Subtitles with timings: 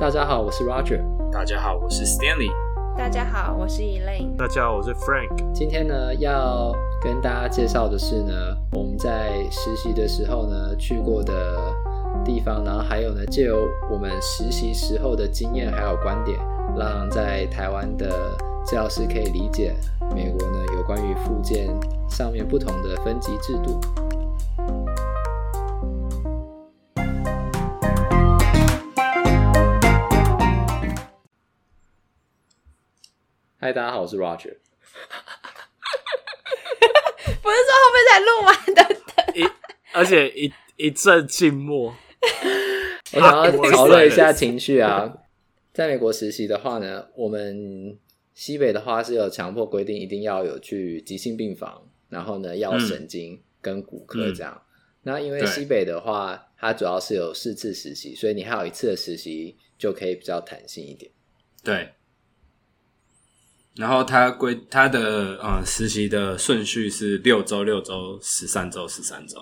[0.00, 1.02] 大家好，我是 Roger。
[1.32, 2.48] 大家好，我是 Stanley。
[2.96, 4.36] 大家好，我是 Elaine。
[4.36, 5.52] 大家好，我是 Frank。
[5.52, 8.32] 今天呢，要跟大家介绍的是呢，
[8.74, 11.74] 我们在实习的时候呢去过的
[12.24, 16.38] 地方，然后还有呢，借由我们实习时候的经验还有观点，
[16.76, 18.08] 让在台湾的
[18.64, 19.74] 教师可以理解
[20.14, 21.68] 美国呢有关于附件
[22.08, 23.80] 上面不同的分级制度。
[33.60, 34.54] 嗨，大家好，我是 Roger。
[37.42, 38.80] 不是说后面才录完的，
[39.34, 39.42] 一
[39.92, 41.92] 而且一一阵静默。
[43.14, 45.12] 我想要 讨论一下情绪啊。
[45.72, 47.98] 在美国实习的话呢，我们
[48.32, 54.54] 西北的话是有强迫规定，一定要有去急性病房，然后呢要神经跟骨科这样。
[54.54, 54.62] 嗯、
[55.02, 61.10] 那因为西北的话，它主要是有四次实习，所以你还有一次的实习就可以比较弹性一点。
[61.64, 61.88] 对。
[63.78, 69.38] 然后他规他的呃实习的顺序是六周六周十三周十三周，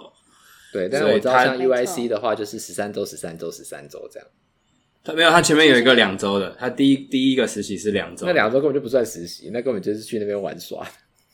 [0.74, 4.28] 对，但是我知道像 UIC 的话就是十三周十三周十三周这样。
[5.02, 10.86] 他没有，他前面有一个两周的，他第一第一个实习是两周，那两周根本就不算实习，那根本就是去那边玩耍。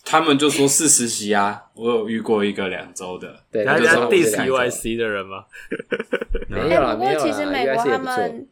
[0.04, 5.44] 他们就说是实习啊，我有遇过一个两周的，对，他是第 UIC 的人吗？
[6.48, 8.48] 没有啦，没有啦，其实美国他们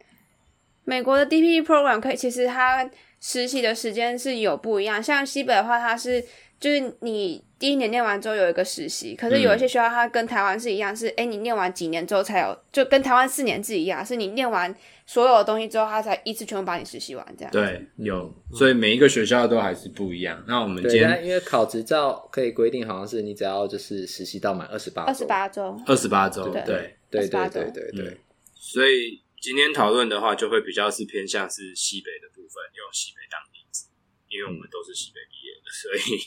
[0.83, 2.91] 美国的 DPE program 可以，其实他。
[3.21, 6.25] 实习的时间是有不一样，像西北的话，它是
[6.59, 14.75] 就是你第一年念完之后有一个实习，可是有一些学校它跟台湾是一样，是哎、嗯、你念完几年之后才有，就跟台湾四年制一样，是你念完
[15.07, 17.53] 所有的东西之后，它才一次全部把你实习完这样。
[17.53, 20.39] 对，有，所以每一个学校都还是不一样。
[20.41, 26.63] 嗯、那我们今天因为考执照可以规定，好像是你只要就是实习到满二十八二十八周，二十八周，对。
[26.63, 26.97] 对。
[27.11, 28.21] 对对对对对。
[28.55, 33.89] 所以今天讨论的话，就会比较是偏向是西北的部分，用西北当例子。
[34.29, 36.21] 因为我们都是西北毕业的，所以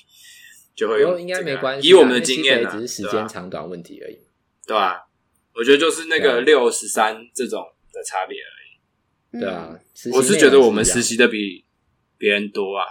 [0.75, 1.87] 就会应该没关系。
[1.87, 4.17] 以我们的经验、啊，只是时间长短问题而已，
[4.67, 5.01] 对吧、啊？
[5.55, 7.63] 我觉得就是那个六十三这种
[7.93, 9.79] 的差别而已，对啊。
[10.11, 11.63] 我是觉得我们实习的比
[12.17, 12.85] 别人多啊。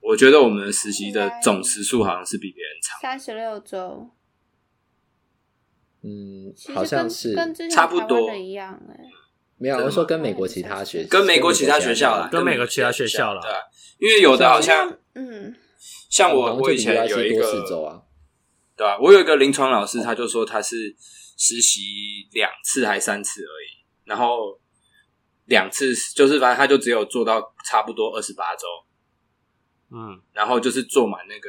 [0.00, 4.15] 我觉得我们实习的总时数好像是比别人长，三十六周。
[6.06, 9.10] 嗯，好像是跟之前差不多的一样哎、欸。
[9.58, 13.40] 没有，我说跟美国其他学校，跟美国其他学校啦，跟美国其他学校啦。
[13.42, 15.56] 对，因为有的好像，嗯，
[16.08, 18.02] 像我，我以前有一个，啊、
[18.76, 18.98] 对啊？
[19.00, 20.94] 我有一个临床老师，他就说他是
[21.38, 21.80] 实习
[22.32, 24.60] 两次还三次而已，然后
[25.46, 28.66] 两次就是反正他就只有做到差不多二十八周，
[29.90, 31.48] 嗯，然后就是做满那个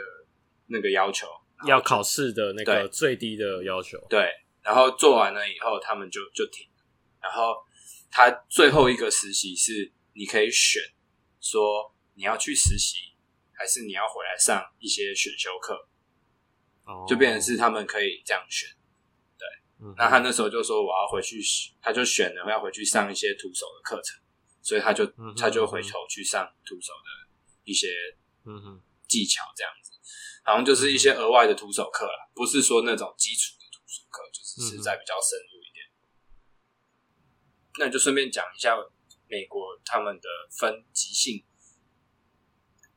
[0.67, 1.27] 那个要求，
[1.67, 4.29] 要考试的那个最低的要求，对，
[4.67, 6.83] 然后做完了以后，他们就就停了，
[7.23, 7.55] 然后。
[8.09, 10.81] 他最后一个实习是你可以选，
[11.41, 12.95] 说你要去实习，
[13.53, 15.75] 还是你要回来上一些选修课，
[16.85, 18.67] 哦，就变成是他们可以这样选。
[19.37, 19.45] 对，
[19.85, 21.37] 嗯、那他那时候就说我要回去，
[21.81, 24.17] 他就选了要回去上一些徒手的课程，
[24.61, 27.29] 所以他就、嗯、他就回头去上徒手的
[27.65, 27.89] 一些
[29.05, 29.91] 技巧，这样子，
[30.43, 33.53] 好像就是一些额外的徒手课啦，不是说那种基础
[34.61, 35.85] 是实在比较深入一点。
[37.79, 38.75] 那你就顺便讲一下
[39.27, 41.45] 美国他们的分级性，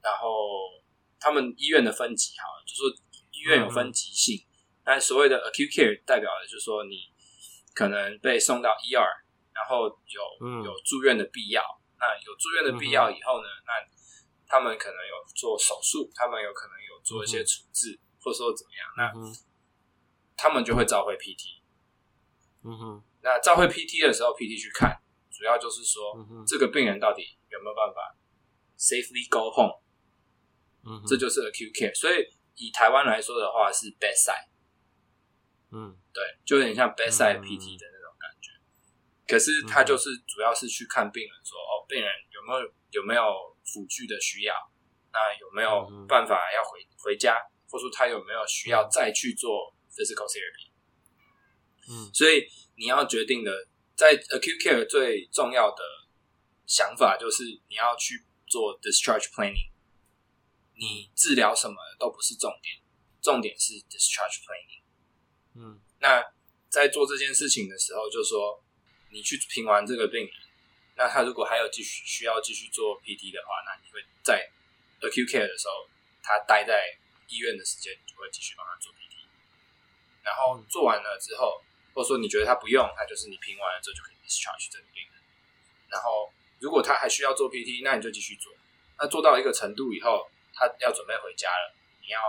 [0.02, 0.82] 然后
[1.18, 2.90] 他们医院的分级好了，就说
[3.30, 4.46] 医院有分级性。
[4.84, 7.12] 那、嗯、所谓的 acute care 代表的就是说你
[7.74, 9.10] 可能被送到 ER，
[9.52, 11.62] 然后有、嗯、有住院的必要。
[11.98, 13.72] 那有住院的必要以后呢，嗯、那
[14.46, 19.28] 他们可能有做手术，他们有可能有做一些处置，嗯、或者说怎么样，那、嗯、
[20.40, 21.60] 他们就会召回 PT。
[22.64, 23.04] 嗯哼。
[23.22, 24.96] 那召回 PT 的时候，PT 去看，
[25.30, 28.16] 主要就是说、嗯、这个病人到底有没有办法
[28.78, 29.76] safely go home，
[30.88, 31.94] 嗯，这就是 acute care。
[31.94, 32.24] 所以
[32.54, 34.48] 以台湾来说的话，是 bedside，
[35.70, 38.56] 嗯，对，就有点像 bedside PT 的那种感觉。
[38.56, 43.22] 嗯、可是他就是主要是去看病人说，说、嗯、哦，病人有没有有没有
[43.66, 44.54] 辅具的需要，
[45.12, 47.36] 那有没有办法要回回家，
[47.68, 50.70] 或者说他有没有需要再去做 physical therapy。
[51.88, 52.46] 嗯，所以
[52.76, 55.82] 你要决定的，在 acute care 最重要的
[56.66, 59.70] 想法就是你要去做 discharge planning。
[60.76, 62.76] 你治疗什么都不是重点，
[63.20, 64.80] 重点是 discharge planning。
[65.54, 66.24] 嗯，那
[66.68, 68.62] 在做这件事情的时候，就说
[69.10, 70.32] 你去评完这个病人，
[70.96, 74.48] 那他如果还有继续需要继续做 PT 的话，那你会在
[75.00, 75.90] acute care 的时候，
[76.22, 76.84] 他待在
[77.28, 78.94] 医院的时间，你就会继续帮他做。
[80.22, 81.62] 然后做完了之后。
[81.92, 85.20] 或者说你觉得他不用，他就是你拼完了之后就可以 discharge 这个病人。
[85.88, 88.52] 然后如果他还需要做 PT，那你就继续做。
[88.96, 92.20] 那做到一个程度以后，他要准备回家了，你要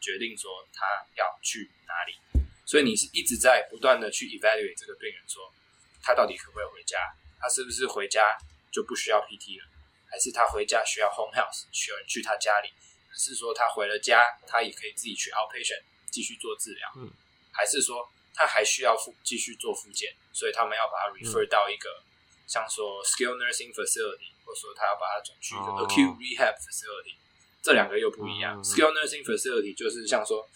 [0.00, 0.84] 决定说他
[1.14, 2.18] 要去哪里。
[2.66, 5.54] 所以你是一直在不断的去 evaluate 这个病人，说
[6.02, 6.98] 他到底可不可以回家？
[7.38, 8.36] 他是不是回家
[8.72, 9.68] 就不需要 PT 了？
[10.10, 12.68] 还是他回家需要 home health，需要去他家里？
[13.08, 16.90] 还是说他回了家，他也可以自己去 outpatient 继续做治疗？
[16.96, 17.12] 嗯，
[17.56, 20.14] 还是说他还需要复继续做复健？
[20.32, 22.04] 所以他们要把它 refer 到一个、嗯、
[22.46, 27.18] 像说 skilled nursing facility，或者说他要把它转去一个 acute rehab facility，、哦、
[27.62, 28.60] 这两个又不一样。
[28.60, 30.46] 嗯、skilled nursing facility 就是像说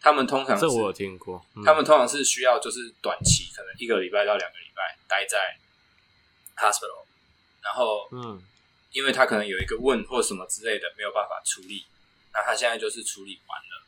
[0.00, 5.56] 他们通常是，这我有听过，嗯、他们通常是需要就是短期，可能一个礼拜到两个礼拜待在
[6.56, 7.06] hospital，
[7.62, 8.44] 然后嗯。
[8.92, 11.84] 因为他可能有一个问或什么之类的没有办法处理，
[12.32, 13.85] 那他现在就是处理完了，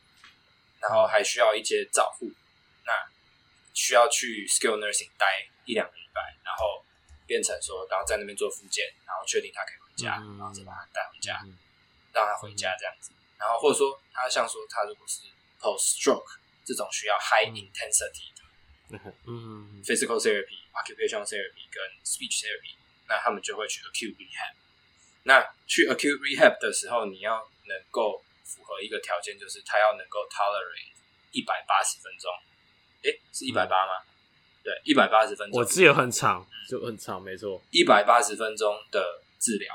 [0.81, 2.31] 然后还需要一些照护，
[2.85, 2.93] 那
[3.73, 6.83] 需要去 skill nursing 待一两个礼拜，然后
[7.27, 11.39] 变成说，然后在那边做复健，然后确定他可以回家，然后再把他带回家，
[12.13, 15.21] 让他回家这样子，然后或者说他像说他如果是
[15.59, 22.75] post stroke 这种需要 high intensity 的，嗯，physical therapy、occupational therapy 跟 speech therapy，
[23.07, 24.55] 那他们就会去 acute rehab。
[25.23, 30.89] 那去 acute rehab 的时候，你要能够符合一个条件，就是他要能够 tolerate
[31.31, 32.31] 一百八十分钟。
[33.03, 33.93] 诶，是一百八吗？
[34.01, 35.59] 嗯、对，一百八十分钟。
[35.59, 37.61] 我记得很长，就很长，没错。
[37.69, 39.73] 一百八十分钟的治疗，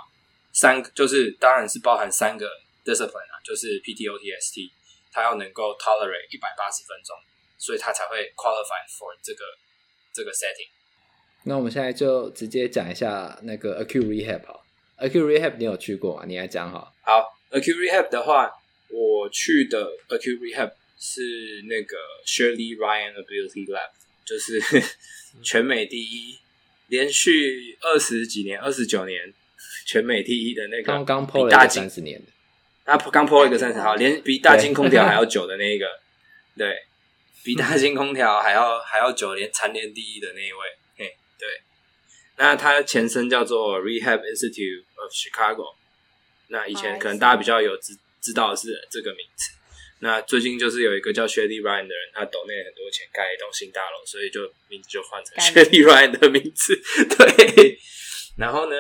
[0.52, 2.44] 三个就是当然是包含三个
[2.84, 4.72] discipline 啊，就是 PT、OT、ST，
[5.12, 7.16] 他要能够 tolerate 一百八十分钟，
[7.56, 9.44] 所以他才会 qualify for 这个
[10.12, 10.68] 这个 setting。
[11.44, 14.62] 那我们现在就直接讲一下那个 acute rehab 好。
[14.96, 16.24] Acute Rehab 你有去过吗？
[16.24, 16.94] 你来讲哈。
[17.02, 18.48] 好，Acute Rehab 的话，
[18.94, 23.90] 我去的 Acute Rehab 是那个 Shirley Ryan Ability Lab，
[24.24, 24.60] 就是
[25.42, 26.38] 全美第一，
[26.86, 29.34] 连续二十几年、二十九年
[29.84, 30.84] 全美第一的那个。
[30.84, 32.26] 刚刚破了一个三十年的。
[32.86, 35.86] 他刚破了一个三十，号，连比大金空调还要久的那一个，
[36.56, 36.76] 对，
[37.42, 40.58] 比大金空调还要还要久，连蝉联第一的那一位。
[40.98, 41.48] 嘿，对
[42.36, 45.74] 那它前身叫做 Rehab Institute of Chicago。
[46.48, 49.52] 那以前可能大家比较有知知道的是这个名字。
[50.00, 56.74] 那最近就是有一个叫 Shirley Ryan 的人，他抖内很多钱盖一栋新大楼，所以就名字就换成 Shirley Ryan 的名字。
[57.16, 57.78] 对。
[58.36, 58.76] 然后呢，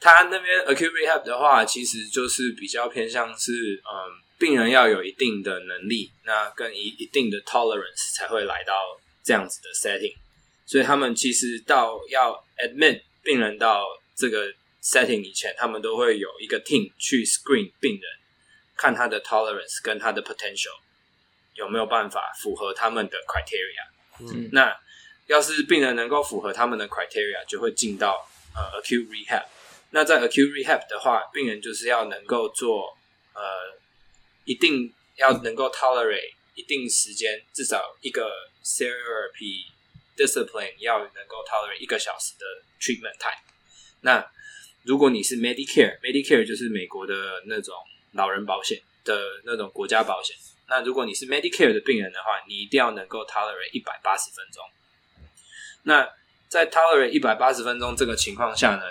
[0.00, 3.52] 他那边 Acute Rehab 的话，其实就是比较偏向是，
[3.84, 3.92] 嗯，
[4.38, 8.74] 病人要有一定的能力，那跟一一定的 tolerance 才会来到
[9.22, 10.16] 这样子的 setting。
[10.66, 13.86] 所以他们其实到要 admit 病人到
[14.16, 14.52] 这个
[14.82, 18.02] setting 以前，他们都会有一个 team 去 screen 病人，
[18.82, 20.76] 看他的 tolerance 跟他的 potential
[21.54, 23.82] 有没有办法符合他们的 criteria。
[24.18, 24.76] 嗯，那
[25.26, 29.44] 要是病人能够符合他们的 criteria，就会进到呃 acute rehab。
[29.90, 32.98] 那在 acute rehab 的话，病人就是要能够做
[33.34, 33.40] 呃
[34.46, 38.28] 一定要能够 tolerate 一定时间，至少一个
[38.64, 39.70] therapy。
[40.14, 42.44] Discipline 要能够 tolerate 一个小时的
[42.78, 43.42] treatment time。
[44.02, 44.30] 那
[44.82, 47.74] 如果你是 Medicare，Medicare 就是美国的那种
[48.12, 50.36] 老人保险的那种国家保险。
[50.68, 54.64] 那如果你是 Medicare 的病人的话，你一定要能够 tolerate 一百八十分钟。
[55.82, 56.08] 那
[56.48, 58.82] 在 tolerate 一百八十分钟这个情况下呢，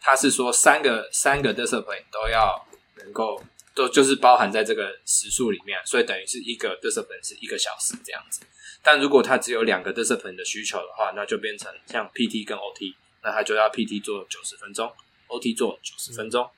[0.00, 3.42] 它是说三个三个 discipline 都要能够
[3.74, 8.40] 都就是包含在这个时数里面，所以等于是一个 discipline 是一个小时这样子。
[8.82, 14.90] 但如果他只有两个 discipline 的需求的话，那就变成像 PT 跟 OT，那他就要 PT 做九十分钟
[15.28, 16.50] ，OT 做九十分钟。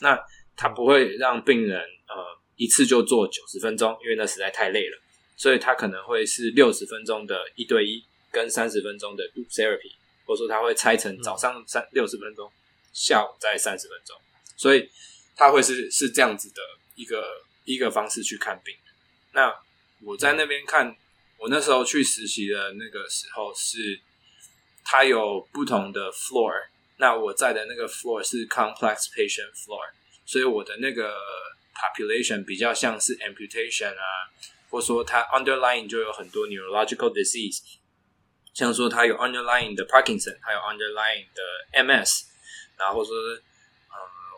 [0.00, 0.18] 那
[0.56, 2.14] 他不会让病人呃
[2.56, 4.98] 一次就做九十分钟，因为那实在太累了。
[5.36, 9.92] 所以他可能会是六十分钟的一对一，跟三十分钟的 do therapy，
[10.24, 12.50] 或者说他会拆成早上三六十分钟，
[12.92, 14.16] 下午再三十分钟。
[14.56, 14.88] 所以
[15.36, 16.62] 他会是是这样子的
[16.94, 18.74] 一个一个方式去看病。
[19.32, 19.54] 那
[20.02, 20.96] 我在那边看。
[21.38, 24.00] 我那时候去实习的那个时候是，
[24.82, 26.50] 它有不同的 floor。
[26.96, 29.84] 那我在的那个 floor 是 complex patient floor，
[30.25, 31.15] 所以我的那个
[31.73, 34.29] population 比较像是 amputation 啊，
[34.69, 37.61] 或说它 underlying 就有很多 neurological disease，
[38.53, 42.25] 像说它有 underlying 的 Parkinson，还有 underlying 的 MS，
[42.77, 43.97] 然后或者说，呃，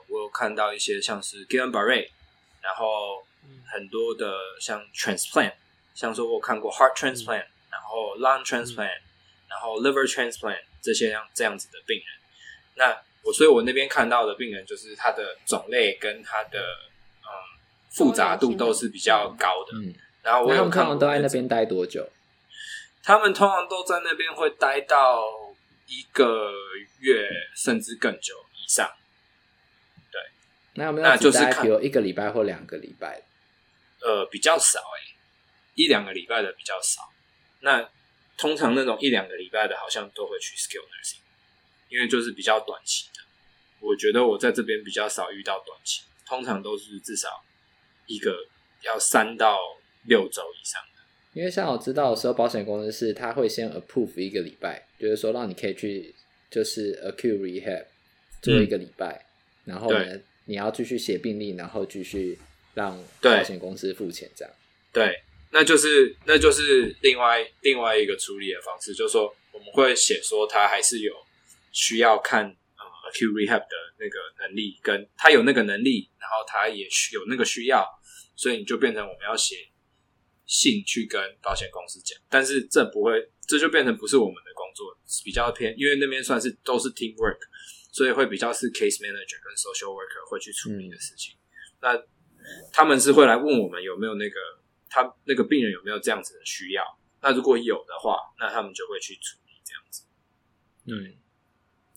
[0.10, 2.10] 我有看到一些像是 Guillain-Barré，
[2.62, 3.26] 然后
[3.72, 5.54] 很多的像 transplant。
[5.94, 9.04] 像说，我看过 heart transplant，、嗯、然后 lung transplant，、嗯、
[9.48, 12.06] 然后 liver transplant 这些样这样子的病人。
[12.74, 17.29] 那 我所以，我那边看到的病人，就是他的种类跟他的嗯
[17.91, 19.77] 复杂度都是比较高的。
[19.77, 22.09] 嗯，然后我有看他们都在那边待多久？
[23.03, 25.23] 他们通常都在那边会待到
[25.87, 26.51] 一个
[27.01, 28.91] 月甚至更久以上。
[30.11, 30.21] 对，
[30.75, 33.23] 那有没有就是看有一个礼拜或两个礼拜？
[34.01, 35.17] 呃，比较少哎、欸，
[35.75, 37.11] 一两个礼拜的比较少。
[37.61, 37.91] 那
[38.39, 41.21] 通常那种一两个礼拜的，好像都会去 skill nursing，
[41.89, 43.18] 因为就是比较短期的。
[43.81, 47.29] 我觉得我在这边比较少遇到短期，通常都是至少
[48.07, 48.47] 一个
[48.83, 49.59] 要三到
[50.07, 51.03] 六周以上的。
[51.33, 56.15] 因为像我知道的时候，保险公司是他会先 approve 一个礼拜，就是说让你可以去
[56.51, 57.85] 就是 acute rehab
[58.43, 59.27] 做一个礼拜，
[59.65, 62.39] 嗯、然后呢，你要继续写病历，然后继续
[62.75, 64.55] 让保险公司付钱，这样。
[64.93, 65.23] 对。
[65.51, 71.15] 那就是那就是另外另外一个处理的方式，就是说我们会写说他还是有
[71.73, 72.55] 需要看
[73.11, 77.87] rehab 的那个能力，跟他有那个能力，然后他也需有那个需要，
[78.37, 79.71] 所以你就变成我们要写
[80.47, 87.39] 信去跟保险公司讲，但是这不会，这就变成不是我们的工作，比较偏，因为那边算是都是 team work，
[87.93, 91.37] 所以会比较是 case manager 跟 social worker 会去处理的事情。
[91.81, 92.01] 那
[92.73, 94.37] 他们是会来问我们有没有那个。
[94.91, 96.83] 他那个病人有没有这样子的需要？
[97.21, 100.07] 那如果有的话，那他们就会去处理这样子。
[100.87, 101.15] 嗯，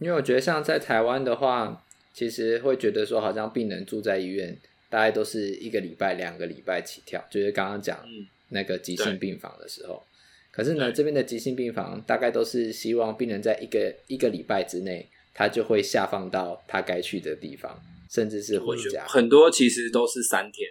[0.02, 4.58] 因为我觉得像在台湾的话，其实会觉得说，好像病人住在医院，
[4.90, 8.04] 大概都是一个礼拜、两个礼拜起跳，就是刚刚讲
[8.50, 10.04] 那个急性病房的时候。
[10.04, 10.10] 嗯、
[10.52, 17.80] 可是呢，对这边的急性病房大概都是希望病人在一个一个礼拜之内，他就会下放到他该去的地方，
[18.10, 19.06] 甚至是回家。
[19.08, 20.68] 很多其实都是三天。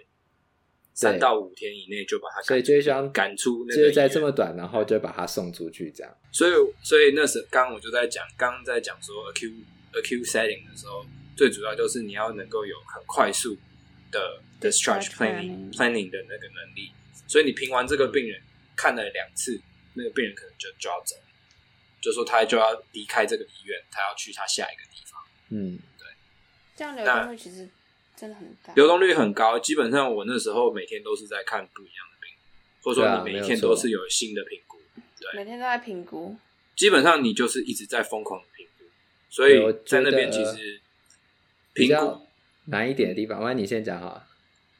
[0.93, 6.17] 三到五天以内就把他，所以就想赶出，就是在这么短，然后就把他送出去这样。
[6.31, 6.51] 所以，
[6.83, 11.05] 所以那时刚刚我就在讲，刚刚在讲说 acute acute setting 的时候，
[11.35, 13.57] 最主要就是你要能够有很快速
[14.11, 16.91] 的 discharge planning planning 的那个能力。
[17.27, 18.39] 所以你评完这个病人
[18.75, 19.59] 看了两次，
[19.93, 21.15] 那个病人可能就就要走，
[22.01, 25.21] 就说他就要离开这个医院，他要去他下一个地方。
[25.49, 26.07] 嗯，对，
[26.75, 27.69] 这样流动率其实。
[28.21, 29.57] 真的很高，流动率很高。
[29.57, 32.29] 基本上我那时候每天都是在看不一样的病，
[32.83, 34.77] 或者说你每一天都是有新的评估，
[35.19, 36.37] 对，每天都在评估。
[36.75, 38.85] 基本上你就是一直在疯狂的评估，
[39.27, 40.79] 所以在那边其实
[41.73, 42.27] 评估
[42.65, 44.27] 难一点的地方，那你先讲哈，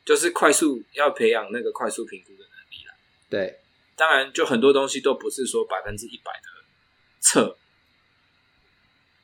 [0.06, 2.94] 就是快速要培养那个快速评估的能力了。
[3.28, 3.60] 对，
[3.96, 6.48] 当然就很多东西都不是说百分之一百的
[7.20, 7.58] 测。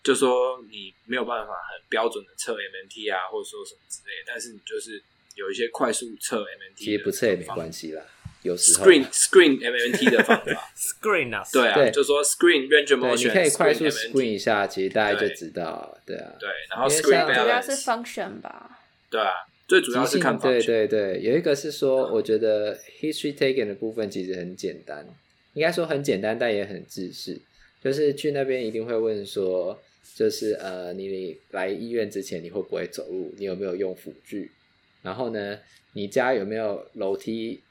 [0.07, 5.03] 就说你没有办法很标准的测 MNT 啊，或者说什么之类，但是你就是
[5.35, 8.01] 有一些快速测 MNT，其实不测也没关系啦。
[8.41, 19.33] 有时候 screen screen MNT 的方法，screen 啊，对啊，就说 screen range of motion，你可以快速 screen 一下，其实大家就知道，对啊，对，然后 screen 主要是 function 吧，对啊，
[19.67, 25.05] 最主要是看对对对，有一个是说，我觉得 history taken 的部分其实很简单，
[25.51, 27.41] 应该说很简单，但也很自私，
[27.83, 29.77] 就是去那边一定会问说。
[30.15, 33.33] 就是呃，你来医院之前，你会不会走路？
[33.37, 34.51] 你有没有用辅具？
[35.01, 35.59] 然后呢，
[35.93, 37.61] 你家有没有楼梯？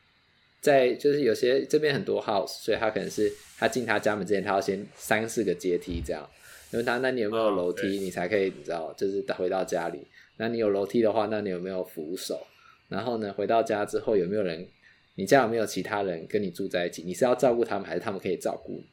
[0.61, 6.28] 在就是有些这边很多 house，所以他可能是他进他家门之前，他要先三四个阶梯这样。
[6.73, 7.87] 问他，那你有没有楼梯？
[7.87, 10.05] 哦、你才可以你知道，就是回到家里。
[10.38, 12.45] 那你有楼梯的话，那你有没有扶手？
[12.88, 14.66] 然后呢，回到家之后有没有人？
[15.14, 17.02] 你家有没有其他人跟你住在一起？
[17.02, 18.87] 你是要照顾他们，还是他们可以照顾你？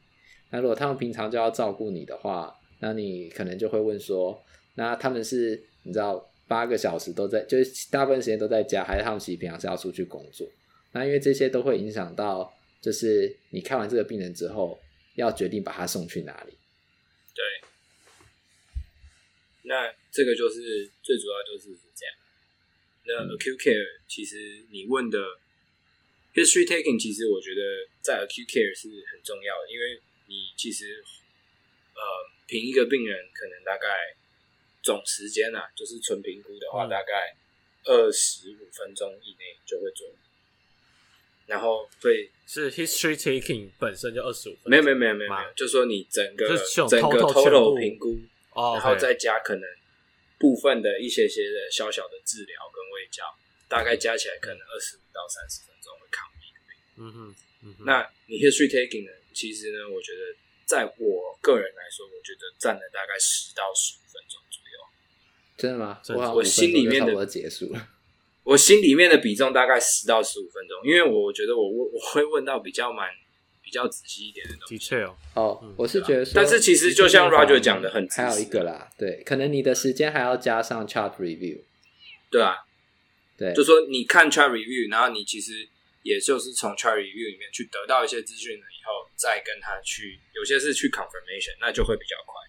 [0.51, 4.43] 那如果他们平常就要照顾你的话，那你可能就会问说，
[4.75, 10.45] 那他们是你知道八个小时都在，就是大部分时间都在家，还是他们其实平常是要出去工作？
[10.91, 14.77] 那因为这些都会影响到，就是你看完这个病人之后，
[15.15, 16.57] 要决定把他送去哪里。
[17.33, 17.41] 对，
[19.61, 22.13] 那这个就是最主要就是这样。
[23.05, 25.17] 那 acute care 其实你问的
[26.33, 27.61] history taking，其实我觉得
[28.01, 31.01] 在 acute care 是很重要的，因为你其实
[31.95, 32.32] 呃。
[32.47, 33.87] 评一个病人可能大概
[34.81, 37.35] 总时间啊，就是纯评估的话，大概
[37.85, 40.07] 二十五分钟以内就会做。
[41.45, 46.47] 然后对，是 history taking 本身就二十五分钟，没有没有没有没有没有，就说你整个
[46.89, 48.19] 整个 total 评估，
[48.55, 49.63] 然后再加可能
[50.37, 53.23] 部分的一些些的小小的治疗跟卫教，
[53.67, 56.75] 大概加起来可能二十五到三十分钟会看完一个病。
[56.97, 59.11] 嗯哼，嗯哼，那你 history taking 呢？
[59.33, 60.42] 其实呢，我觉得。
[60.73, 64.75] 在我个人来说，我觉得占了大概十到十五分钟左右。
[65.55, 66.01] 真的吗？
[66.09, 67.89] 我我心里面的结束了。
[68.41, 73.07] 我心里面的比重大概十到十五分钟，因为我觉得我问我会问到比较蛮
[73.61, 74.75] 比较仔细一点的东西。
[74.75, 81.61] 的确哦，哦，我是觉得说，但是其实就像 Roger 讲的，很还有一个啦，对，可能你的时间还要加上 chart review，
[82.31, 82.57] 对啊，
[83.37, 85.69] 对，就说你看 chart review，然后你其实。
[86.03, 92.41] 也就是从 chart review 里面去得到一些资讯了以后，再跟他去，有些是去 confirmation，那就会比较快。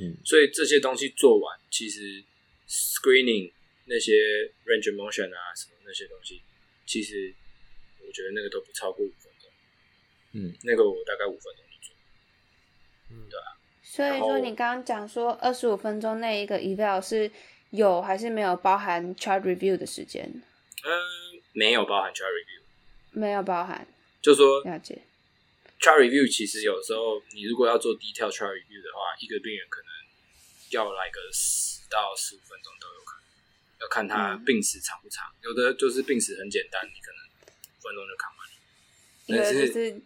[0.00, 2.24] 嗯，所以这些东西做完，其实
[2.68, 3.52] screening
[3.86, 4.12] 那些
[4.64, 6.42] range of motion 啊什么那些东西，
[6.86, 7.34] 其实
[8.06, 9.50] 我觉得那个都不超过五分钟。
[10.34, 11.96] 嗯，那个我大概五分钟就做。
[13.10, 13.58] 嗯，对啊。
[13.82, 17.30] 所以说你刚刚讲说二十五分钟那一个 eval 是
[17.70, 20.30] 有还是没有包含 chart review 的时间？
[20.84, 20.90] 嗯，
[21.54, 22.62] 没有包含 chart review，
[23.10, 23.88] 没有包含。
[24.20, 25.02] 就说了解。
[25.78, 29.88] Chart review 其实有时候你如果要做 detail chart review 的话，一个病人可能
[30.70, 33.24] 要来个十到十五分钟都有可能，
[33.80, 35.26] 要看他病史长不长。
[35.28, 38.54] 嗯、有的就是病史很简单，你可能五分钟就看完了。
[39.28, 40.02] 但是，是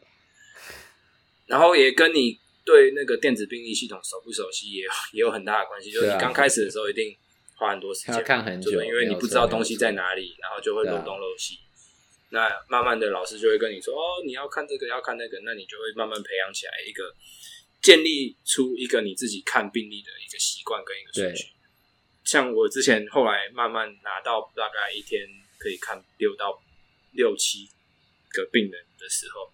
[1.47, 5.91] 然后也跟你对那个电子病历系统熟不熟悉也有 也有很大的关系。
[5.91, 7.17] 就是你刚开始的时候一定
[7.57, 11.59] 花很多时间，要看很久，因为你不知道东西在哪里，然后就会漏东漏西。
[12.33, 17.15] 那慢慢的，老师就会跟你说：“哦，你要看这个，要看那个。”那你就会慢慢培养起来一个，
[17.83, 21.53] 建立出一个你自己看病历的一个习惯跟一个顺序。
[22.25, 25.21] 像我之前后来慢慢拿到大概一天
[25.59, 26.59] 可以看六到
[27.13, 27.69] 六七
[28.31, 29.53] 个病人的时候，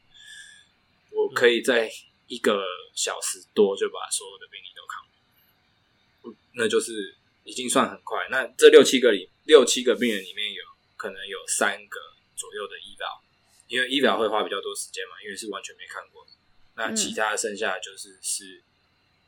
[1.10, 1.90] 我可以在
[2.28, 2.62] 一个
[2.94, 5.02] 小时多就把所有的病例都看
[6.22, 8.28] 完，那就是已经算很快。
[8.30, 10.62] 那这六七个里，六七个病人里面有
[10.96, 11.98] 可能有三个。
[12.38, 13.18] 左右的 eval，
[13.66, 16.30] 因为 eval 会花比较多时间嘛，因为是完全没看过的。
[16.76, 18.62] 那其他剩下的就是是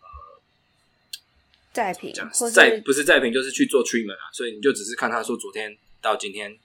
[0.01, 0.07] 呃
[1.73, 4.31] 再评，或者再不是再评，就是去做 treatment 啊。
[4.33, 6.57] 所以你就只是看他说昨天到今天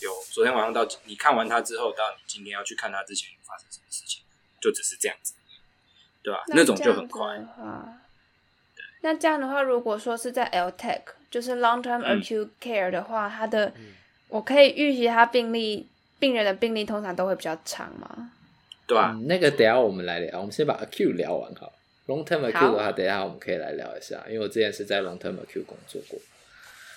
[0.00, 4.22] 有昨天晚上到你看完他之后到你今天要去看他之前发生什么事情，
[4.60, 5.34] 就只是这样子，
[6.22, 6.42] 对吧？
[6.48, 7.36] 那，那种就很快。
[8.74, 8.82] 对。
[9.02, 13.94] 那这样的话，如果说是在 LTech，就是 long term acute care 的话，它的、嗯
[14.30, 15.86] 我可以预期他病例，
[16.18, 18.32] 病人的病例通常都会比较长吗？
[18.86, 21.72] 对啊、嗯，那个等下我们来聊，我们先把 acute 聊完好。
[22.06, 26.18] long term acute 的话，等一下我们可以来聊一下，因为我之前是在 long term acute 工作过。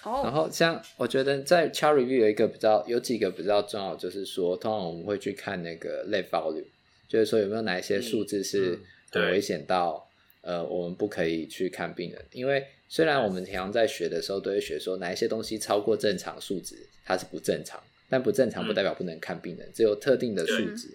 [0.03, 0.21] 哦。
[0.23, 6.63] 然后像我觉得在 chart review 有一个比较，有几个比较重要，就是说，通常我们会去看那个 lab value，
[7.07, 8.79] 就是说有没有哪一些数字是
[9.11, 10.07] 很危险到、
[10.41, 12.65] 嗯嗯、呃，我们不可以去看病人，因为。
[12.89, 20.89] 虽然我们平常在学的时候都会学说哪一些东西超过正常数值它是不正常，但不正常不代表不能看病人，嗯、只有特定的数值。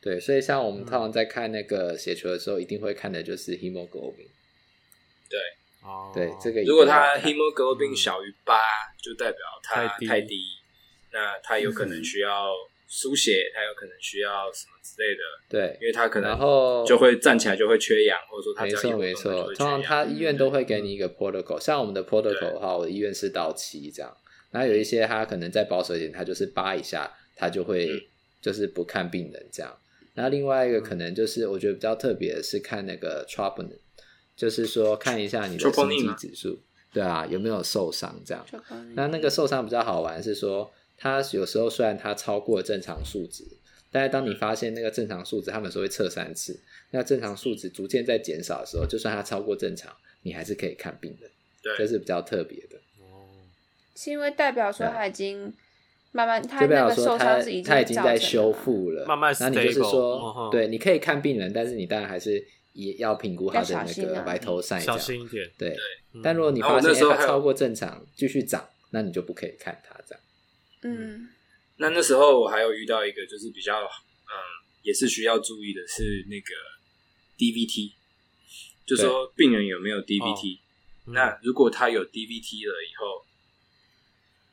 [0.00, 4.28] 对，所以像我们通常在看那个血球的时候，一定会看的就是 hemoglobin。
[5.28, 5.38] 对，
[5.82, 8.60] 哦，对，这个如果它 hemoglobin 小于八，
[9.02, 10.42] 就代表它太低，太低，
[11.12, 12.52] 那它有可能需要。
[12.92, 24.16] 输血，他有可能需要什么之类的，对，因为他可能然后就会站起来就会缺氧，或者说他没错没错，通常他医院都会给你一个 protocol，、嗯、像我们的 protocol 的话，我的医院是到七这样，
[24.50, 28.08] 然后有一些他可能再保守一点，他就是扒一下，他就会
[28.40, 29.76] 就是不看病人这样。
[30.14, 33.78] 那、嗯、另外一个可能就是我觉得比较特别的是看那个 troponin，
[34.36, 36.58] 就是说看一下你的心肌指数，
[36.92, 38.46] 对啊，有没有受伤这样。
[38.94, 40.70] 那那个受伤比较好玩是说。
[41.02, 43.42] 它有时候虽然它超过正常数值，
[43.90, 46.60] 但是当你发现那个正常数值，他们说会测三次，
[46.90, 51.26] 那正常数值逐渐在减少的时候，就算它超过正常，你还是可以看病的。
[51.62, 52.78] 对，这是比较特别的。
[54.00, 55.52] 哦，是因为代表说他已经
[56.12, 59.36] 慢慢，他那个受伤是已经他已经在修复了，慢慢。
[59.38, 65.50] 那你就是说，对，你可以看病人，但是你当然还是也要评估他的那个 vital sign，小心一点。
[65.58, 65.76] 对，
[66.22, 70.24] 但如果你发现他超过正常，继续涨，那你就不可以看他这样。
[70.82, 71.28] 嗯，
[71.76, 74.32] 那那时候我还有遇到一个，就是比较嗯，
[74.82, 76.54] 也是需要注意的是那个
[77.36, 77.92] DVT，
[78.86, 80.58] 就说病人有没有 DVT。
[81.12, 83.24] 那如果他有 DVT 了以后，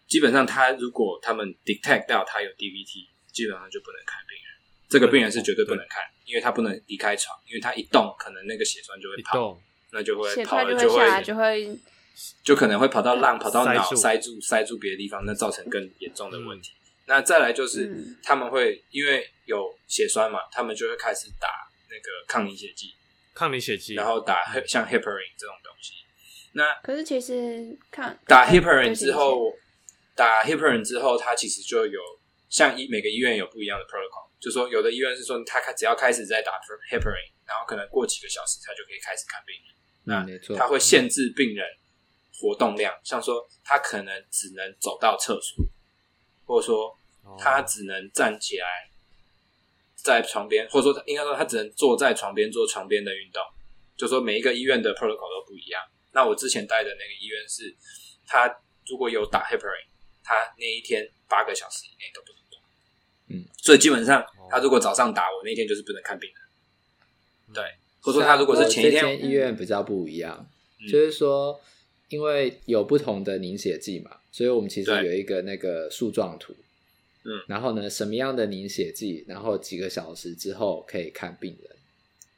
[0.08, 4.46] 基本上他如果他们 detect 到他有 DVT，基本上就不能看病人。
[4.90, 9.60] 这个病人是绝对不能看，因为他不能离开床，因为他一动，可能那个血栓就会跑，
[9.92, 11.80] 那就会跑了就会就会。
[12.44, 16.72] 就可能会跑到浪，跑到脑，塞住塞住别的地方，那造成更严重的问题。
[16.72, 21.48] 嗯、那再来就是、嗯、他们会因为有血栓嘛，他们就会开始打
[21.92, 22.96] 那个抗凝血剂，
[23.36, 25.94] 抗凝血剂，然后打像 heparin 这种东西。
[26.54, 29.54] 那可是其实看打 heparin 之后，
[30.18, 32.02] 打 heparin 之后，它其实就有
[32.50, 36.54] 像医每个医院有不一样的 protocol，就说有的医院是说他开只要开始在打
[36.92, 39.76] heparin，然后可能过几个小时他就可以开始看病人。
[40.04, 41.66] 那没错，他会限制病人。
[42.40, 45.66] 活动量，像说他可能只能走到厕所，
[46.46, 46.96] 或者说
[47.36, 48.68] 他只能站起来
[49.96, 53.42] 在床边，或者说应该说他只能坐在床边做床边的运动。
[53.98, 55.82] 就说每一个医院的 protocol 都不一样。
[56.14, 57.76] 那我之前待的那个医院是，
[58.28, 58.48] 他
[58.88, 59.88] 如果有打 heparin，
[60.28, 62.60] 他那一天八个小时以内都不能动。
[63.30, 67.54] 嗯，所以基本上他如果早上打，我那天就是不能看病人。
[67.54, 67.64] 对，
[68.02, 70.46] 或者说他如果是前一天，医院比较不一样。
[70.92, 71.60] 就是说，
[72.10, 76.56] 因为有不同的凝血剂嘛，所以我们其实有一个那个树状图。
[77.24, 81.72] 嗯，然后呢，什么样的凝血剂，然后几个小时之后可以看病人。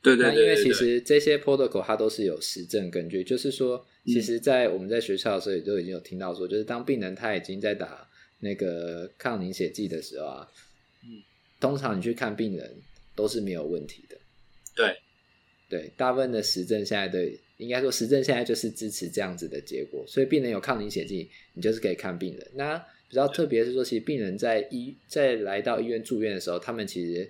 [0.02, 10.48] 对对，对，对，对，那因为其实这些 protocol 它都是有实证根据，就是说，其实，在我们在学校的时候也都已经有听到说，就是当病人他已经在打那个抗凝血剂的时候啊，
[11.04, 11.22] 嗯，
[11.60, 12.76] 通常你去看病人
[13.16, 14.18] 都是没有问题的。
[14.76, 14.98] 对，
[15.70, 22.48] 对，大部分的实证现在的应该说实证现在就是支持这样子的结果，所以病人有抗凝血剂，你就是可以看病人。
[22.54, 22.78] 那
[23.10, 27.30] 比较特别是说，其实病人在医在来到医院住院的时候，他们其实。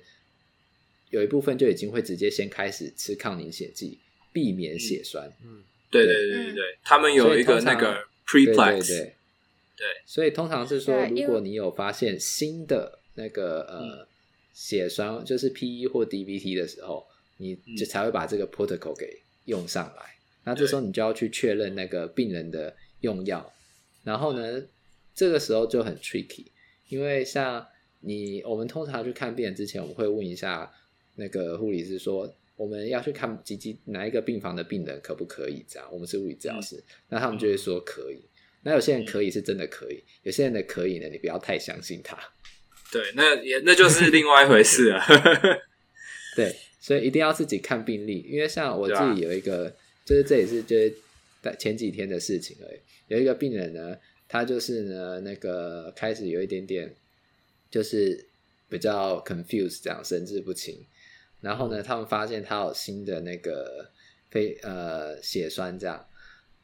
[1.12, 3.98] 有一部分就已经会直接先开始吃抗凝血剂，
[4.32, 5.28] 避免血栓。
[5.44, 6.16] 嗯，对对。
[6.28, 9.16] 对对对，他们有一个那个 preplex，对对。
[9.78, 14.08] 对，所以通常是说，如果你有发现新的那个呃
[14.54, 17.06] 血栓，就是 PE 或 DVT 的时候，
[17.38, 20.16] 你就才会把这个 protocol 给用上来。
[20.44, 23.54] 那这时候你就要去确认那个病人的用药，
[24.04, 24.62] 然后呢，
[25.16, 26.46] 这个时候就很 tricky，
[26.90, 27.66] 因为像
[28.02, 30.72] 你我们通常去看病人之前，我们会问一下。
[31.16, 35.64] 那个护理师说，我们要去看几几哪一个病房的病人可不可以？
[35.66, 38.20] 这样，我们是物理治疗师，嗯、那他们就会说可以。
[38.64, 42.20] 那有些人可以是真的可以，有些人的可以呢，你不要太相信他。
[42.92, 45.02] 对，那也那就是另外一回事了。
[46.36, 49.72] 对，所以一定要自己看病历，因为像我自己有一个，啊、
[50.04, 50.94] 就是这也是就是
[51.42, 52.80] 在前几天的事情而已。
[53.08, 56.94] 有一个病人呢，他就是呢那个开始有一点点，
[57.72, 58.26] 就是
[58.68, 60.78] 比较 confused，这样神志不清。
[61.42, 63.90] 然后呢，他们发现他有新的那个
[64.30, 66.06] 非呃血栓这样，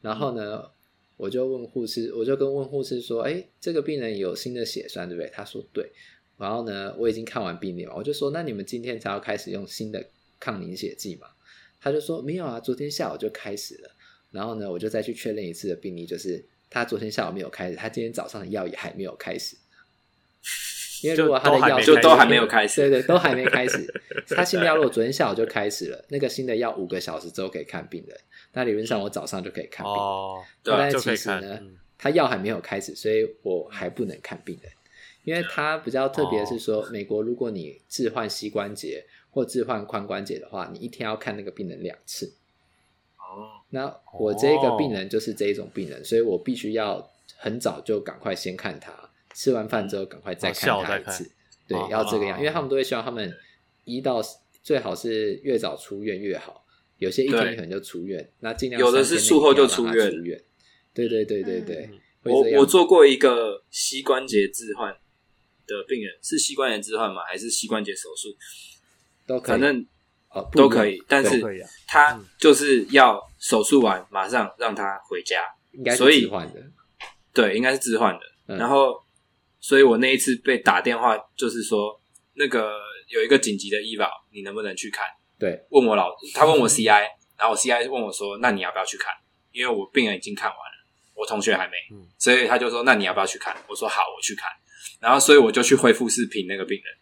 [0.00, 0.70] 然后呢，
[1.16, 5.30] 我就问护士，我就跟问护士说，哎，这个病人有新的血栓对不对？
[5.30, 5.90] 他说对。
[6.38, 10.06] 然后呢，我已经看完病历了，我就说，那你们今天才要开始用新的
[10.38, 11.28] 抗凝血剂嘛？
[11.80, 13.90] 他就说没有啊，昨天下午就开始了。
[14.30, 19.56] 然后呢，我就再去确认一次的病例，就是他昨天下午没有开始，他今天早上的药也还没有开始。
[21.02, 23.86] 因为如果他的药就都还没有开始，对对，都还没开始。
[24.34, 28.18] 他新的药如果昨天下午就开始了，那个新的药五个小时之后可以看病人。
[28.52, 30.02] 那理论上我早上就可以看病人。
[30.02, 31.60] 哦，但其实呢，
[31.98, 34.72] 他药还没有开始，所以我还不能看病人。
[35.24, 42.32] 因为他比较特别是说，美国如果你置换膝关节或置换髋关节的话，你一天要看那个病人两次。
[43.16, 49.05] 哦，那我这个病人就是这一种病人，所以我必须要很早就赶快先看他。
[49.36, 51.30] 吃完饭之后，赶快再看他一次。
[51.68, 53.30] 对，要这个样，因为他们都会希望他们
[53.84, 54.22] 一到
[54.62, 56.64] 最好是越早出院越好。
[56.96, 60.10] 有些一天可能就出院，那尽量有的是术后就出院。
[60.10, 60.42] 出院
[60.94, 61.90] 对对对对对，
[62.22, 64.90] 我我做过一个膝关节置换
[65.66, 67.20] 的病人，是膝关节置换吗？
[67.28, 68.34] 还是膝关节手术？
[69.26, 69.86] 都可以，反正
[70.52, 71.02] 都可以。
[71.06, 71.42] 但是
[71.86, 76.62] 他就是要手术完马上让他回家，应该是置换的。
[77.34, 78.56] 对，应该是置换的。
[78.56, 79.04] 然后。
[79.66, 82.00] 所以我那一次被打电话，就是说
[82.34, 85.04] 那个有一个紧急的医保，你能不能去看？
[85.40, 87.02] 对，问我老，他问我 CI，
[87.36, 89.12] 然后我 CI 问我说，那你要不要去看？
[89.50, 91.72] 因为我病人已经看完了，我同学还没，
[92.16, 93.56] 所以他就说，那你要不要去看？
[93.68, 94.48] 我说好，我去看。
[95.00, 96.94] 然后所以我就去恢复视频那个病人。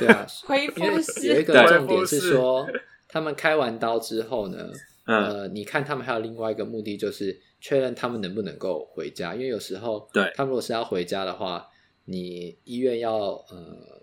[0.00, 2.68] 对啊， 恢复室有一个重点是说，
[3.08, 4.70] 他们开完刀之后呢，
[5.06, 7.40] 呃，你看他们还有另外一个目的就是。
[7.60, 11.68] 确认他们能不能够回家，因为有时候，对，他们如果是要回家的话，
[12.06, 13.16] 你医院要
[13.50, 14.02] 呃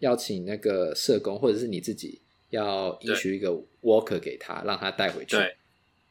[0.00, 3.50] 要请那个社工，或者是你自己要 issue 一个
[3.82, 5.36] walker 给他，让他带回去。
[5.36, 5.56] 对，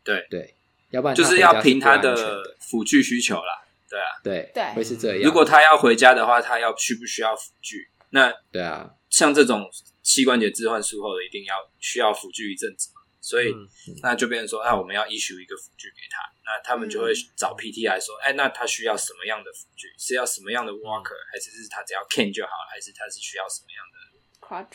[0.03, 0.55] 对，对，
[0.91, 3.63] 要不然就是要凭他的辅具需求啦。
[3.89, 5.21] 对啊，对，对，会是这样。
[5.21, 7.89] 如果他要回家的话，他要需不需要辅具？
[8.09, 9.69] 那对啊，像这种
[10.01, 13.01] 膝关节置换术后的，一定要需要辅具一阵子嘛。
[13.23, 13.55] 所以
[14.01, 16.19] 那就变成说，那我们要 issue 一个辅具给他。
[16.43, 19.87] 那他们就会找 PT 来说，哎，那他需要什么样的辅具？
[19.97, 22.67] 是要什么样的 walker，还是是他只要 cane 就好了？
[22.69, 23.95] 还是他是需要什么样的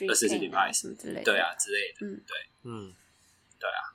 [0.08, 1.24] assistive device 什么之类的？
[1.24, 2.06] 对啊，之类的。
[2.06, 2.94] 嗯，对，嗯，
[3.60, 3.92] 对啊。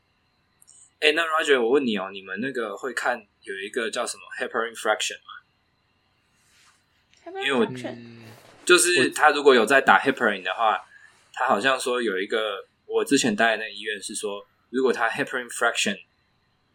[0.99, 5.33] 哎，那 Roger，我问你哦，你们那个会看有一个叫什么 hyperinfraction 吗？
[7.41, 7.65] 因为我
[8.63, 10.79] 就是他如果有在打 hyperin 的话，
[11.33, 15.97] 他好像说有一个，我之前待的那个医院是说，如果他 heparin fraction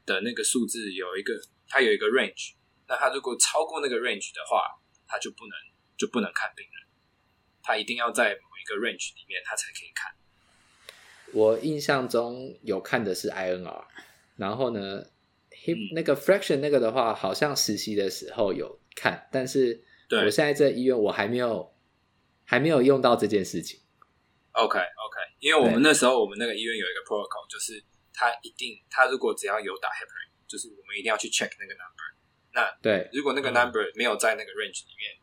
[0.05, 1.33] 的那个数字有一个，
[1.69, 2.55] 它有一个 range，
[2.89, 4.67] 那他如果超过那个 range 的话，
[5.07, 5.57] 他就不能
[5.97, 6.89] 就不能看病人，
[7.63, 10.13] 他一定要在某一个 range 里面，他才可以看。
[11.33, 13.85] 我印象中有看的是 INR，
[14.35, 15.05] 然后呢
[15.53, 21.73] ，hip 那个 fraction 那个的话，好像实习的时候有看，但是我现在在医院，我还没有
[22.45, 23.79] 还没有用到这件事情。
[24.59, 27.83] OK OK，因为我们那时候我们那个医院有一个 protocol，就是。
[28.21, 32.03] 他一定，他如果只要有打 heparin，就是我们一定要去 check 那个 number。
[32.53, 35.15] 那对，如果那个 number 没有在那个 range 里面，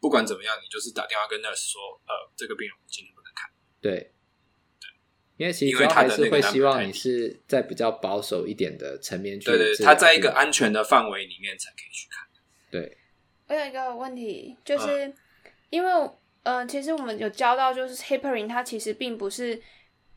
[0.00, 3.48] 不管怎么样，你就是打电话跟 nurse 说，呃，这个病人我今天不能看。
[3.80, 4.12] 对，
[4.80, 4.90] 对，
[5.36, 9.46] 因为其实主要还是会希望你是在比较保守一点的层面去。
[9.46, 12.26] 对对，他在一个安全的范围里面才可以去看。
[12.72, 12.98] 对。
[13.46, 15.14] 我有一个问题，就是、嗯、
[15.70, 16.10] 因为，
[16.42, 19.60] 呃，其实我们有教到，就是 heparin 它其实并不是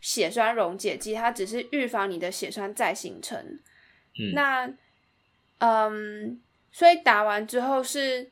[0.01, 3.37] 血栓溶解剂，它只是预防你的血栓再形成。
[3.39, 4.33] 嗯。
[4.33, 4.69] 那，
[5.59, 8.29] 嗯，所以打完之后是，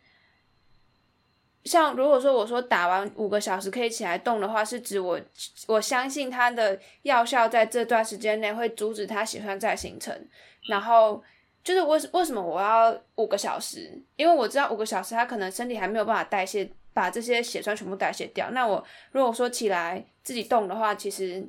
[1.64, 5.20] 像如果说我说打完五个小时可以起来动的话，是指我
[5.68, 10.28] 我相信它的药效在这段时间内会阻止它血栓再形成，
[10.68, 11.24] 然后。
[11.64, 13.90] 就是为为什么我要五个小时？
[14.18, 18.52] 因为我知道五个小时，他可能身体还没有办法代谢，把这些血栓全部代谢掉。
[18.52, 21.46] 那我如果说起来自己动的话，其实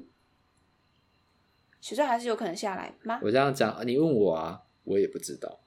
[1.81, 3.21] 血栓还是有可能下来吗？
[3.23, 5.61] 我这样讲，你问我啊，我也不知道。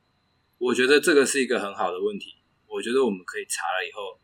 [0.58, 2.36] 我觉得这个是一个很好的问题。
[2.68, 4.20] 我觉得我们可以查了以后，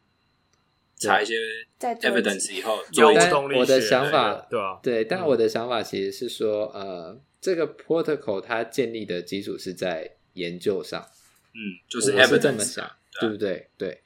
[0.97, 1.35] 查一些
[1.79, 7.21] evidence 以后，做一但我的想法，对啊，对，但我的想法其实是说，呃。
[7.43, 11.05] 这个 protocol 它建立的基础是在研究上，
[11.53, 12.89] 嗯，就是 evidence 这么想，
[13.19, 13.69] 对不对？
[13.77, 14.01] 对，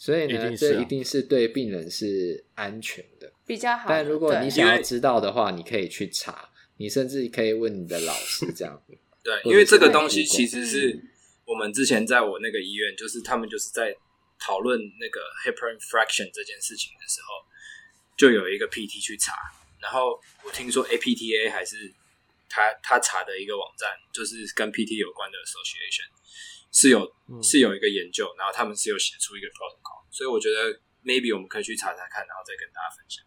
[0.00, 3.84] 所以呢，这一定是对病人是安全的，比较好。
[3.86, 8.82] 但如果你想要知道的话，你可以去查，你甚至可以问你的老师这样。
[9.22, 10.98] 对，因为这个东西其实是
[11.44, 13.94] 我们之前在我那个医院，就是他们就是在
[14.38, 17.44] 讨论那个 heparin fraction 这件事情的时候，
[18.16, 19.34] 就有一个 PT 去查，
[19.82, 21.92] 然后我听说 APTA 还是。
[22.50, 26.10] 他他查的一个网站，就是跟 PT 有关的 association
[26.70, 33.24] 是有、嗯、是有一个研究，然后他们是有写出一个 protocol，所以我觉得 maybe 我们可以去查查看，然后再跟大家分享。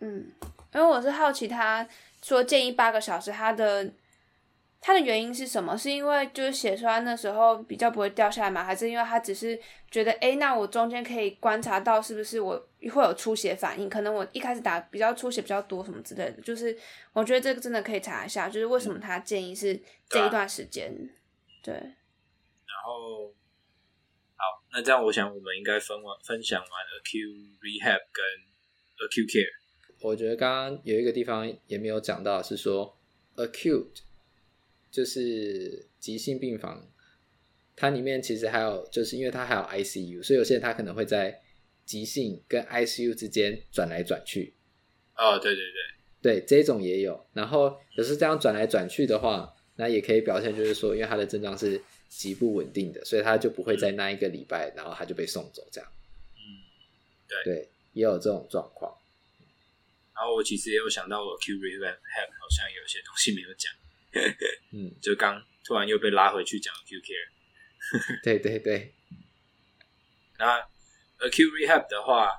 [0.00, 0.32] 嗯，
[0.74, 1.88] 因为我是好奇，他
[2.22, 3.92] 说建议八个小时，他的。
[4.88, 5.76] 它的原因是什么？
[5.76, 8.64] 是因为就是血栓的时候比较不会掉下来吗？
[8.64, 12.56] 还是因为他只是觉得，哎，那我中间可以观察到是不是我
[12.90, 13.86] 会有出血反应？
[13.86, 16.40] 可能我一开始打比较出血比较多什么之类的。
[16.40, 16.74] 就是
[17.12, 20.90] 我觉得这个真的可以查一下，就是为什么他建议是这一段时间。
[21.62, 21.74] 对。
[21.74, 21.92] 然
[22.86, 23.28] 后，
[24.36, 28.24] 好，那这样我想我们应该分完分享完 acute rehab 跟
[29.06, 29.50] acute care。
[30.00, 32.96] 我觉得刚刚有一个地方也没有讲到，是说
[33.36, 34.07] acute。
[34.90, 36.90] 就是急性病房，
[37.76, 41.40] 它里面其实还有，就是因为它还有 ICU，所以有些人他可能会在
[41.84, 44.54] 急性跟 ICU 之间转来转去。
[45.16, 45.64] 哦，对对
[46.22, 47.26] 对，对，这种也有。
[47.32, 55.90] 然后有时这样转来转去的话，那也可以表现就是说，因为他的症状是极不稳定的，所以他就不会在那一个礼拜，然后他就被送走这样。
[56.34, 56.40] 嗯，
[57.26, 58.96] 对对，也有这种状况。
[60.14, 61.96] 然后我其实也有想到，我 Q Rehab
[62.40, 63.72] 好像有些东西没有讲。
[64.72, 68.94] 嗯，就刚突然又被拉回去讲 acute care， 对对对。
[70.38, 70.60] 那
[71.18, 72.30] acute rehab 的话，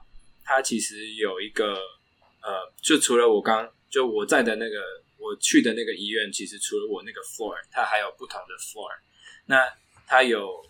[0.44, 1.76] 它其实有一个
[2.42, 4.82] 呃，就除了我刚就我在的那个
[5.18, 8.90] 我去的那个医院，其实除了我那个 floor，它还有不同的 floor。
[9.46, 9.70] 那
[10.08, 10.66] 它有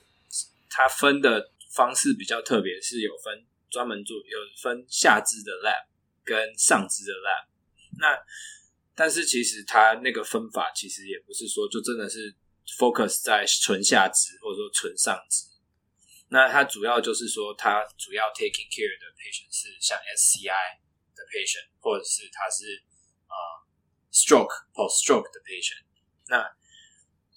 [0.69, 5.85] 它分的方式比较特别，是有分专门做有分下肢的 lab
[6.23, 7.45] 跟上肢的 lab。
[7.99, 8.17] 那
[8.99, 12.35] 但是其实它那个分法其实也不是说就真的是
[12.77, 15.47] focus 在纯下肢或者说纯上肢，
[16.27, 20.83] 那它主要就是说它主要 taking care 的 patient 是像 SCI
[21.15, 22.83] 的 patient，或者是他是
[23.31, 23.35] 呃
[24.11, 25.79] stroke post stroke 的 patient，
[26.27, 26.43] 那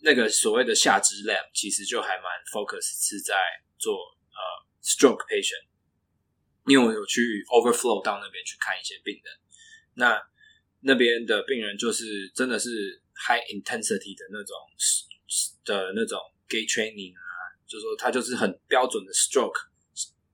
[0.01, 3.37] 那个所谓的下肢 lab 其实就还蛮 focus 是在
[3.79, 3.95] 做
[4.35, 4.43] 呃
[4.83, 5.65] stroke patient，
[6.67, 9.39] 因为我有去 overflow 到那边去看一些病人，
[9.95, 10.32] 那。
[10.85, 14.57] 那边的病人就是真的是 high intensity 的那种
[15.65, 16.19] 的那种
[16.49, 17.23] gait training 啊，
[17.69, 19.69] 就是说他就是很标准的 stroke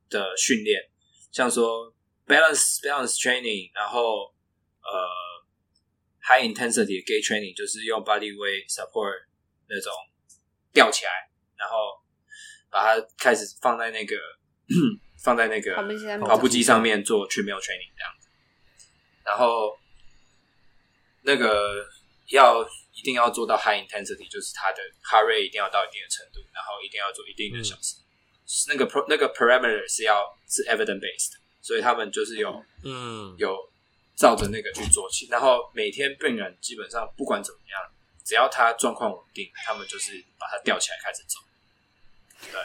[0.08, 0.80] 的训练，
[1.30, 1.94] 像说
[2.26, 4.32] balance balance training，然后
[4.80, 5.08] 呃
[6.22, 9.26] high intensity 的 gait training 就是用 body weight support
[9.68, 9.92] 那种
[10.72, 11.11] 吊起来，
[11.58, 11.76] 然后
[12.70, 14.16] 把它开始放在那个
[15.22, 15.74] 放在那个
[16.26, 18.28] 跑步机上面做 treadmill training 这样子，
[19.26, 19.76] 然后。
[21.22, 21.87] 那个
[22.31, 22.62] 要
[22.94, 27.96] 一定要做到 high intensity，就是它的 heart rate 一定要到一定的程度，然后一定要做一定的小时。
[27.98, 28.04] 嗯、
[28.68, 33.57] 那个 pro 那个 parameter 是要是 evidence based，所以他们就是有嗯有
[34.16, 35.28] 照着那个去做起。
[35.31, 37.81] 然后每天病人基本上不管怎么样，
[38.24, 41.38] 只要他状况稳定，他们就是把他吊起来开始走。
[42.52, 42.61] 对，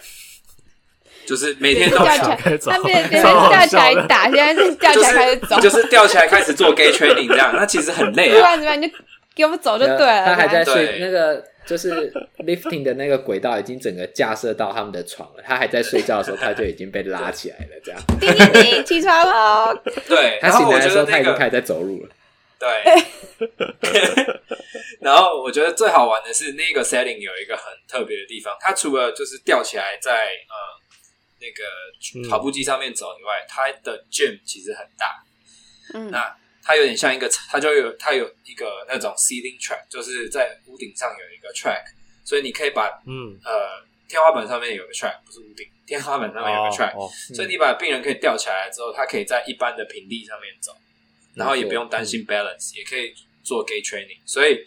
[1.26, 8.36] 就是每天都吊起来，他们别人吊起来打，现在是吊起来开始走，就是吊起来开始做 gait training 这样，那其实很累啊。
[8.36, 8.94] 不管怎么样，你就
[9.36, 10.26] 给我们走就对了。
[10.26, 15.44] 他还在睡，那个就是 lifting 的那个轨道已经整个架设到他们的床了。
[15.46, 18.02] 他还在睡觉的时候，他就已经被拉起来了，这样。
[18.20, 19.74] 叮叮叮，起床了。
[20.08, 22.10] 对，他醒来的时候，他已经开始在走路了。
[22.60, 22.70] 对，
[25.02, 30.56] 然后我觉得最好玩的是那个 setting 有一个很特别的地方，它除了就是吊起来在呃
[31.44, 35.24] 那个跑步机上面走以外，它的 gym 其实很大。
[35.94, 41.84] 嗯，那它有点像一个，它就有它有一个那种 ceiling track，就是在屋顶上有一个 track，
[42.24, 43.38] 所以你可以把嗯。
[43.44, 50.72] 呃天花板上面有个 track，不是屋顶，天花板上面有个 track，、哦哦所以你把病人可以吊起来之后，他可以在一般的平地上面走。
[51.34, 53.12] 然后也不用担心 balance，、嗯、也可以
[53.44, 54.64] 做 gait training，所以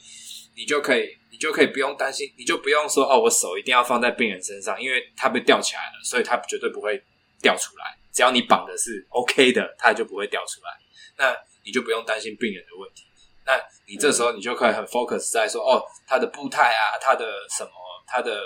[0.57, 6.97] 你就可以，你就可以不用担心，你就不用说哦，我手一定要放在病人身上，因为他被吊起来了，所以他绝对不会
[7.43, 7.85] 掉出来。
[8.11, 10.71] 只要你绑的是 OK 的，他就不会掉出来。
[11.19, 13.05] 那你就不用担心病人的问题。
[13.45, 13.53] 那
[13.87, 17.71] 你这时候你就可以很 focus 在说，哦，他的步态啊，他的什么，
[18.07, 18.41] 他的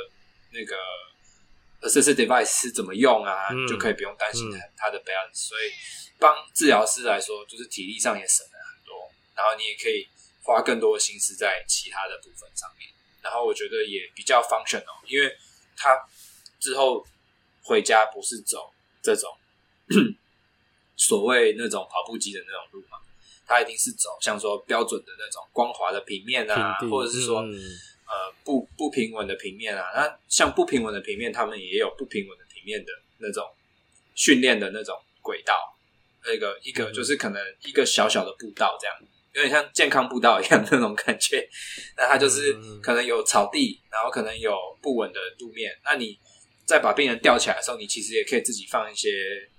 [0.53, 0.77] 那个
[1.89, 5.35] assistive device 是怎么用啊，嗯、就可以不用担心他的 balance、嗯。
[5.35, 5.71] 所以。
[6.21, 8.93] 帮治疗师来说，就是体力上也省了很多，
[9.35, 10.07] 然后你也可以
[10.43, 12.89] 花更多的心思在其他的部分上面。
[13.23, 15.31] 然后我觉得也比较 functional，因为
[15.77, 15.99] 他
[16.59, 17.07] 之后
[17.63, 18.73] 回家不是走
[19.03, 19.31] 这种
[20.97, 22.99] 所谓那种跑步机的那种路嘛，
[23.47, 27.53] 他一定是走像说标准的那种光滑的平面啊，或者是说、嗯、
[28.07, 29.85] 呃不不平稳的平面啊。
[29.95, 33.45] 那像不平稳的平面，他们也有不平稳的平面的那种
[34.15, 35.77] 训练的那种轨道。
[36.25, 38.97] 那个一个就是可能一个小小的步道这样，
[39.33, 41.49] 有点像健康步道一样那种感觉。
[41.97, 45.71] 那它就是可能有草地，然后可能有不稳的路面。
[45.85, 46.19] 那你
[46.65, 49.09] 再把病人吊起来的时候，你其实也可以自己放一些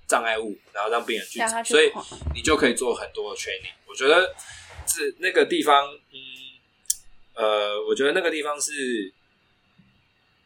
[0.08, 1.64] 障碍物，然后让病人去走。
[1.64, 1.92] 所以
[2.34, 3.74] 你就可以做很多的 training。
[3.88, 4.36] 我觉得
[4.88, 6.20] 是那个地方，嗯，
[7.36, 9.14] 呃，我觉得那个地方是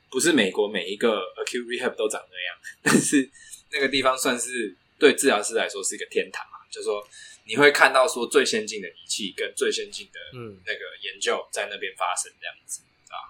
[0.10, 2.56] 不是美国每一个 acute rehab 都长那样？
[2.84, 3.30] 但是
[3.72, 4.76] 那个地方算是。
[4.98, 7.06] 对治疗师来说是一个天堂啊，就是说
[7.48, 13.30] 你会看到说最先进的仪器跟最先进的嗯那个研究在那边发生这样子啊。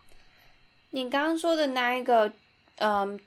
[0.92, 2.32] 你刚刚说的那一个
[2.78, 3.20] 嗯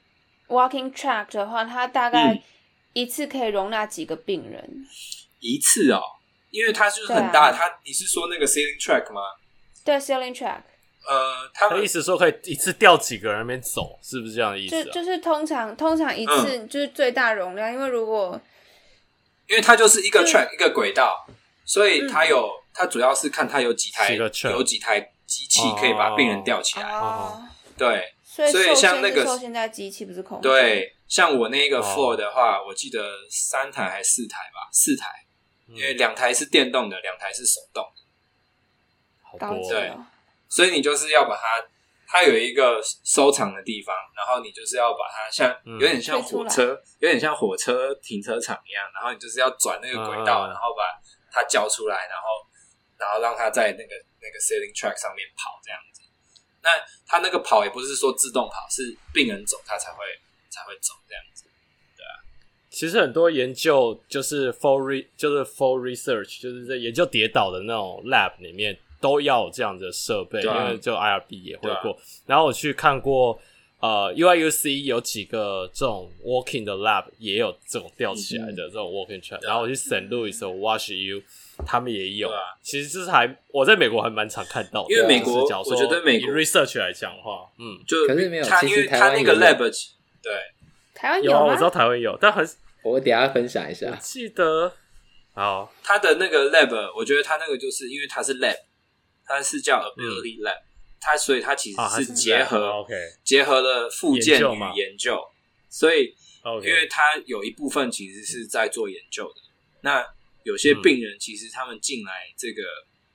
[0.49, 2.43] walking track 的话，它大概
[2.95, 4.63] 一次可以容纳几个病人？
[4.63, 4.87] 嗯、
[5.41, 6.01] 一次哦，
[6.51, 7.53] 因为它就是很大。
[7.53, 9.21] 它、啊、你是说那个 ceiling track 吗？
[9.85, 10.63] 对，ceiling track。
[11.07, 14.85] 呃，他的意思说可以一次调几个人那边走，是不是这样的意思、啊？
[14.85, 18.39] 就就是通常通常一次就是最大容量，嗯、因为如果
[19.49, 21.27] 因为它就是一个 track 一个轨道，
[21.65, 26.85] 所以它有它主要是看它有几台有几台机器可以把病人吊起来。
[26.85, 27.43] 哦、
[27.77, 35.09] 对，所以，像那个现在机器不是空对，像我那个 floor 的话，我记得三台还是四台吧，四台，
[35.69, 38.03] 因为两台是电动的，两台是手动的。
[39.23, 39.93] 好多对。
[40.51, 41.63] 所以你就是要把它，
[42.11, 50.89] 它有一个收藏的地方，然后你就是要把它像有点像火车，嗯、有点像火车停车场一样，然后你就是要转那个轨道，嗯、然后把
[51.31, 52.25] 它叫出来，然后
[52.97, 53.93] 然后让它在那个
[54.23, 56.01] 那个 ceiling track 上面跑这样子。
[56.63, 56.71] 那
[57.07, 59.99] 它那个跑也不是说自动跑，是病人走它才会
[60.49, 61.45] 才会走这样子。
[61.95, 62.25] 对啊，
[62.71, 68.81] 其实很多研究就是 for re 就是 for research，就是在研究跌倒的那种 lab 里面。
[69.01, 71.93] 都要有这样的设备，啊、因为就 IRB 也会过。
[71.93, 73.41] 啊、然后我去看过，
[73.81, 79.43] 呃，UIUC 有几个这种 walking 的 lab，也有这种吊起来的这种 walking track。
[79.45, 80.09] 然后我去 St.
[80.09, 81.23] Louis 的 Wash U，
[81.65, 82.29] 他们也有。
[82.29, 89.59] 啊、其实就是还我在美国还蛮常看到的，因为美国我觉得美国 research 来讲的话，嗯，就可是没有，他因为他那个 lab
[90.21, 90.33] 对
[90.93, 92.45] 台湾有，有我知道台湾有，但很
[92.83, 93.89] 我等下分享一下。
[93.91, 94.73] 我记得
[95.35, 98.57] 好，他的那个 lab，我觉得他那个就是因为他是 lab。
[99.29, 100.65] 它是叫 Ability Lab，、嗯、
[101.01, 102.87] 它所以它其实是结合、啊、
[103.23, 105.21] 结合了附件与研究，
[105.69, 106.15] 所以.
[106.63, 109.41] 因为它有一部分其实是在做研究的。
[109.83, 110.03] 那
[110.45, 112.63] 有些病人其实他们进来这个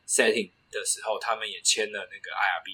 [0.08, 2.70] setting 的时候，他们也签了那个 IRB，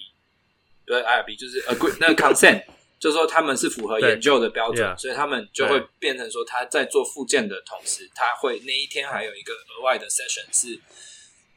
[0.84, 2.62] 对 IRB 就是 agree 那个 consent，
[3.00, 10.78] 就是说他们是符合研究的标准，所以他们就会变成说他在做复健的同时，他会那一天还有一个额外的 session 是。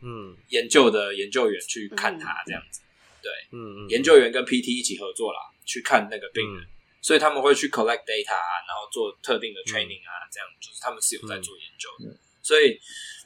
[0.04, 2.82] 嗯，研究的研究员去看他这样子，
[3.22, 6.66] 对，嗯嗯，研究员跟 PT 一起合作啦，去看那个病人，
[7.02, 12.78] 所以他们会去 collect data 啊，然后做特定的 training 啊，这样就是他们是有在做研究的，所以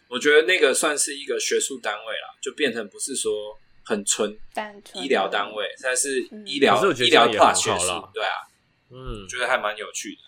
[0.08, 4.38] 我觉得那个算是一个学术单位啦，就变成不是说很纯
[4.94, 8.36] 医疗单位，它是医疗医疗 plus 学术，对啊，
[8.92, 10.22] 嗯，觉得还蛮有趣的。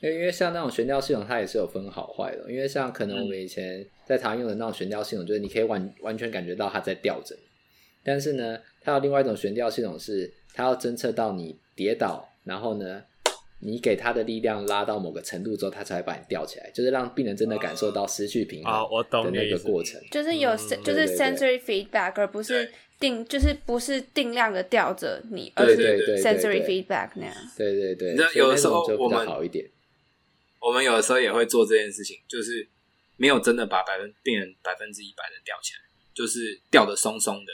[0.00, 2.50] 因为因为像那种悬吊系统，它也是有分好坏的。
[2.50, 7.36] 因为像可能我们以前在台湾用的那种悬吊系统，就是你可以完完全感觉到它在吊着。
[8.02, 13.02] 但是呢，它有另外一种悬吊系统，是它要侦测到你跌倒，然后呢，
[13.60, 18.72] 你给它的力量拉到某个程度之后，它才会把你吊起来，就是让病人真的感受到失去平衡
[19.22, 20.00] 的那个过程。
[20.10, 27.34] 就是有，就是 sensory feedback，而不是定，就是不是定量的吊着你，而是 sensory feedback 那样。
[27.58, 29.68] 对对对，那有的时候我们好一点。
[30.60, 32.68] 我们有的时候也会做这件事情，就是
[33.16, 35.80] 没有真的把百分病人百分之一百的吊起来，
[36.14, 37.52] 就是吊的松松的。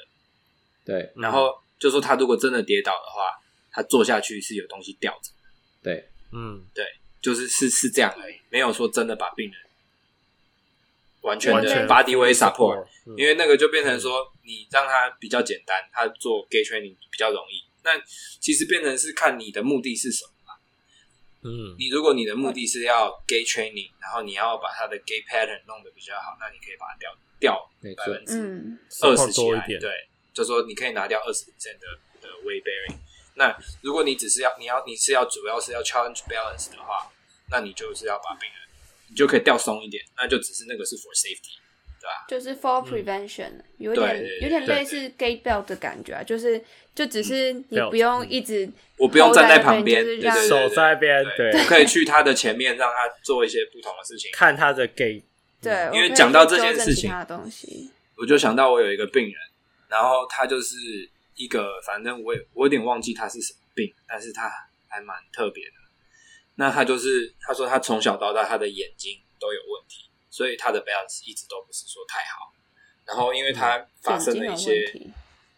[0.84, 3.30] 对，然后就说他如果真的跌倒的话，
[3.70, 5.30] 他坐下去是有东西吊着。
[5.82, 6.84] 对，嗯，对，
[7.20, 9.60] 就是是是这样而已，没有说真的把病人
[11.22, 12.86] 完全的 body weight support，
[13.16, 17.64] 因为那个就变成说你让他比较简单，他做 gait training 比较容易。
[17.82, 18.00] 那
[18.40, 20.30] 其实变成是看你的目的是什么。
[21.46, 28.34] 嗯，你如果你的目的是要 gait training，然后你要把它的 gait pattern 弄得比较好，那你可以把它调调百分之
[29.06, 31.86] 二十起来，对，就说你可以拿掉二十 percent 的
[32.20, 32.98] 的 weight bearing。
[33.34, 37.08] 那如果你只是要你要你是要主要是要 challenge balance 的话，
[37.48, 38.58] 那你就是要把病人
[39.08, 41.58] 你就可以调松一点，那就只是那个是 for safety。
[42.28, 46.62] 就是 fall prevention，、嗯、有点有点类似 gate bell 的感觉啊，就是
[46.94, 48.68] 就只是你不用一直
[48.98, 50.04] 我不用站在旁边，
[50.48, 55.22] 手在那边，对，我可以去他的前面，让他做一些不同的事情，看他的 gate。
[55.60, 59.34] 对，因为讲到这件事情，东西，我就想到我有一个病人，
[59.88, 60.76] 然后他就是
[61.34, 64.48] 一个，反正我也我有点忘记他是什么病，但是他
[64.86, 65.72] 还蛮特别的。
[66.56, 70.05] 那他就是他说他从小到大他的眼睛都有问题。
[70.36, 72.52] 所以他的 balance 一直都不是说太好，
[73.06, 74.84] 然后因为他发生了一些，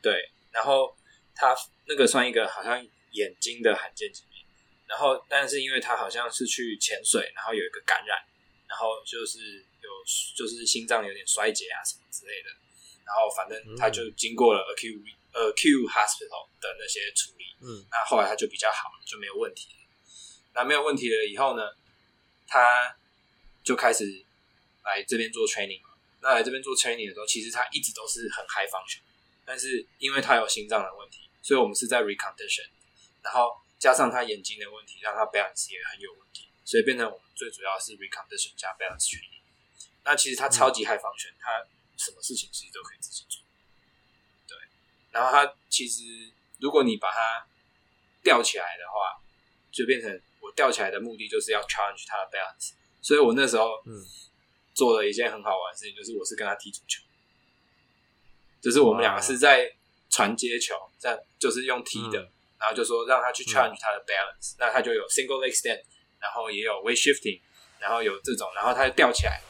[0.01, 0.97] 对，然后
[1.35, 1.53] 他
[1.89, 2.79] 那个算一个好像
[3.11, 4.39] 眼睛的罕见疾病，
[4.87, 8.17] 然后但是因为他好像是去潜水，然后有一个感染，
[8.69, 9.91] 然后就是有
[10.37, 12.51] 就是心脏有点衰竭啊什么之类的，
[13.05, 15.03] 然后反正他就经过了 acute
[15.33, 19.79] acute hospital 的那些处理，嗯，那后来他就比较好了，就没有问题了。
[20.55, 21.65] 那没有问题了以后呢，
[22.47, 22.97] 他
[23.65, 24.28] 就开始。
[24.89, 29.05] 来这边做 training 嘛，那来这边做 training 的时候，其实他一直都是很 high function，
[29.45, 32.67] 但是因为他有心脏的问题，所以我们是在 recondition，
[33.23, 39.45] 然后加上他眼睛的问题，让他 balance 也很有问题，所以变成我们最主要是 recondition 加 balance training。
[40.05, 41.61] 那其实他超级 high function，他
[41.99, 43.43] 什么事情其实都可以自己做。
[44.49, 44.57] 对，
[45.11, 47.47] 然后他其实如果你把它
[48.23, 49.21] 吊起来的话，
[49.71, 50.09] 就变成
[50.41, 52.73] 我吊起来的目的就是要 challenge 他的 balance，
[53.03, 53.93] 所以我那时候嗯。
[54.79, 57.03] 做了一件很好玩的事情，就是我是跟他踢足球，
[58.63, 59.69] 就是我们两个是在
[60.09, 65.83] 传接球，在就是用踢的，嗯、然后就说让他去 challenge 他的 balance，、嗯、那他就有 single leg stand，
[66.21, 67.41] 然后也有 weight shifting，
[67.81, 69.43] 然后有这种，然后他就吊起来，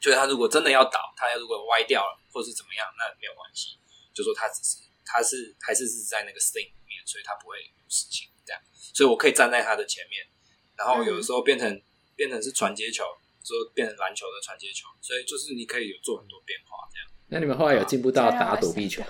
[0.00, 3.78] 就是他如果真的要倒，他要如果歪掉了或是怎么样，那没有关系，
[4.12, 8.60] 就说他只是他是还是是在那个 sling 里面，所以他不会有事情这样，
[8.92, 10.26] 所以我可以站在他的前面，
[10.74, 11.82] 然后有的时候变成、嗯、
[12.16, 13.04] 变成是传接球。
[13.42, 17.08] 说变成篮球的传接球，所以就是你可以有做很多变化这样。
[17.28, 19.08] 那你们后来有进步到打躲避球吗？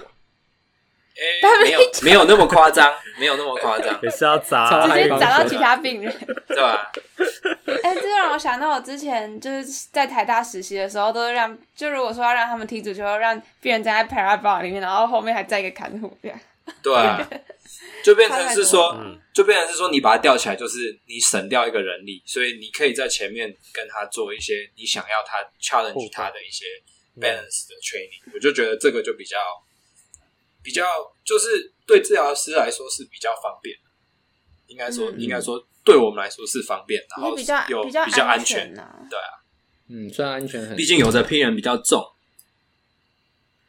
[1.13, 6.11] 哎，没有，没有那么夸张，没有那么夸张，也是要砸，直接砸到其他病人，
[6.49, 6.91] 对吧？
[7.83, 16.41] 哎，这让我想到我之前就是在台大实习的时候，都是让就如果说要让他们踢足球，让病人站在 parabol 里面，然后后面还站一个看护这样。
[16.83, 17.29] 对啊，
[18.05, 18.97] 就变成是说，
[19.35, 26.65] 就变成是说，你把它吊起来，就是你省掉一个人力，所以你可以在前面跟他做一些你想要他 challenge 他的一些
[27.17, 28.35] balance 的 training。
[28.35, 29.39] 我就觉得这个就比较
[30.63, 30.85] 比较，
[31.25, 33.77] 就是对治疗师来说是比较方便。
[34.67, 38.73] 应该说，应该说，对我们来说是方便，然后比较有比较安全。
[38.73, 39.31] 对啊，
[39.89, 42.01] 嗯，算安全很，毕竟有的病人比较重。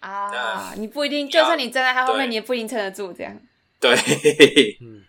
[0.01, 3.41] 啊，你不一定，就算你站在他后面，你也不一定撑得住这样。
[3.79, 3.95] 对，
[4.81, 5.03] 嗯。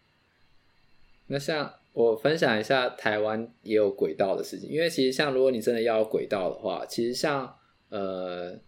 [1.30, 7.54] 那像我分享一下台湾也有轨道的事情，因为其实像如果你真的要有轨道的话，其实像
[7.90, 8.58] 呃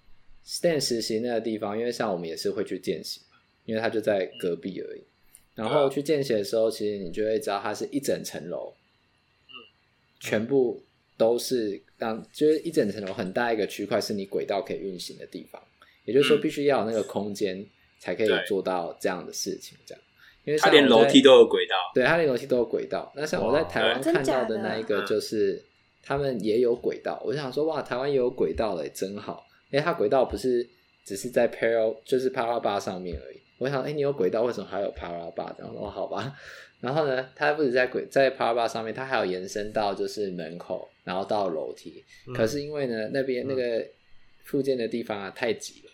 [0.44, 5.02] ，Stan 实习那个地方，因为像我们也是会去见习嘛，因为它就在隔壁而已。
[5.54, 8.74] 然后去见习的时候，其实你就会知道它是一整层楼，
[9.48, 9.52] 嗯，
[10.20, 10.84] 全部。
[11.16, 15.62] 都是当就是一整层楼很大一个区块，是你轨道可以运行的地方。
[16.04, 17.64] 也就是说，必须要有那个空间，
[18.00, 19.78] 才可以做到这样的事情。
[19.86, 20.02] 这样，
[20.44, 23.12] 因为它连楼梯都有轨道，对，它连楼梯都有轨道。
[23.14, 25.62] 那像我在台湾看到的那一个，就是
[26.02, 27.22] 他们也有轨道。
[27.24, 29.46] 我想说，哇，台湾也有轨道嘞，真好。
[29.70, 30.68] 因为它轨道不是
[31.04, 33.36] 只是在 parallel，就是 parallel bar 上面而已。
[33.58, 35.54] 我想，哎、欸，你有轨道，为什么还有 Paral Bar？
[35.58, 36.34] 然后说好吧。
[36.80, 42.04] 然后呢，它不止在轨在 Paral Bar 上面，它还有延伸到就是门口，然后到楼梯。
[42.26, 43.86] 嗯、可是因为呢，那边那个
[44.44, 45.92] 附件的地方啊太挤了，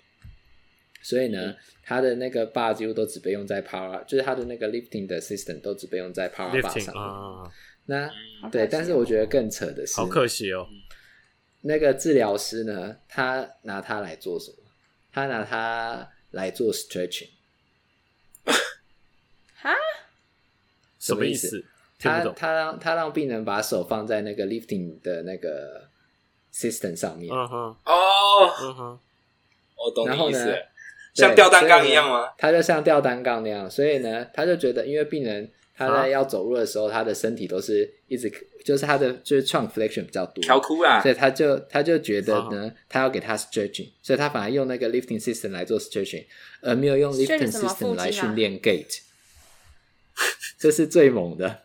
[1.03, 7.03] 所以呢，它的那个 bar 几乎都只被用在 power，就是它的那个 lifting 的 system 都只被用在 power bar 上面。
[7.05, 7.51] 啊、
[7.87, 8.07] 那、
[8.43, 10.67] 嗯、对，但是我觉得更扯的是，好可惜哦。
[11.63, 14.57] 那个治疗师呢，他拿它来做什么？
[15.13, 17.31] 他拿它来做 stretching。
[19.57, 19.75] 哈？
[20.99, 21.65] 什么意思？
[21.99, 25.89] 他他让他让病人把手放在那个 lifting 的那个
[26.53, 27.35] system 上面。
[27.35, 27.57] 嗯哼。
[27.85, 28.55] 哦。
[28.63, 28.99] 嗯哼。
[29.77, 30.39] 我懂然后呢，
[31.15, 32.29] 像吊单杠一样吗？
[32.39, 35.51] 他就像吊单杠那样，所以呢，他就觉得，因为病人。
[35.79, 38.33] 他在要走路的时候，他的身体都是一直，
[38.65, 46.25] 就是他的就是 trunk flexion 比较多，调哭啊，所以他就他就觉得呢，他要给他 stretching，所以他反而用那个 lifting system 来做 stretching，
[46.63, 49.01] 而没有用 lifting system 来训练 gait，
[50.59, 51.65] 这是最猛的。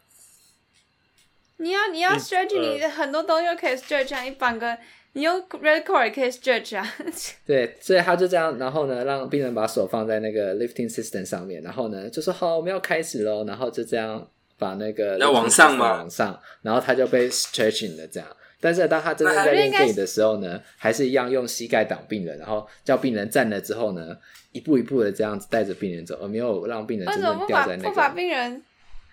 [1.62, 4.78] 你要你要 stretching，你很多东西都可以 stretch，啊你绑个。
[5.14, 6.89] 你用 red cord 也可以 stretch 啊，
[7.45, 14.26] 对，所以他就这样，然后呢，让病人把手放在那个 lifting system 上面，然后呢，就说好，我们要开始喽，然后就这样
[14.57, 18.30] 把那个要往上嘛，往上，然后他就被 stretching 了，这样。
[18.62, 24.16] 但是当他真正在练 gait 的时候呢，还是一样用膝盖挡病人，然后叫病人站了之后呢，
[24.53, 28.64] 一步一步的这样子带着病人走，而没有让病人真正掉在那个不把病人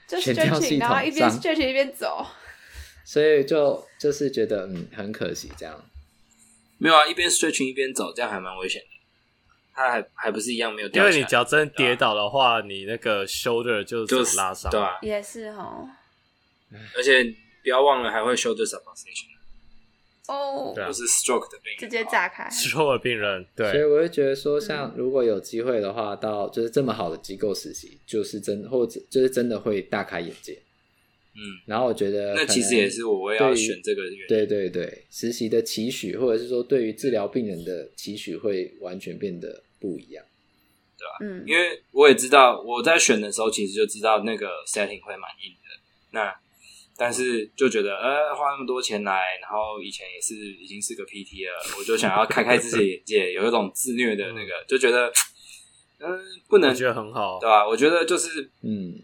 [0.06, 2.24] 就 stretching，然后一边 stretching 一边走。
[3.08, 5.82] 所以就就是觉得嗯很可惜这样，
[6.76, 8.88] 没有啊，一边 stretching 一边走，这样还蛮危险的。
[9.72, 14.98] 他还还不是一样没有掉，因为你脚真跌倒的话，你那个 shoulder 就就拉伤，对吧？
[15.00, 15.88] 也是哦。
[16.94, 17.24] 而且
[17.62, 19.24] 不要忘了还会 shoulder subluxation
[20.26, 23.46] 哦，就是 stroke 的病人，直接炸开 stroke 的病人。
[23.56, 30.60] 对，所以我会觉得说，像如果有机会的话，到就是这么好的机构实习，就是真或者就是真的会大开眼界。
[31.40, 34.26] 嗯，然后我觉得那其实也是我要选这个原因。
[34.28, 40.24] 对对对，实习的期许，或者是说对于治疗病人的期许，会完全变得不一样，
[40.98, 41.18] 对吧？
[41.20, 45.80] 嗯，因为我也知道我在选的时候，其实就知道那个 setting 会蛮硬的。
[46.10, 46.34] 那
[46.96, 55.06] 但是就觉得，呃，花那么多钱来，然后以前也是已经是个 PT 了，我就想要开开自己的眼界，有一种自虐的那个，就觉得，
[56.00, 57.64] 嗯、呃，不能觉得很好，对吧？
[57.64, 59.00] 我觉得就是，嗯。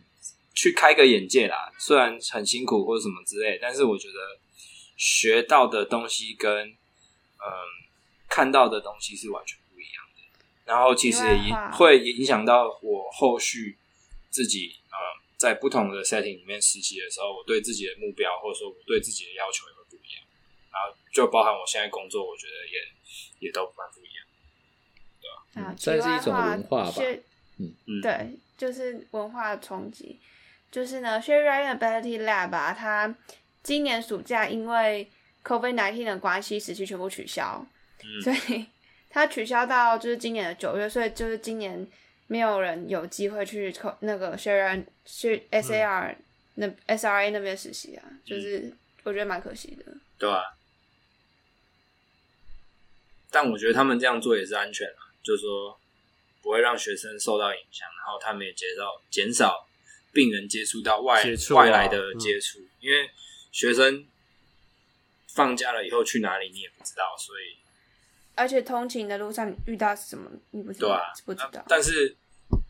[0.54, 4.14] 去开个眼界啦，虽然很辛苦或者什么之类，但是我觉得
[4.96, 7.46] 学到的东西跟嗯
[8.28, 10.22] 看到的东西是完全不一样的。
[10.64, 13.76] 然后其实也会影响到我后续
[14.30, 14.96] 自己嗯
[15.36, 20.24] 在不同的 setting 里面实习的时候，我对自己的目标或者说我对自己的要求也会不一样。
[20.70, 24.24] 然后就包含我现在工作，我觉得也也都蛮不一样，
[25.20, 25.70] 对吧？
[25.70, 27.02] 啊，算是一种文化吧。
[27.58, 30.18] 嗯嗯，对，就是文化冲击。
[30.74, 33.14] 就是呢，Sherry Ryan Ability Lab 啊，它
[33.62, 35.08] 今年暑假因为
[35.44, 37.64] COVID nineteen 的关系，实习全部取消，
[38.02, 38.66] 嗯、所以
[39.08, 41.86] 它取消到就是今年的九月，所以就是今年
[42.26, 44.84] 没有人有机会去那个 Sherry Ryan
[45.62, 46.16] SAR、
[46.56, 49.84] 嗯、那 SRA 那边实习啊，就是我觉得蛮可惜的。
[50.18, 50.42] 对啊，
[53.30, 55.78] 但我觉得他们这样做也是安全的，就是说
[56.42, 59.68] 不会让学生受到影响，然后他们也减少减少。
[60.14, 63.10] 病人接触到外触、啊、外来的接触，嗯、因为
[63.50, 64.06] 学生
[65.34, 67.58] 放假了以后去哪里你也不知道，所以
[68.36, 71.64] 而且通勤的路上遇到什么你不知道，对啊，不知道。
[71.68, 72.16] 但是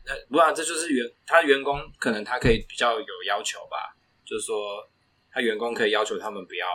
[0.07, 4.87] 呃，不然这就是员他员工可能他可以比较有要求吧，就是说
[5.31, 6.67] 他员工可以要求他们不要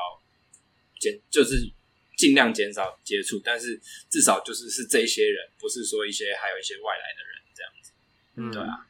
[0.98, 1.68] 减，就是
[2.16, 7.92] 尽量减少接触，但是至少就是是这些人，不是说一些还有一些外来的人这样子，
[8.36, 8.86] 嗯，对啊。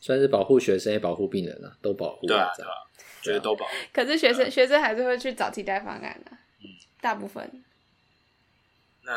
[0.00, 2.26] 算是保护学生也保护病人了，都保护。
[2.26, 2.70] 对啊，对啊，
[3.22, 3.72] 觉得都保护。
[3.92, 6.30] 可是学生学生还是会去找替代方案的，
[6.60, 6.66] 嗯，
[7.00, 7.62] 大部分。
[9.02, 9.12] 那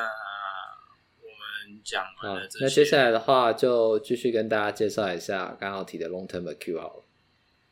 [1.21, 1.27] 我
[1.67, 7.03] 们讲完了这些，那接下来的话就继续跟大家介绍一下刚刚提的 long term acute 好了。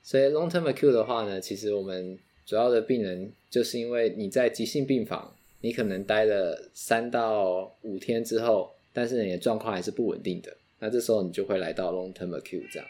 [0.04, 12.88] 所以 long term acute 的话呢，其实我们主要的病人就是因为你在急性病房，你可能待了三到五天之后，但是你的状况还是不稳定的，那这时候你就会来到 long term acute 这样。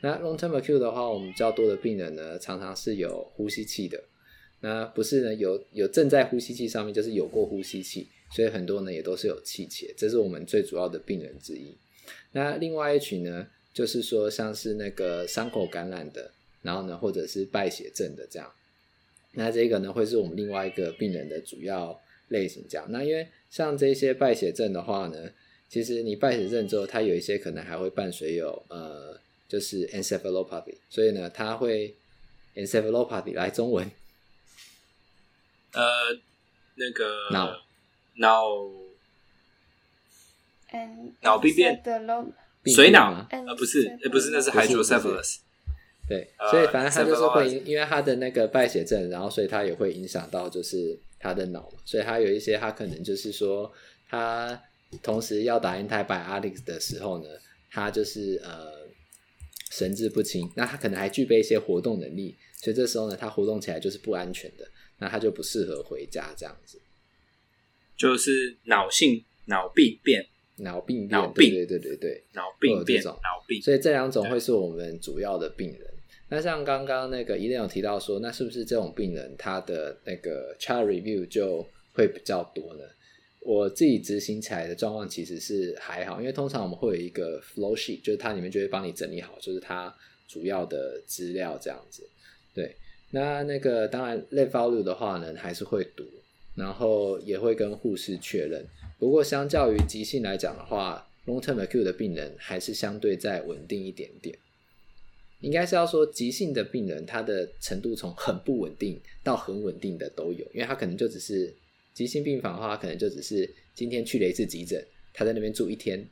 [0.00, 4.02] 那 long-term acute 的话，我们较多的病人呢，常常是有呼吸器的。
[4.60, 11.76] 那不是呢，有有正在呼吸器上面，就是有过呼吸器，所以很多呢也都是有气切，这是我们最主要的病人之一。
[12.32, 16.30] 那另外一群呢，就是说像是那个伤口感染的，
[16.62, 18.50] 然后呢或者是败血症的这样。
[19.32, 22.86] 那这个呢会是我们另外一个病人的主要类型这样。
[22.90, 25.30] 那因为像这些败血症的话呢，
[25.68, 31.96] 其实你败血症之后，它有一些可能还会伴随有呃，就是 encephalopathy，所以呢，它会
[32.54, 33.90] encephalopathy 来中文，
[35.72, 35.82] 呃，
[36.74, 37.56] 那个脑。
[38.16, 38.44] 脑。
[41.22, 41.82] 脑病变，
[42.66, 43.26] 水脑。
[43.30, 45.38] 呃不是，呃不是，那是 hydrocephalus。
[46.06, 53.72] 对，所以反正他就是会因，因为他的那个败血症，然后所以他也会影响到就是他的脑，所以他有一些他可能就是说，
[54.10, 54.60] 他
[55.02, 57.30] 同时要打 antibiotics 的时候呢，
[57.70, 58.77] 他就是呃
[59.70, 66.80] 神志不清，那他可能还具备一些活动能力，所以这时候呢，他活动起来就是不安全的，那他就不适合回家这样子，
[67.96, 70.26] 就是脑性脑病变。
[70.60, 73.16] 脑病变，对对对对对，脑病变，脑
[73.46, 75.88] 病，所以这两种会是我们主要的病人。
[76.30, 82.82] 那像刚刚那个伊莲有提到说，那是不是这种病人他的那个 chart review 就会比较多呢？
[83.40, 89.94] 我自己执行起来的状况其实是还好，因为通常我们会有一个 flow sheet，就是它里面就会帮你整理好，就是它
[90.26, 92.06] 主要的资料这样子。
[92.52, 92.76] 对，
[93.10, 96.04] 那那个当然 lab value 的话呢，还是会读，
[96.56, 98.66] 然后也会跟护士确认。
[98.98, 104.36] 不过相较于急性来讲的话，long-term acute 的病人还是相对再稳定一点点。
[105.40, 111.54] 应该是要说急性的病人，他的程度从很不稳定到很稳定的都有，因为他可能就只是
[111.98, 114.80] 急性病房的话，可能就只是今天去了一次急诊，
[115.12, 116.06] 他在那边住一天，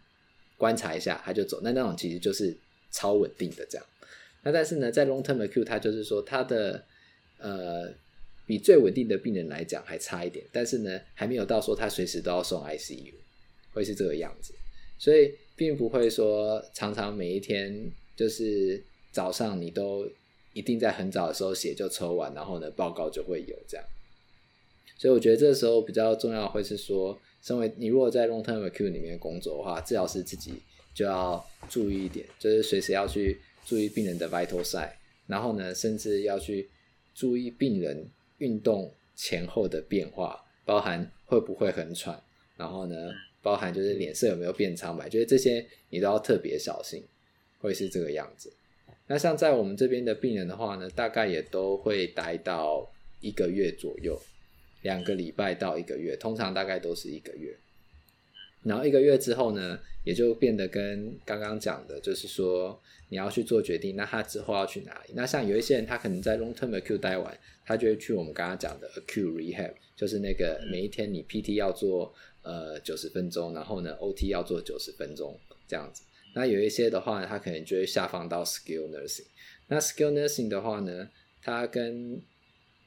[0.57, 2.53] 观察一下他就走，那那种其实就是
[2.91, 3.87] 超稳定的这样。
[4.43, 6.85] 那但是呢，在 long-term acute，他就是说他的
[7.39, 7.95] 呃
[8.45, 13.15] 比最稳定的病人来讲还差一点，但是呢还没有到说他随时都要送 ICU，
[13.73, 14.53] 会是这个样子，
[14.99, 18.83] 所以并不会说常常每一天就是。
[19.13, 20.07] 早上你都
[20.53, 23.87] 一定在很早的时候血就抽完，然后呢报告就会有这样，
[24.97, 30.55] 所以我觉得这时候比较重要会是说，身为你如果在 long term ICU 里面工作的话，治疗师自己
[30.95, 34.91] 就要注意一点，就是随时要去注意病人的 vital sign，
[35.27, 36.69] 然后呢甚至要去
[37.15, 42.19] 注意病人运动前后的变化，包含会不会很喘，
[42.57, 42.97] 然后呢
[43.43, 47.05] 包含就是脸色有没有变苍白，就是这些你都要特别小心，
[47.59, 48.53] 会是这个样子。
[49.07, 52.91] 那像在我们这边的病人的话呢，大概也都会待到
[53.21, 54.21] 一个月左右，
[54.87, 57.57] 两个礼拜到一个月，通常大概都是一个月。
[58.63, 62.81] 然后一个月之后呢，也就变得跟刚刚讲的，就是说
[63.11, 65.13] 你要去做决定，那他之后要去哪里？
[65.15, 72.13] 那像有一些人，他可能在 long term acute 待完，他就会去我们刚刚讲的 acute rehab，就是那个每一天你 PT 要做
[72.43, 76.03] 呃九十分钟，然后呢 OT 要做九十分钟这样子。
[76.35, 79.27] 那有一些的话，他可能就会下放到 skill nursing。
[79.69, 81.09] 那 skill nursing 的话呢，
[81.41, 82.21] 它跟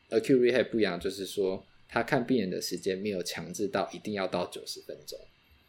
[0.10, 5.20] acute rehab 不一样，就是说他看病人的时间没有强制到一定要到九十分钟，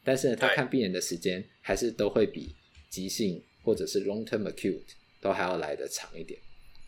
[0.04, 2.54] 但是呢，他看病人的时间还是都会比
[2.88, 4.84] 急性或者是 long term acute
[5.20, 6.40] 都还要来得长一点，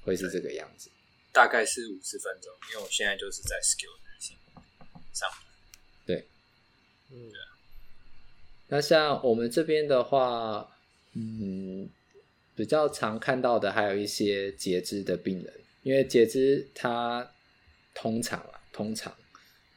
[0.02, 0.90] 会是这个样子。
[1.32, 4.36] 大概是五十分钟，因为我现在就是在 skill nursing
[5.12, 5.28] 上。
[6.06, 6.28] 对，
[7.10, 7.32] 嗯，
[8.68, 10.68] 那像我们这边的话。
[11.14, 11.90] 嗯，
[12.56, 17.30] 比较常看到的还有一些截肢的病人，因为截肢它
[17.92, 19.14] 通常啊，通常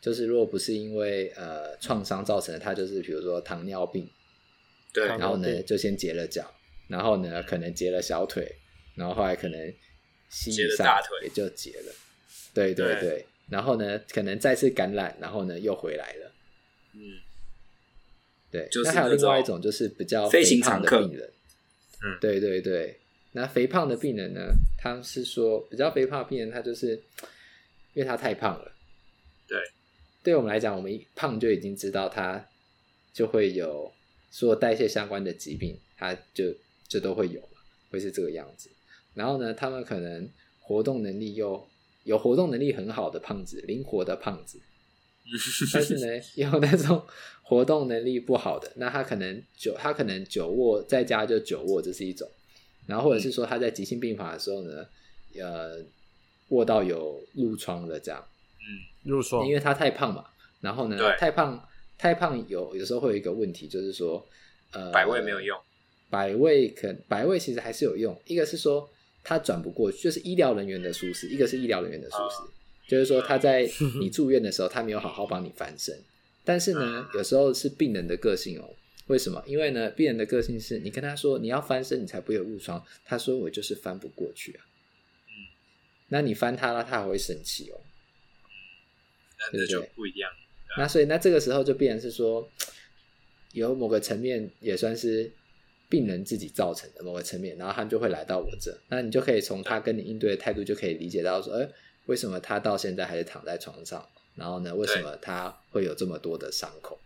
[0.05, 4.07] 就是如果不是因为呃创伤造成的，他就是比如说糖尿病，
[4.93, 6.45] 对，然后呢就先截了脚，
[6.87, 8.55] 然后呢可能截了小腿，
[8.93, 9.73] 然后后来可能
[10.29, 11.91] 膝上大腿也就截了，
[12.53, 16.31] 对对对，对，然后呢可能再次感染，然后呢又回来了，
[16.93, 16.99] 嗯。
[18.51, 21.29] 对，就是、那还有另外一种，就是比较肥胖的病人。
[22.03, 22.97] 嗯，对对对。
[23.33, 24.39] 那肥胖的病人呢？
[24.77, 26.91] 他是说比较肥胖的病人，他就是
[27.93, 28.71] 因为他太胖了。
[29.45, 29.59] 对，
[30.26, 32.43] 对我们来讲，我们一胖就已经知道他
[33.13, 33.91] 就会有
[34.32, 36.51] 所有代谢相关的疾病，他就
[36.88, 37.49] 就都会有了，
[37.91, 38.71] 会是这个样子。
[39.13, 40.28] 然后呢，他们可能
[40.59, 41.67] 活动能力又
[42.05, 44.59] 有活动能力很好的胖子，灵活的胖子。
[45.71, 47.03] 但是呢，有那种
[47.43, 52.28] 活动能力不好的，那他可能久，他可能久卧在家就久卧，这是一种。
[52.88, 54.88] 然后或者是说他在急性病房的时候呢，
[55.39, 55.86] 呃，
[56.47, 58.26] 卧到有褥疮了这样。
[59.45, 60.25] 因为他太胖嘛。
[60.61, 64.25] 然后呢，太胖，太胖有有时候会有一个问题，就是说，
[64.71, 65.57] 呃，百位没有用。
[66.09, 68.19] 百位可百位其实还是有用。
[68.25, 68.89] 一个是说
[69.23, 72.41] 他转不过去，就是医疗人员的疏失；一个是医疗人员的疏失。
[72.43, 72.49] 哦
[72.87, 73.67] 就是说，他在
[73.99, 75.97] 你住院的时候，他没有好好帮你翻身。
[76.43, 78.69] 但是呢，有时候是病人的个性哦。
[79.07, 79.43] 为什么？
[79.47, 82.83] 因为呢，病人的个性是你跟他说你要翻身，你才不会有褥疮。
[83.03, 84.61] 他说我就是翻不过去啊。
[85.27, 85.33] 嗯，
[86.09, 87.81] 那你翻他了，他还会生气哦。
[89.53, 90.31] 那就不一样。
[90.77, 92.49] 那所以，那这个时候就变成是说，
[93.53, 95.31] 有某个层面也算是
[95.87, 101.69] 病人自己造成的某个层面，然后他们就会来到我这，那你就可以从他跟你应对的态度就可以理解到说，哎，
[102.07, 104.07] 为什么他到现在还是躺在床上？
[104.35, 106.99] 然后呢，为什么他会有这么多的伤口？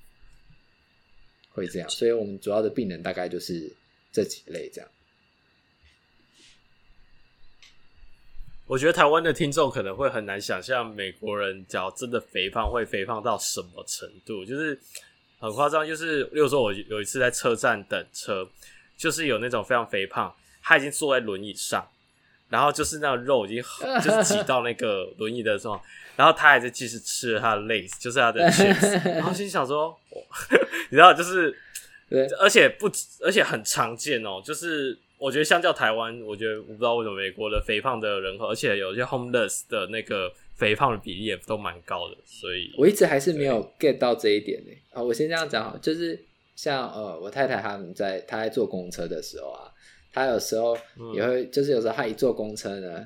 [1.52, 3.72] 会这样，所以我们主要的病人大概就是
[4.12, 4.90] 这几类这样。
[8.70, 14.80] 我觉得台湾的听众可能会很难想象，美国人只要真的肥胖会肥胖到什么程度，就是
[15.40, 15.86] 很夸张。
[15.88, 18.48] 就是，例如说，我有一次在车站等车，
[18.96, 21.84] 就是有那种非常肥胖，他已经坐在轮椅上，
[22.48, 23.64] 然后就是那个肉已经
[24.04, 25.82] 就是挤到那个轮椅的时候，
[26.16, 30.00] 然后他还在继续吃他的 lace，就是他的 chips， 然后心想说，
[30.92, 31.58] 你知道，就是，
[32.40, 32.88] 而且不，
[33.26, 34.96] 而且很常见哦，就是。
[35.20, 44.72] 我觉得相较台湾，我觉得我不知道为什么美国的肥胖的人口，而且有些 homeless 的那个肥胖的比例也都蛮高的，所以我一直还是没有 get 到这一点呢。
[44.92, 46.18] 啊，我先这样讲，就是
[46.56, 49.70] 像呃，我太太他们在她在坐公车的时候啊，
[50.14, 50.78] 她有时候
[51.14, 53.06] 也会，嗯、就是有时候她一坐公车呢，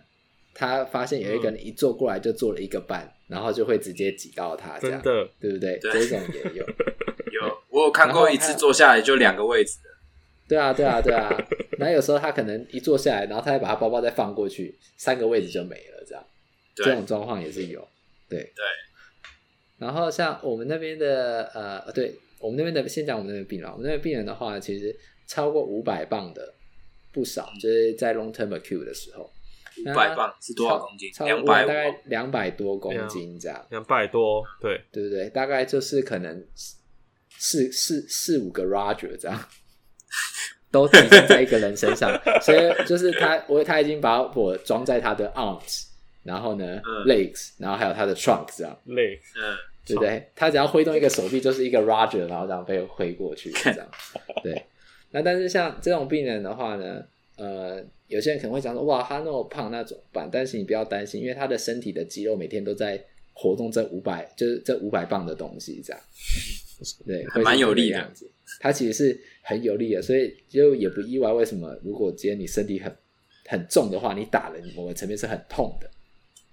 [0.54, 5.80] 她发现有一个人一坐过来就坐了一个半，嗯、然后就会直接挤到她，这样，的对不对？
[5.80, 6.64] 对这种也有，
[7.34, 9.90] 有我有看过一次坐下来就两个位置的。
[10.48, 11.30] 对啊，对啊，对啊。
[11.80, 16.24] 然后有时候他可能一坐下来，然后他再把他包包再放过去，三个位置就没了，这样。
[16.76, 17.88] 对这种状况也是有。
[18.30, 18.66] 对对。
[19.78, 23.70] 然后像我们那边的呃，对我们那边的，先讲我们那边病人。
[23.70, 24.96] 我们那边病人的话，其实
[25.28, 26.54] 超过五百磅的
[27.12, 29.30] 不少，嗯、就是在 long term acute 的时候。
[29.86, 31.10] 五百磅是多少公斤？
[31.26, 33.68] 两百，大概两百多公斤这样。
[33.72, 35.28] 两百多，对对不对？
[35.32, 36.46] 大概就是可能
[37.40, 39.50] 四四四五个 Roger 这样。
[40.72, 42.12] 都体现在一个人身上，
[42.42, 45.86] 所以就是他，我他已经把我装在他的 arms，
[46.24, 49.56] 然后呢、嗯、legs，然后还有他的 trunk 这样，legs，嗯，
[49.86, 50.28] 对不对？
[50.36, 53.88] 他只要挥动一个手臂，就是一个 Roger，然后这样被挥过去这样。
[54.42, 54.66] 对，
[55.12, 57.04] 那但是像这种病人的话呢，
[57.38, 60.28] 呃，有些人可能会讲说，哇，他那么胖，那怎么办？
[60.32, 63.00] 但是你不要担心，因为他的身体的肌肉每天都在
[63.34, 66.02] 活动这五百，就是这五百磅的东西这样。
[67.06, 68.28] 对，蛮有力的样子。
[68.60, 71.32] 它其实是很有力的，所以就也不意外。
[71.32, 72.92] 为什么如果今天你身体很
[73.46, 75.90] 很重的话，你打了你某个层面是很痛的，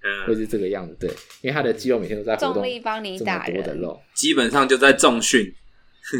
[0.02, 0.96] 嗯，会是这个样子。
[0.98, 1.08] 对，
[1.40, 5.54] 因为他的肌肉每天都在活动，重力帮你打这么多的肉，基本上就在重训。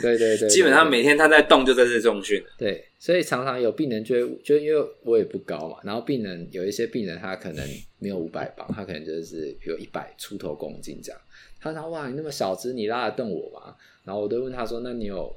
[0.01, 2.41] 对对对，基本上每天他在动，就在这重训。
[2.57, 7.67] 对，所以常常有病人就会就因为我也不高嘛，然后病人有一些病人他可能
[7.99, 11.21] 没有五百磅，他可能就是比如一百出头公斤这样。
[11.61, 15.35] 他说：“哇，你那么小只，你拉得动我吗？”然后我都问他说：“那你有？”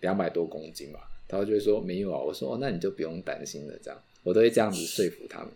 [0.00, 2.18] 两百多公斤吧，他就会说没有啊。
[2.18, 3.78] 我说哦，那你就不用担心了。
[3.82, 5.50] 这样，我都会这样子说服他们。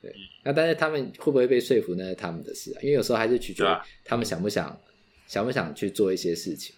[0.00, 0.14] 对，
[0.44, 2.04] 那但是他们会不会被说服呢？
[2.04, 2.78] 那是他们的事啊。
[2.82, 3.66] 因为有时候还是取决于
[4.04, 4.80] 他们想不想，
[5.26, 6.74] 想不想去做一些事情。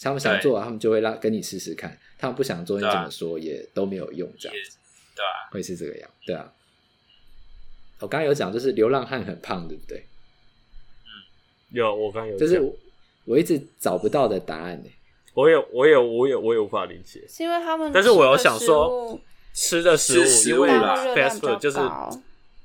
[0.00, 1.98] 他们想做，他们就会让跟你试试看。
[2.18, 4.30] 他们不想做，你怎么说也都没有用。
[4.38, 4.76] 这样子，
[5.16, 6.10] 对啊，会是这个样。
[6.26, 6.52] 对啊，
[8.00, 10.04] 我刚刚有讲，就是流浪汉很胖，对不对？
[11.04, 11.10] 嗯，
[11.70, 12.76] 有，我刚有，就是我，
[13.24, 14.90] 我一直找不到的答案呢。
[15.38, 17.24] 我也，我也，我也，我也无法理解。
[17.28, 19.20] 是因为他们，但是我有想说，
[19.54, 20.78] 吃的食物，食物因为
[21.14, 21.78] fast food 就是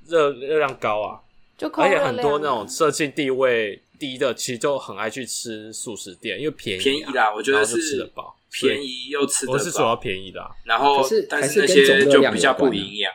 [0.08, 1.22] 热热量高啊，
[1.56, 7.32] 就而且很多那种社经地位低的，其实就很爱去吃素食店，因为便宜、啊，便宜啦。
[7.36, 9.54] 我觉得是吃得饱，便宜又吃得饱。
[9.54, 13.14] 我是主要便宜的、啊，然后是但是那些就比较不营养。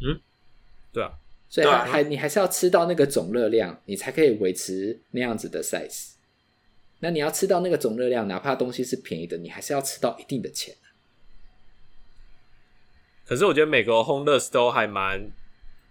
[0.00, 0.20] 嗯，
[0.92, 1.10] 对啊，
[1.48, 6.10] 所以还还你还是要吃到那个总热量，你才可以维持那样子的 size。
[7.00, 10.74] 那你要吃到那个总热量，哪怕东西是便宜的，你还是要吃到一定的钱。
[13.24, 15.30] 可是我觉得美国 homeless 都还蛮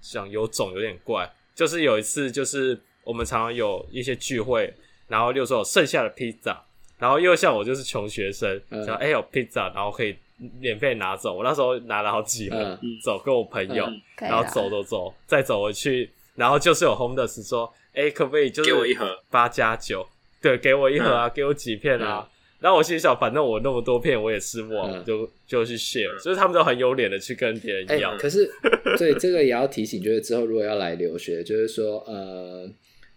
[0.02, 1.32] 想有种，有点怪。
[1.54, 4.74] 就是有一次，就是我们常常有一些聚会，
[5.08, 6.62] 然后就说有剩下的披萨，
[6.98, 10.18] 然后又像我就是穷学生，嗯、想哎有披萨，然后可以
[10.60, 11.36] 免费拿走。
[11.36, 20.08] 我那时候拿了好几盒、嗯、走，跟我朋友，嗯、然后走走走，再走回去，然后就是有 homeless 说，哎，可不可以就是给我一盒八加九？
[20.42, 22.20] 对，给我一盒啊，嗯、给我几片啊。
[22.22, 22.30] 嗯、
[22.60, 26.18] 然后我心想，反正我那么多片我也吃不完，嗯、就就去 share。
[26.20, 28.12] 所以他们都很有脸的去跟别人要。
[28.12, 28.50] 欸、可是，
[28.98, 32.70] 对这个也要提醒，就是之后如果要来留学，就是说，呃，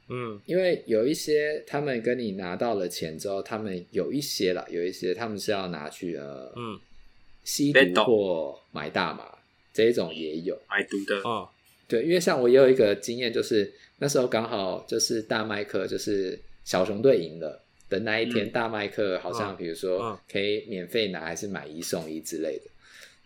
[0.09, 6.79] 嗯，因为有一些他们跟你拿到了钱之后，他们有一些啦，有一些他们是要拿去呃，嗯，
[7.45, 9.27] 吸毒或买大麻
[9.73, 11.16] 这一种也有买毒的。
[11.29, 11.49] 哦，
[11.87, 16.39] 对，因为像我也有一个经验，就是那时候刚好就是大麦克就是。
[16.65, 22.71] 小熊队赢了的那一天，嗯、大麦克好像比如说可以免费拿，还是买一送一之类的。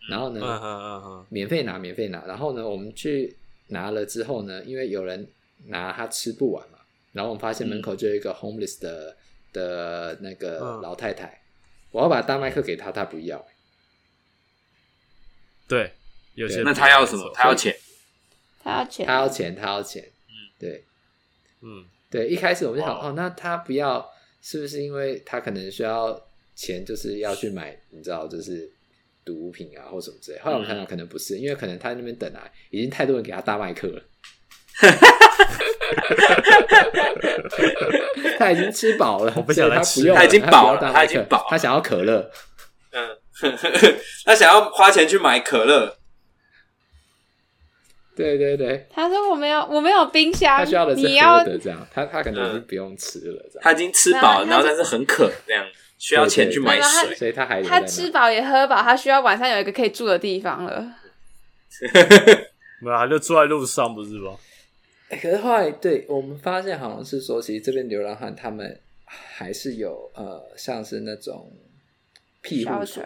[0.09, 2.25] 然后呢，免费拿，免费拿。
[2.25, 3.35] 然后呢，我们去
[3.67, 5.27] 拿了之后呢，因为有人
[5.65, 6.77] 拿他吃不完嘛，
[7.11, 9.17] 然后我们发现门口就有一个 homeless 的
[9.51, 11.41] 的那个老太太，
[11.91, 13.43] 我要把大麦克给他，他不要。
[15.67, 15.91] 对，
[16.35, 17.31] 有些那他要什么？
[17.33, 17.75] 他要钱，
[18.61, 20.03] 他要钱，他要钱，他要钱。
[20.27, 20.83] 嗯，对，
[21.61, 22.27] 嗯，对。
[22.27, 24.05] 一开始我们就想，哦，那他不要，
[24.41, 26.19] 是不是因为他可能需要
[26.55, 28.69] 钱，就是要去买，你知道，就是
[29.23, 30.39] 毒品啊，或什么之类。
[30.39, 34.01] 后来我们想想，可能不是，因为可能他在那边等啊，已经太多人给他大麦克了。
[38.37, 42.29] 他已经吃饱了，我不想他不用，他已经饱了，他已经饱，他想要可乐。
[42.91, 43.17] 嗯，
[44.25, 45.97] 他想要花钱去买可乐。
[48.15, 50.57] 对对对，他说我没有，我没有冰箱。
[50.57, 53.61] 他需要的是喝的，你要这样，他他可能是不用吃了，这样。
[53.61, 55.65] 他已经吃饱了，然后但是很渴，这样
[55.97, 60.95] 需要钱去买水，所以他还他吃饱也喝饱，他需要晚上有一个可以住的地方了。
[62.81, 64.35] 没有，他就住在路上，不是吗？
[65.09, 71.51] 欸、可是后来，对我们发现好像是说，其实这边流浪汉他们还是有呃，像是那种
[72.41, 73.03] 庇护所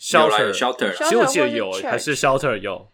[0.00, 0.52] ，shelter。
[0.52, 2.88] shelter，其实我记得有，还是 shelter 有，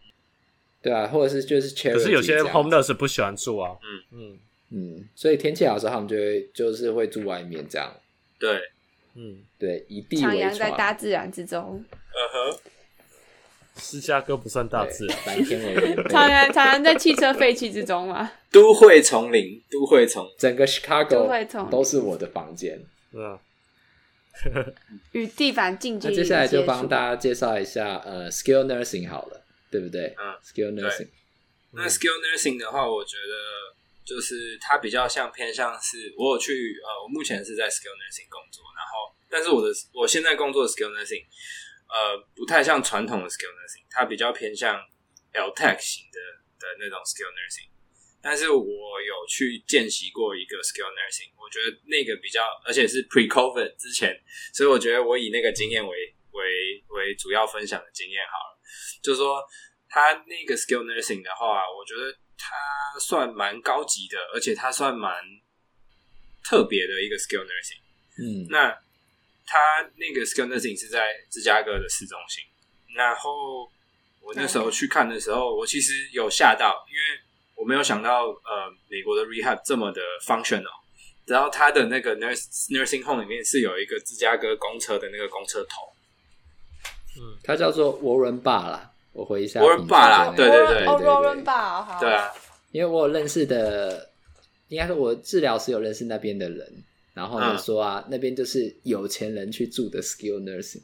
[0.81, 4.19] 对啊，或者是就是 charity，可是有些 homeless 不喜欢住啊，嗯。
[4.19, 4.39] 嗯。
[4.71, 7.91] 嗯，所以天气好的时候，他们就会就是会住外面这样，
[8.39, 8.61] 对，
[9.15, 12.21] 嗯，对，以地为徉，在大自然之中，嗯
[12.53, 12.59] 哼。
[13.75, 18.31] 芝加哥不算大自然，白天为丛 常常常常在汽车废气之中嘛。
[18.51, 22.79] 都会丛林，都会丛，整个 Chicago 都会丛都是我的房间。
[23.13, 23.39] 嗯，
[25.13, 26.15] 与地板近距离。
[26.15, 29.41] 接下来就帮大家介绍一下呃，Skill Nursing 好了，
[29.71, 30.15] 对不对？
[30.17, 31.09] 嗯，Skill Nursing。
[31.71, 41.25] 那 Skill Nursing 的话，我觉得就是它比较像偏向是，我有去呃，我目前是在 Skill Nursing 工作，然后但是我的我现在工作的 Skill Nursing。
[41.89, 44.77] 呃，不太像传统的 skill nursing，它比较偏向
[45.33, 46.19] LTAC 型的
[46.61, 47.65] 的那种 skill nursing。
[48.21, 54.13] 但是我有去见习过一个 skill nursing，我觉得那个比较，而且是 pre-COVID 之前，
[54.53, 58.48] 所以我觉得我以那个经验为为为主要分享的经验好了。
[59.01, 59.41] 就是说，
[59.87, 65.23] 他那个 skill nursing 的话，我觉得他算蛮高级的，而且他算蛮
[66.43, 67.81] 特别的一个 skill nursing。
[68.17, 68.77] 嗯，那。
[69.51, 69.57] 他
[69.95, 72.43] 那个 skill nursing 是在芝加哥的市中心，
[72.95, 73.63] 然后
[74.21, 77.19] 我那时候去看的时候，我其实有吓到，因为
[77.55, 80.69] 我没有想到，呃，美国的 rehab 这么的 functional。
[81.25, 85.88] 然后他的那个 nurse nursing home 里面是有一个芝加哥公车的那个公车头，
[87.19, 92.31] 嗯，它叫做 Warren Bar 啦，我回一下 Warren Bar 啦，对对对，，Warren Bar，对啊，
[92.71, 94.09] 因为我有认识的，
[94.69, 96.83] 应该是我治疗师有认识那边的人。
[97.11, 100.77] 然后就说啊，嗯、那边就是有钱人去住的 skill nursing，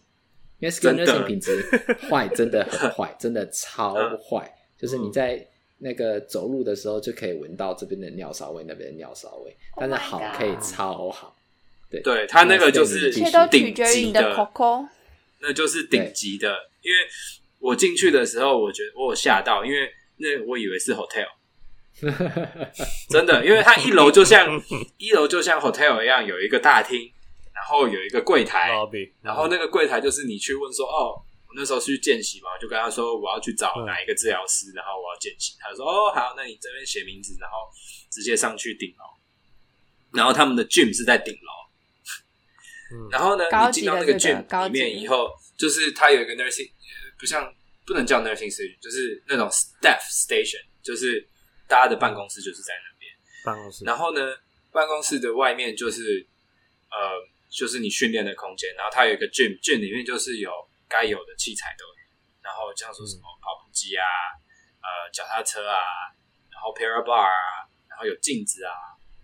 [0.60, 1.64] 因为 skill nursing 品质
[2.10, 4.44] 坏，真的很坏， 真的超坏。
[4.46, 9.56] 嗯、就是你在那个走路的时候，就可以闻到这边的尿骚味，那边的尿骚味。
[9.78, 11.38] 但是好可以超好，
[11.90, 14.86] 对对，他那个就是一切都取决于你的 COCO，
[15.46, 16.50] 那就是顶级的。
[16.82, 16.98] 因为
[17.60, 21.28] 我进去的时候，我觉得我有吓到，因为那我以为是 hotel。
[23.10, 24.62] 真的，因为它一楼就像
[24.98, 27.10] 一楼就像 hotel 一样，有一个大厅，
[27.54, 31.16] 然后有一个柜台，Lobby, 然后那个柜台就是你去问说，哦，
[31.48, 37.56] 我那时候去见习嘛，就跟他说我要去找哪一个治疗师，然后我要见习，他就说哦好，那你这边写名字，然后
[38.12, 39.06] 直接上去顶楼，
[40.12, 41.52] 然后他们的 gym 是在顶楼，
[43.12, 46.72] 然后呢，你进到那个 gym 里面以后，就是它有一个 nursing，
[47.20, 47.54] 不像
[47.86, 51.28] 不能叫 nursing station，就是那种 staff station，就是。
[51.68, 53.12] 大家的办公室就是在那边，
[53.44, 53.84] 办公室。
[53.86, 54.22] 然后呢，
[54.72, 56.24] 办公室的外面就是
[56.92, 57.18] 呃，
[57.50, 58.70] 就是你训练的空间。
[58.76, 60.52] 然后它有一个 gym，gym 里面就是有
[60.88, 62.06] 该有的器材都有。
[62.44, 64.06] 然后像说什么跑步机啊，
[64.78, 65.82] 呃，脚踏车啊，
[66.54, 68.70] 然后 para bar 啊，然后有镜子啊，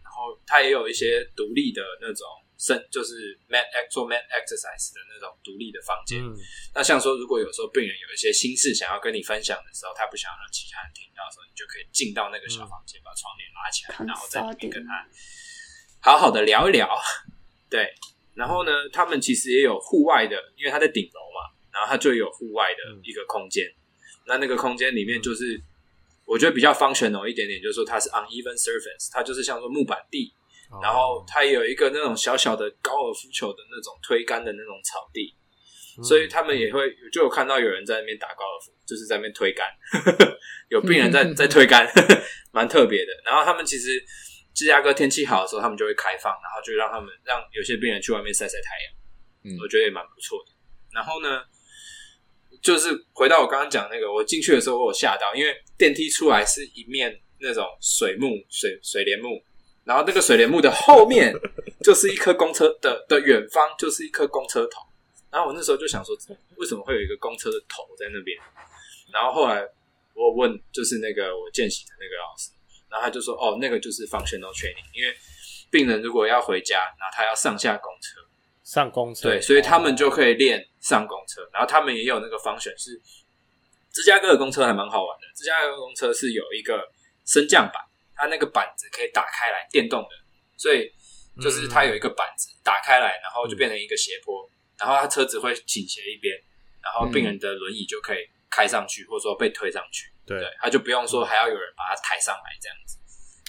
[0.03, 2.25] 然后它也有一些独立的那种。
[2.91, 6.21] 就是 mat ex 做 mat exercise 的那种独立的房间。
[6.21, 6.29] 嗯、
[6.75, 14.93] 那像说，如果有时候病人有一些心事想要跟你分享的时候，他不想让其他人听到的时候，你就可以进到那个小房间，嗯、把窗帘拉起来，然后在里面跟他
[16.01, 16.87] 好好的聊一聊。
[17.67, 17.89] 对，
[18.35, 23.65] 然后呢，他们其实也有户外的，因为他在顶楼嘛，然后他就有户外的一个空间。
[23.65, 23.73] 嗯、
[24.27, 25.59] 那那个空间里面就是，
[26.25, 30.31] 我觉得比较 functional 一点点，就是说它是 uneven surface，它就是像说木板地。
[30.81, 35.35] 然后它也有一个那种小小的高尔夫球的那种推杆的那种草地，
[35.97, 39.67] 嗯、所以他们也会就有看到有人在那边打高尔夫，就是在那边推杆，
[40.69, 41.85] 有病人在 在推杆，
[42.53, 43.11] 蛮特别的。
[43.25, 44.01] 然后他们其实
[44.53, 50.53] 芝加哥天气好的时候，他们就会开放，然后就让他们让有些病人去外面晒晒太阳，嗯，我觉得也蛮不错的。
[50.93, 51.41] 然后呢，
[52.61, 59.43] 就是回到我刚刚讲那个，我进去的时候我有吓到，因为电梯出来是一面那种水幕水水帘木。
[59.83, 61.33] 然后那个水帘幕的后面
[61.83, 64.81] 就是一颗公车的的远方，就是一颗公车头。
[65.31, 66.15] 然后我那时候就想说，
[66.57, 68.37] 为什么会有一个公车的头在那边？
[69.13, 69.65] 然后后来
[70.13, 72.51] 我问，就是那个我见习的那个老师，
[72.89, 75.15] 然后他就说，哦，那个就是 functional training，因为
[75.69, 78.19] 病人如果要回家，然后他要上下公车，
[78.63, 81.41] 上公车，对，所以他们就可以练上公车。
[81.53, 83.01] 然后他们也有那个 function 是
[83.91, 86.89] 芝加哥的公车还蛮好玩的，芝加哥公车是有一个
[87.25, 87.81] 升降板，
[88.21, 90.09] 它那个板子可以打开来，电动的，
[90.55, 90.93] 所以
[91.41, 94.47] 就是它有一个板子打开来，然后就变成一个斜坡，
[94.77, 96.37] 然后它车子会倾斜一边，
[96.83, 102.99] 然后病人的轮椅就可以开上去，或者说被推上去，对，他就不用说还要有人把它抬上来这样子。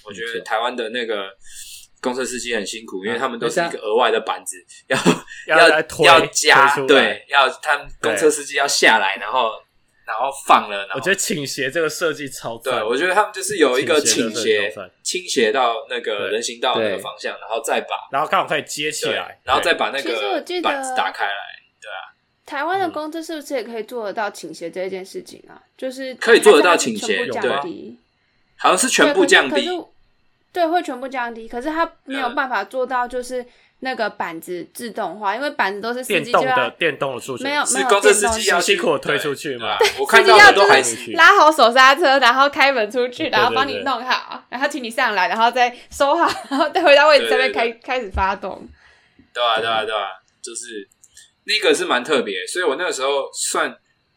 [0.06, 1.30] 我觉得台湾的那个
[2.00, 4.56] 公车司机很辛苦，因为他们都是一个额外的板子，
[4.88, 4.98] 要
[5.48, 5.68] 要
[6.02, 9.52] 要加，对，要他们公车司机要下来，然后。
[10.04, 12.74] 然后放了，然后我觉得倾斜这个设计超赞。
[12.74, 14.72] 对，我觉得他们就是有一个倾斜，
[15.02, 21.36] 倾斜到那个人行道那个方向，然后再把，然后刚好可以接起来，然后再把那个板子打开来。
[21.80, 22.10] 对啊，
[22.44, 25.62] 台湾的公车是不是也可以做得到倾斜这件事情啊？
[25.76, 27.96] 就是可以做得到倾斜，对，
[28.56, 29.68] 好像是全部降低，
[30.52, 33.44] 对，会全部降低，可是它没有办法做到，就是。
[33.84, 39.76] 那个板子自动化，因为板子都是司电动的，电动的出去，没有没有，公车司机要辛苦推出去嘛？
[39.98, 48.68] 我看到的都还是拉好手刹车，然后开门出去，然后帮你弄好，然后请你上来，然后再收好，然后再回到位置上面开开始发动。
[49.34, 50.10] 对啊对啊对啊，
[50.40, 50.88] 就是
[51.42, 53.76] 那个是蛮特别，所以我那个时候算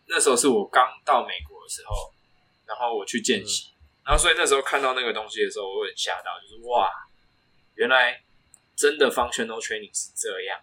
[0.10, 2.14] 那时候是我刚到美国的时候，
[2.68, 3.72] 然后我去见习，
[4.06, 6.88] 然后所以那时候看到那个东西的时候，我会很吓到，就是哇，
[7.74, 8.22] 原来。
[8.76, 10.60] 真的 functional training 是这样，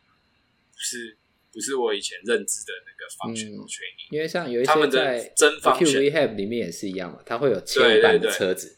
[0.77, 1.17] 是
[1.53, 8.77] 不是我以前认知的那个 functional training，嗯、因为像有一些在 acute rehab 里面也是一样嘛，它会有牵绊的车子。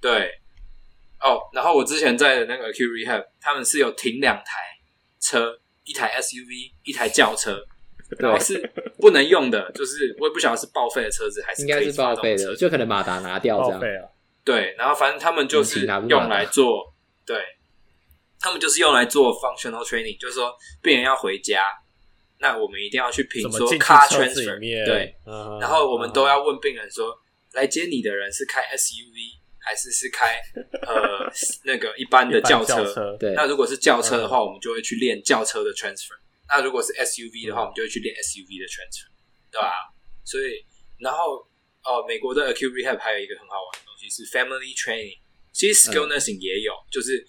[0.00, 0.30] 对，对，对，
[1.20, 4.60] 哦，然后我之前在的那个 acute rehab，他们是有停两台
[5.20, 7.64] 车，一台 SUV，一台轿车，
[8.18, 14.08] 然后是不能用的，就是我也不晓得是报废的车子还是应该是报废的，就可能马达拿掉这样。
[14.44, 16.94] 对，然后反正他们就是用来做
[17.26, 17.42] 对。
[18.40, 21.64] 他们就是用来做 functional training，就是说病人要回家，
[22.38, 27.18] 那我们一定要去评说 car transfer，对，嗯、然后我们都要问病人说，嗯、
[27.54, 30.38] 来接你的人是开 SUV 还是是开
[30.86, 31.28] 呃
[31.66, 32.94] 那个一般的轿车？
[32.94, 36.14] 车对，那如果是轿车的话，我们就会去练轿车的 transfer；
[36.48, 39.10] 那如果是 SUV 的话，我们就会去练 SUV 的 transfer，
[39.50, 39.72] 对吧？
[40.24, 40.64] 所以，
[41.00, 41.44] 然后
[41.82, 45.18] 哦，美国的 acute rehab 还有一个很好玩的东西是 family training，
[45.52, 47.26] 其实 skill nursing 也有，嗯、就是。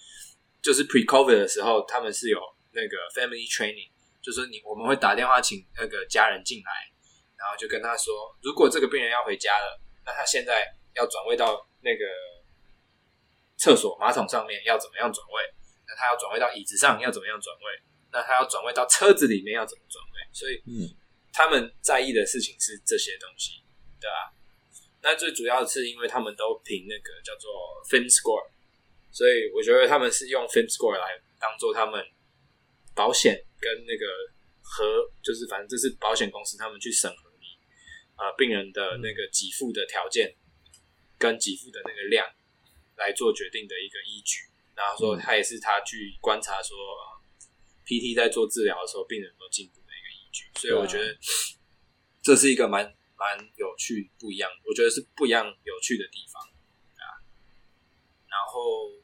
[0.62, 2.38] 就是 pre-COVID 的时候，他们是有
[2.72, 3.90] 那个 family training，
[4.22, 6.70] 就是你我们会打电话请那个家人进来，
[7.36, 12.04] 然后就跟他说，如果这个病人要回家了，那他现在要转位到那个
[13.56, 15.42] 厕所马桶上面要怎么样转位？
[15.86, 17.82] 那他要转位到椅子上要怎么样转位？
[18.12, 20.20] 那他要转位到车子里面要怎么转位？
[20.32, 20.86] 所以，嗯，
[21.32, 23.62] 他们在意的事情是这些东西，
[24.00, 24.32] 对吧？
[25.02, 27.50] 那最主要的是因为他们都凭那个叫做
[27.88, 28.50] Film Score。
[29.12, 32.00] 所以我觉得他们是用 Film Score 来当做他们
[32.94, 34.06] 保险跟那个
[34.62, 37.46] 和，就是反正这是保险公司他们去审核你
[38.14, 40.32] 啊、呃、病人的那个给付的条件
[41.18, 42.24] 跟给付的那个量
[42.96, 44.46] 来做决定的一个依据。
[44.76, 47.20] 然后说他也是他去观察说、呃、
[47.84, 50.44] PT 在做治疗的时候病人有没有进步的一个依据。
[50.54, 51.18] 所以我觉得
[52.22, 52.84] 这是一个蛮
[53.16, 56.40] 蛮有趣不一样，我觉得是不一样有趣的地方
[56.94, 57.18] 啊。
[58.30, 58.99] 然后。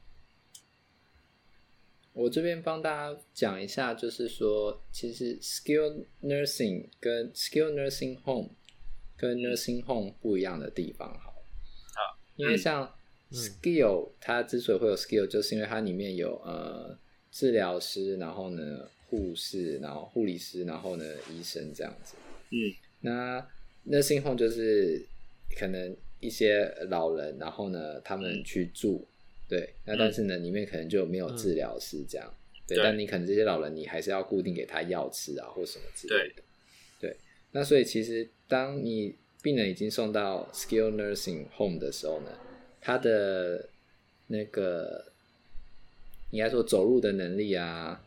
[2.16, 8.48] 我这边帮大家讲一下，就是说，其实 skill nursing 跟 skill nursing home
[9.18, 12.90] 跟 nursing home 不一样的地方，好，好，因为像
[13.30, 16.98] skill 它之所以会有 skill，就是因为它里面有呃
[17.30, 22.14] 治疗师，然后呢护士，然后护理师，然后呢医生这样子。
[22.48, 22.56] 嗯，
[23.00, 23.46] 那
[23.86, 25.04] nursing home 就是
[25.58, 29.06] 可能一些老人，然后呢他们去住。
[29.48, 36.42] 对，那但是呢，里面可能就没有治疗师这样，嗯、对，但你可能这些老人，你还是要固定给他药吃啊，或什么之类的。
[36.98, 37.16] 对，对，
[37.52, 42.32] 那所以其实当你病人已经送到 Skill Nursing Home 的时候呢，
[42.80, 43.68] 他的
[44.26, 45.12] 那个
[46.32, 48.04] 应该说走路的能力啊，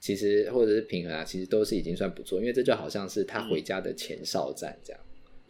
[0.00, 5.00] 其实或者是平衡啊，其实都是已经算不错，因为这就好像是他回家的前哨站这样，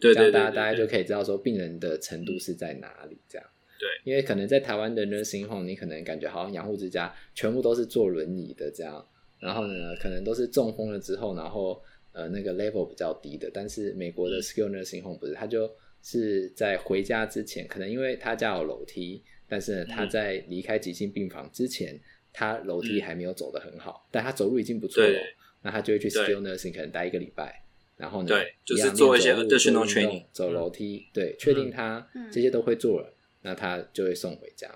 [0.01, 3.47] 对，这样大家大家就可以知道说病人的程度是在哪里这样。
[3.79, 9.03] 对，因为可能在台湾的 nursing home，你可能感觉好像养护之家全部都是坐轮椅的这样，
[9.39, 13.49] 然后呢，可能都是中风了之后，然后呃那个 level 比较低的。
[13.53, 15.71] 但是美国的 skill nursing home 不是，他就
[16.03, 21.99] 是在回家之前，可能因为他家有楼梯，但是呢他在离开急性病房之前，
[22.33, 25.19] 他楼梯还没有走得很好，但他走路已经不错了。
[25.61, 27.61] 那他就会去 skilled nursing 可能待一个礼拜，
[27.97, 34.69] 然后呢，对，就是做一些 additional training，走楼梯，对，确定他这些都会做了，那他就会送回家，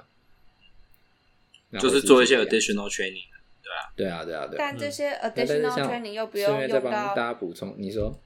[1.80, 3.26] 就是做一些 additional training，
[3.96, 4.48] 对啊，对啊，对啊。
[4.48, 8.20] 对但这些 additional training 又不用用到，大家补充，你说，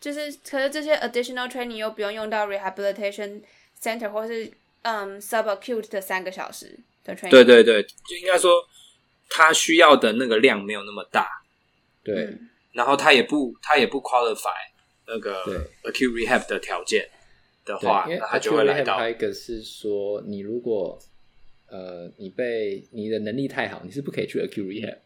[0.00, 3.42] 就是可是这些 additional training 又不用用到 rehabilitation
[3.80, 4.52] center 或是
[4.82, 8.68] 嗯 subacute 的三个小时的 training，对对对，就应该说。
[9.30, 11.28] 他需要的那个量没有那么大，
[12.02, 12.34] 对，
[12.72, 14.56] 然后他也不他也不 qualify
[15.06, 15.44] 那个
[15.82, 17.06] acute rehab 的条件
[17.68, 18.96] 的话，那他就会来到。
[18.96, 20.98] 还有一个是说，你如果
[21.68, 24.96] 呃你被你的能力太好，你是不可以去 acute rehab。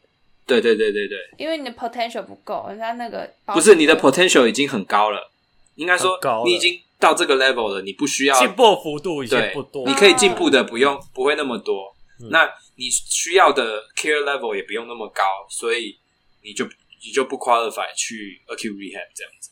[0.47, 5.31] 对对对对对，因为你的 potential 不够，人家那个不是你的 potential 已经很高了，
[5.75, 11.95] 应该说你已经到这个 level 了，你不需要进步幅度已经不多，你可以进步的不用不会那么多，
[12.31, 12.49] 那。
[12.75, 15.95] 你需要的 care level 也不用那么高，所以
[16.43, 19.52] 你就你就不 qualify 去 acute rehab 这样子，对，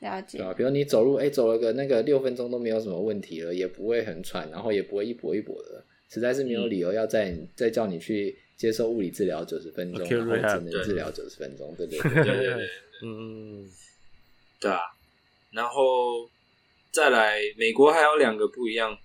[0.00, 0.38] 了解。
[0.38, 12.68] 对啊，比如你走路，哎、欸，走了个那个六分钟都没有什么问题了，也不会很喘，然后也不会一跛一跛的，实在是没有理由要再、嗯、再叫你去接受物理治疗九十分钟然后只能治疗九十分钟，对对对对对对，
[13.04, 13.68] 嗯，
[14.60, 14.80] 对啊，
[15.52, 16.28] 然后
[16.90, 18.96] 再来，美国还有两个不一样。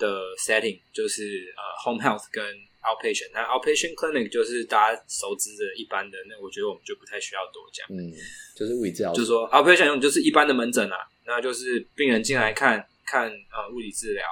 [0.00, 1.22] 的 setting 就是
[1.54, 2.42] 呃 home health 跟
[2.82, 7.86] outpatient，那 outpatient clinic 就是大家熟知的一般的，那我觉得我们就不太需要多讲。
[7.90, 8.12] 嗯，
[8.56, 14.26] 就是物理治疗，就是说 outpatient 用就是一般的门诊啊，那就是病人进来看看呃物理治疗，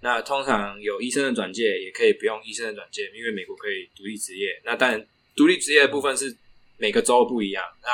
[0.00, 4.48] 那通常有医生的转介，也可以不用医生的转介，因为美国可以独立执业。
[4.64, 6.36] 那当然独立执业的部分是
[6.76, 7.64] 每个州不一样。
[7.82, 7.88] 那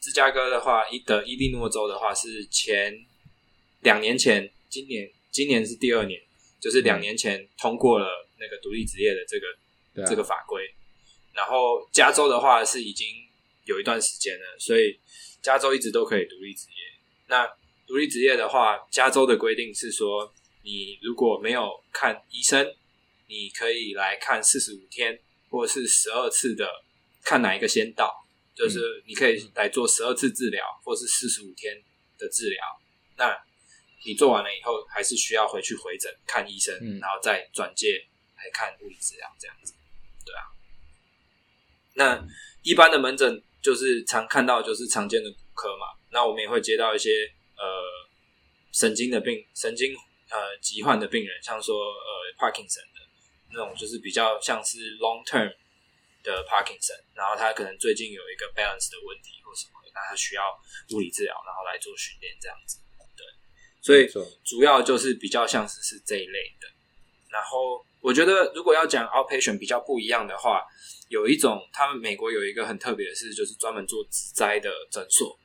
[0.00, 2.94] 芝加哥的话，伊的伊利诺州的话是前
[3.82, 5.10] 两年前，今年。
[5.30, 6.18] 今年是第二年，
[6.60, 8.06] 就是两年前通过了
[8.38, 10.62] 那个独立职业的这个、啊、这个法规。
[11.34, 13.06] 然后加州的话是已经
[13.64, 14.98] 有一段时间了，所以
[15.40, 16.76] 加州一直都可以独立职业。
[17.28, 17.46] 那
[17.86, 20.32] 独立职业的话，加州的规定是说，
[20.64, 22.74] 你如果没有看医生，
[23.28, 26.68] 你可以来看四十五天或是十二次的，
[27.22, 28.12] 看哪一个先到，
[28.54, 31.80] 就是你可以来做十二次治疗或是四十五天
[32.18, 32.64] 的治疗。
[33.16, 33.36] 那
[34.04, 39.74] 你做完了以后，还是需要回去回诊看医生，嗯、然后再转介来看物理治疗这样子，
[40.24, 40.42] 对啊。
[41.94, 42.26] 那
[42.62, 47.10] 一般的门诊就是常看到就是常见的骨科嘛，那我们也会接到一些
[47.56, 47.64] 呃
[48.72, 49.92] 神经的病、神经
[50.30, 53.00] 呃疾患的病人，像说呃 Parkinson 的
[53.50, 55.52] 那种，就是比较像是 long term
[56.22, 60.56] 的 Parkinson，然后他可能最近有一个 balance 的问题或什么，那他需要
[60.94, 62.78] 物理治疗，然后来做训练这样子。
[63.88, 64.06] 所以
[64.44, 66.68] 主要就是比较像是是这一类的，
[67.30, 70.62] 然后我觉得如果要讲 outpatient 比较不一样的话，
[71.08, 75.38] 有一种他们美国有一个很特别的事，就是专门做植栽的诊所。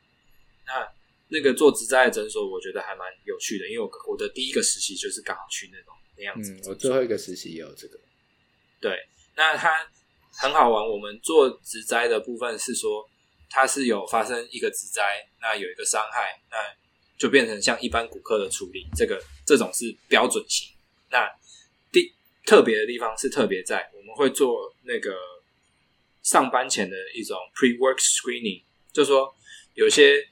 [0.67, 0.85] 那
[1.29, 6.51] 那个做植栽的诊所，我觉得还蛮有趣的，因为我我的第一个实习就是刚好去那种那样子。
[6.51, 7.97] 嗯，我最后一个实习也有这个。
[8.81, 8.99] 对，
[9.37, 9.89] 那它
[10.33, 10.85] 很好玩。
[10.85, 13.09] 我们做植栽的部分是说，
[13.49, 16.82] 它是有发生一个植栽，那有一个伤害，那。
[17.24, 20.67] 就变成像一般骨科的处理，这个这种是标准型。
[21.09, 21.26] 那
[21.89, 22.13] 第
[22.45, 25.15] 特别的地方是特别在我们会做那个
[26.21, 28.61] 上班前的一种 pre-work screening，
[28.91, 29.34] 就是说
[29.74, 30.28] 有些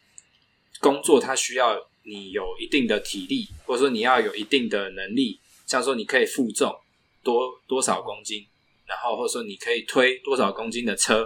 [0.81, 6.77] 工作它需要你有一定的体力，或者说你要有一定的能力，像说你可以负重
[7.23, 8.45] 多多少公斤，
[8.85, 11.23] 然后或者说你可以推多少公斤的车，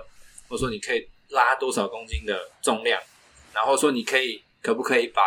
[0.47, 3.01] 或者说你可以拉多少公斤的重量，
[3.51, 5.23] 然后说你可以可不可以把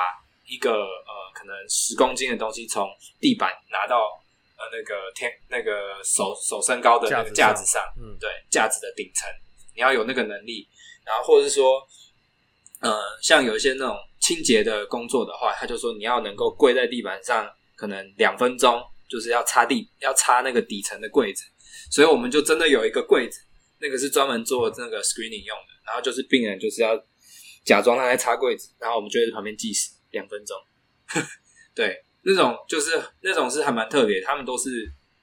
[0.49, 2.89] 一个呃，可能十公斤的东西从
[3.21, 3.99] 地板拿到
[4.57, 9.29] 呃那个天那个手手身高的那个架子上，嗯，对，架子的顶层，
[9.75, 10.67] 你要有那个能力。
[11.05, 11.81] 然后或者是说，
[12.81, 21.45] 呃，像有一些那种清洁的工作的话，他就说你要能够跪在地板上，可能两分钟，就是要擦地，要擦那个底层的柜子。
[21.91, 23.41] 所以我们就真的有一个柜子，
[23.81, 25.73] 那个是专门做那个 screening 用的。
[25.87, 26.95] 然后就是病人就是要
[27.65, 29.91] 假装他在擦柜子，然后我们就在旁边计时。
[30.11, 30.57] 两分钟，
[31.75, 34.69] 对，那种就是那种是还蛮特别，他们都是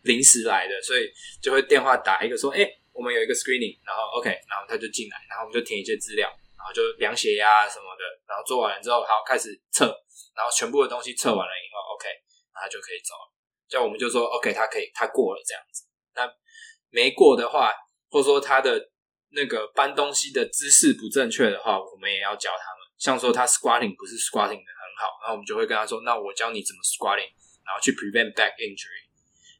[0.03, 9.85] 临时来的，所以就会电话打一个说，哎、我们有一个 screening，然后 OK，然后他就进来，然后我们就填一些资料，然后就量血压什么的，然后做完了之后，好开始测，
[10.35, 12.07] 然后全部的东西测完了以后，OK，
[12.53, 13.33] 然后就可以走了。
[13.67, 15.83] 这样我们就说 OK，他可以，他过了这样子。
[16.13, 16.31] 那
[16.91, 17.73] 没过的话，
[18.09, 18.91] 或者说他的
[19.31, 22.85] 那个搬东西的姿势不正确的话，我们也要教他们。
[22.97, 27.31] 像说他 squatting 不是 squatting 的好，然后我们就会跟他说：“那我教你怎么 squatting，
[27.65, 29.05] 然后去 prevent back injury，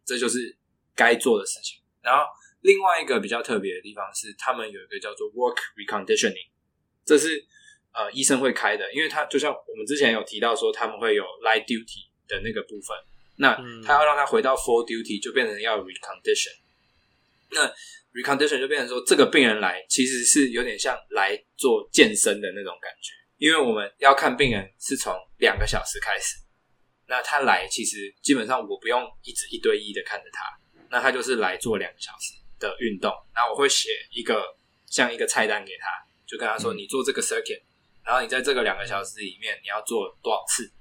[0.05, 0.57] 这就是
[0.95, 2.23] 该做的事情。”然后
[2.61, 6.49] 另外一个比较特别的地方是，他们有一个叫做 work reconditioning，
[7.05, 7.45] 这是
[7.93, 12.97] 呃医生会开的，因为他就像我们之前有提到说，他们会有 light duty 的那个部分，
[13.37, 13.55] 那
[13.85, 16.55] 他要让他回到 full duty，就变成要 recondition。
[17.51, 17.71] 那
[18.13, 26.37] recondition 就变成说，这个病人来其实是有点像来做健身的那种感觉，因为我们要看病人是从两个小时开始，
[27.07, 30.43] 那他来其实基本上我不用一直一对一的看着他，
[30.89, 34.43] 那他就是来做两个小时的运动，那我会写一个
[34.87, 35.87] 像一个菜单给他，
[36.25, 37.61] 就跟他说，你做这个 circuit，
[38.05, 40.71] 然后你在这个两个小时里面你要做多少次，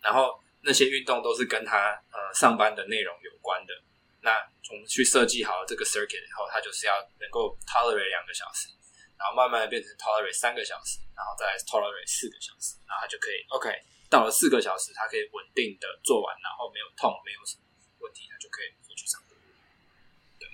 [0.00, 3.74] 然后那些运动都是跟他呃上班的内容有关的。
[4.20, 4.32] 那
[4.70, 8.68] 我们去设计好了这个 circuit 以后，他就是要能够 tolerate 两个小时，
[9.18, 13.68] 然后慢慢的变成 tolerate 三个小时，然后再 tolerate 四个小时，然后它就可以 OK，
[14.08, 17.62] 到了四个小时，它可以稳定的做完，然后没有痛，没有什么
[17.98, 19.36] 问题，它就可以回去上课。
[20.38, 20.48] 对，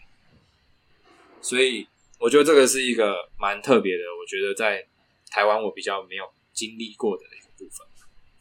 [1.42, 1.86] 所以
[2.18, 4.88] 我觉得这个是一个蛮特别的，我觉得在
[5.30, 7.86] 台湾我比较没有经历过的一个部分。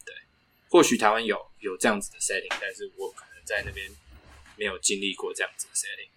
[0.05, 0.15] 对，
[0.69, 3.91] 或许台湾有有这样子的 setting，但是我可能在那边。
[4.55, 6.09] 没有经历过这样子的 setting。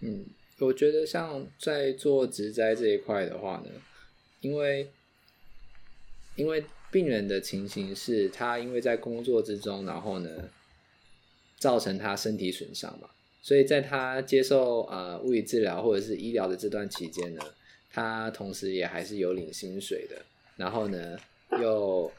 [0.00, 0.34] 嗯，
[0.64, 3.70] 我觉得像在做植栽这一块的话呢，
[4.40, 4.88] 因为
[6.36, 10.30] 因为病人的情形是他因为在工作之中，然后呢
[11.58, 13.08] 造成他身体损伤嘛，
[13.42, 17.42] 所以在他接受呃物理治疗或者是医疗的这段期间呢，
[17.90, 20.24] 他同时也还是有领薪水的，
[20.56, 21.16] 然后呢
[21.60, 22.10] 又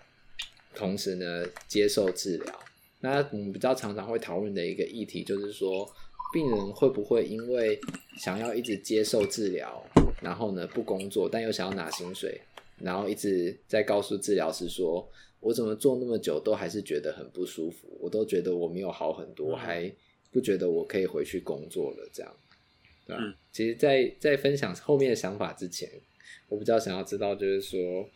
[0.73, 2.59] 同时呢接受治疗。
[3.01, 5.87] 那我们比较常常会讨论的一个议题，就是说，
[6.35, 7.79] 病人会不会因为
[8.17, 9.81] 想要一直接受治疗，
[10.21, 12.41] 然后呢不工作，但又想要拿薪水，
[12.77, 15.09] 然后一直在告诉治疗师说，
[15.39, 19.89] 我怎么做那么久都还是觉得很不舒服，我都觉得我没有好很多，还
[20.29, 22.35] 不觉得我可以回去工作了，这样，
[23.07, 23.23] 对吧？
[23.23, 23.33] 嗯。
[23.53, 25.89] 其实在，在在分享后面的想法之前，
[26.49, 28.09] 我比较想要知道，就是说，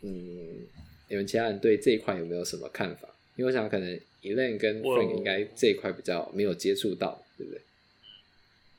[0.00, 0.66] 嗯，
[1.08, 3.08] 你们其他人对这一块有没有什么看法？
[3.36, 4.00] 因为我想可能。
[4.22, 7.60] Elaine 跟 Frank 应该这一块比较没有接触到，对不对？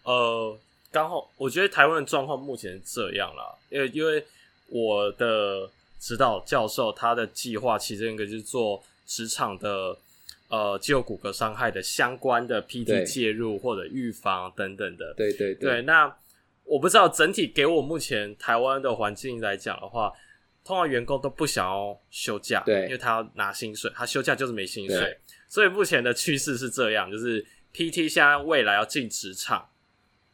[0.04, 0.58] 呃，
[0.92, 4.24] 刚好我觉得台湾的状况目前是这样啦，因为因为
[4.68, 5.70] 我的
[6.00, 9.98] 指导教授他的计划其中一个就是做职场的
[10.48, 15.82] 呃肌肉骨骼伤害的相关的 PT 介入或者预防等等的，对对对，对。
[15.82, 16.16] 那
[16.64, 20.14] 我不知道整体给我目前台湾的环境来讲的话。
[20.66, 25.20] 通常员工都不想要休假，对，因为他要拿薪水，他休假就是没薪水，
[25.50, 29.70] 所以目前的趋势是这样，就是 PT 现在未来要进职场，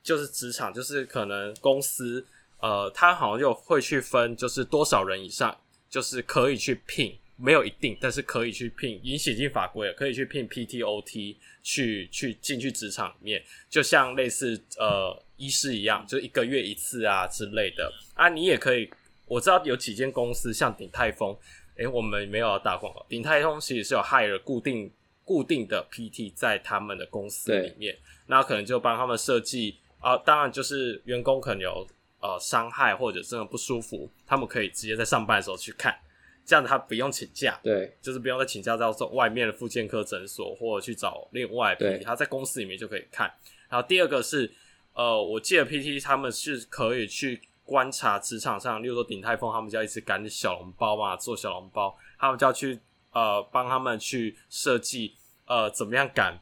[0.04, 2.26] 就是职场就是可能公司
[2.60, 5.58] 呃，他好像就会去分，就是多少人以上，
[5.90, 18.90] 就是可以去聘，没有一定，但是可以去聘，已经写进法规了，可以去聘 PTOT 去去进去职场里面，就像类似呃医师一样，就一个月一次啊之类的啊，你也可以。
[19.26, 21.38] 我知道有几间公司，像鼎泰丰，
[21.78, 23.06] 诶、我们没有打广告。
[23.08, 24.92] 鼎泰丰其实是有 hire 固定
[25.30, 27.96] 固定的 PT 在他们的公司里面，
[28.26, 30.18] 那可能就帮他们设计啊。
[30.18, 31.88] 当然，就是员工可能有
[32.20, 35.96] 呃伤害或者真的不舒服，他们可以直接在上班的时候去看，
[36.44, 43.32] 这样他不用请假，对，就是不用再请假到外面的复健科诊所或者去找另外 PT，他在公司里面就可以看。
[43.70, 44.52] 然后第二个是
[44.94, 47.40] 呃，我记得 PT 他们是可以去。
[47.70, 52.80] 观察职场上，例如说鼎泰丰，他们就要一直赶小笼包嘛，做小笼包，他们就要去
[53.12, 55.14] 呃帮他们去设计
[55.50, 56.40] 呃怎么样赶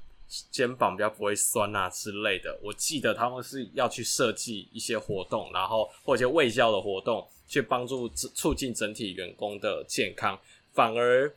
[0.51, 2.55] 肩膀比较不会酸啊之类的。
[2.61, 10.39] 我记得他们是要去设计一些活动，然后或者一些卫教的活动，去帮助促进整体员工的健康。
[10.73, 11.33] 反而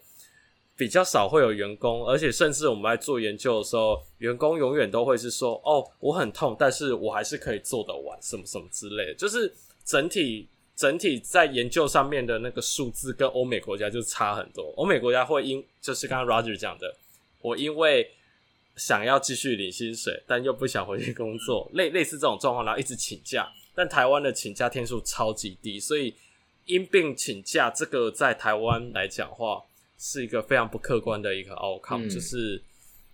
[0.77, 9.51] 比较少会有员工，而且甚至我们在做研究的时候，员工永远都会是说：“哦，我很痛，但是我还是可以做得完，什么什么之类的。”就是。
[9.83, 14.73] 整体整体在研究上面的那个数字跟欧美国家就差很多。
[14.77, 16.95] 欧美国家会因就是刚刚 Roger 讲的，
[17.41, 18.11] 我因为
[18.77, 23.51] 想要继续领薪水，但又不想回去工作，类类似这种状况，然后一直请假。
[23.75, 26.15] 但台湾的请假天数超级低，所以
[26.67, 29.63] 因病请假这个在台湾来讲的话，
[29.99, 32.63] 是一个非常不客观的一个 outcome，、嗯、就是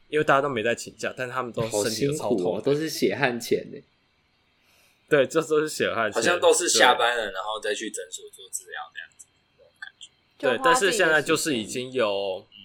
[0.09, 3.79] 因为大家都没在请假，但他们都身体都超痛，好辛苦哦，都是血汗钱呢。
[5.09, 9.27] 对，这都是血汗钱，好像都是下班了，然后再去诊所做治疗这样子。
[10.39, 12.56] 对，但是现在就是已经有，嗯、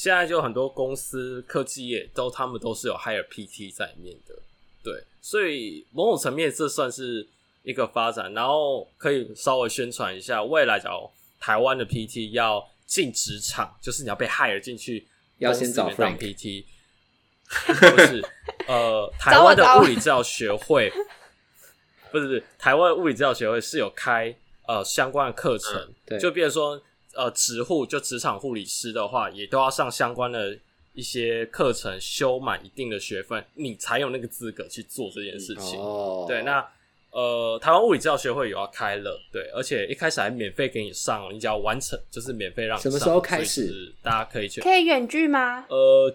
[0.00, 4.34] 现在就很多公司、科技业都他们都是有 hire PT 在里面的。
[4.82, 7.28] 对，所以某种层面这算是
[7.62, 15.06] 一个发展，然后可以稍微宣传一下，未来假如台湾的 PT 要进职场，就是你要被 hire 进去，
[15.36, 16.64] 要先找 Frank PT。
[17.66, 18.24] 不是，
[18.68, 20.90] 呃，台湾的物理治疗学会，
[22.10, 24.34] 不是不是，台湾物理治疗学会是有开
[24.66, 26.80] 呃相关的课程，就比如说
[27.14, 30.58] 呃职护就职场护理师的话，也都要上相关的
[30.94, 35.80] 一些课程，修满一定的学分，你才有那个资格去做这件事情。
[35.80, 36.66] 哦，对，那。
[37.12, 42.92] 呃，台湾物理治疗学会有要开了，对，而且一开始还免费给你上，你只要完成就是免费让你上。
[42.92, 43.92] 什么时候开始？
[44.00, 44.60] 大家可以去。
[44.60, 45.66] 可以远距吗？
[45.68, 46.14] 呃，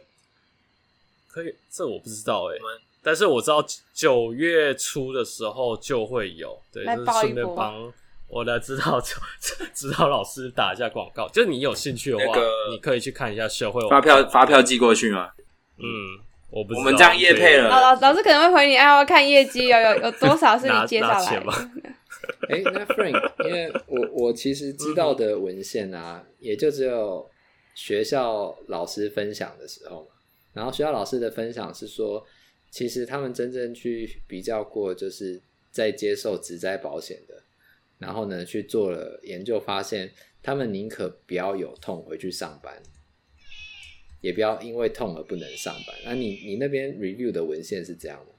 [1.28, 2.62] 可以，这我不知道哎、欸，
[3.04, 3.62] 但是我知道
[3.94, 7.92] 九月初的时候就会有，对，就是顺便帮
[8.28, 9.00] 我的指导
[9.74, 13.88] 指导老师打一下广告，就是你有兴趣的话，那个、你可以去看一下社会。
[13.90, 15.30] 发票发票寄过去吗？
[15.78, 16.24] 嗯。
[16.52, 21.52] 我，不我们这样业配了，老老老师可能会回你，哎，我看业绩有有有多少是你介绍来的？
[22.48, 27.30] 哎、 欸，那 Frank，因为我我其实知道的文献啊，也就只有
[27.74, 30.08] 学校老师分享的时候嘛。
[30.54, 32.26] 然后学校老师的分享是说，
[32.70, 35.42] 其实他们真正去比较过，就是
[35.72, 37.36] 在接受职灾保险的，
[38.00, 40.12] 然后呢去做了研究，发现
[40.42, 42.82] 他们宁可不要有痛回去上班。
[44.22, 45.96] 也不要因为痛而不能上班。
[46.04, 48.32] 那你你那边 review 的文献是这样的？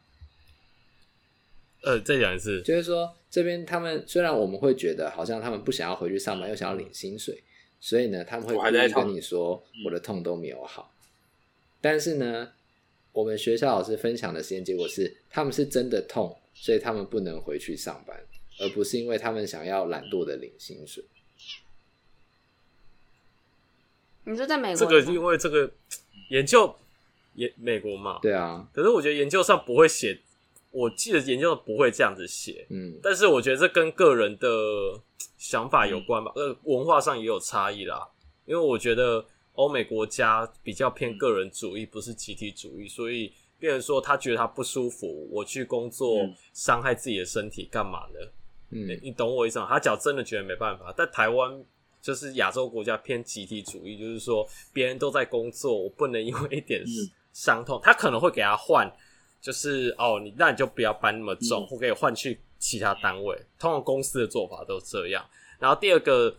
[1.89, 7.41] 呃，再讲一次，就是说这边他们虽然我们会觉得好像他们不想要回去上班，又想要领薪水，
[7.79, 10.93] 所以呢，他们会故意跟你说我的痛都没有好。
[11.81, 12.51] 但是呢，
[13.13, 18.19] 我们学校老师分享的实验结果是，他们是真的痛，所以他们不能回去上班，
[18.61, 21.05] 而不是因为他们想要懒惰的领薪水。
[24.25, 24.77] 你说在美国？
[24.77, 25.71] 这个因为这个
[26.31, 26.75] 研究
[27.35, 28.69] 也美国嘛，对啊。
[28.73, 30.21] 可是我觉得研究上不会写，
[30.73, 32.67] 我记得研究上不会这样子写。
[32.71, 32.99] 嗯。
[33.03, 34.49] 但是我觉得这跟个人的
[35.39, 38.09] 想法有关吧，呃、嗯，文化上也有差异啦。
[38.47, 48.19] 因为我觉得欧美国家比较偏个人主义，不是集体主义，所以变成说他觉得他不舒服，我去工作伤、嗯、害自己的身体干嘛呢？
[48.71, 49.67] 嗯，你懂我意思吗？
[49.69, 51.65] 他脚真的觉得没办法，但台湾。
[52.03, 56.85] 就是亚洲国家偏集体主义，就是说别人都在工作，我不能因为一点
[57.33, 58.89] 伤痛，他可能会给他换，
[59.41, 63.37] 就是哦，你那你就不要搬那么重，或可以换去其他单位。
[63.59, 65.27] 通常公司的做法都这样。
[65.59, 66.33] 然后第二个，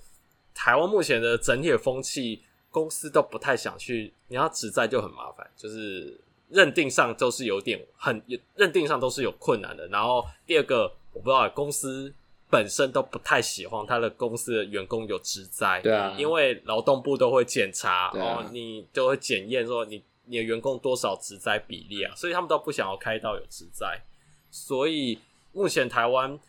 [0.53, 2.41] 台湾目前的整体的风气，
[2.71, 6.17] 公司都不太想去，你要只在就很麻烦，就是
[6.47, 8.23] 认定上都是有点很
[8.55, 9.85] 认定上都是有困难的。
[9.89, 12.13] 然后第二个，我不知道公司。
[12.49, 24.01] 本身都不太喜欢他的公司的员工有职灾，对啊，因为劳动部都会检查，啊，哦，你都会检验说你你的员工多少职灾比例啊，所以他们都不想要开到有职灾。
[24.49, 25.19] 所以
[25.51, 26.39] 目前台湾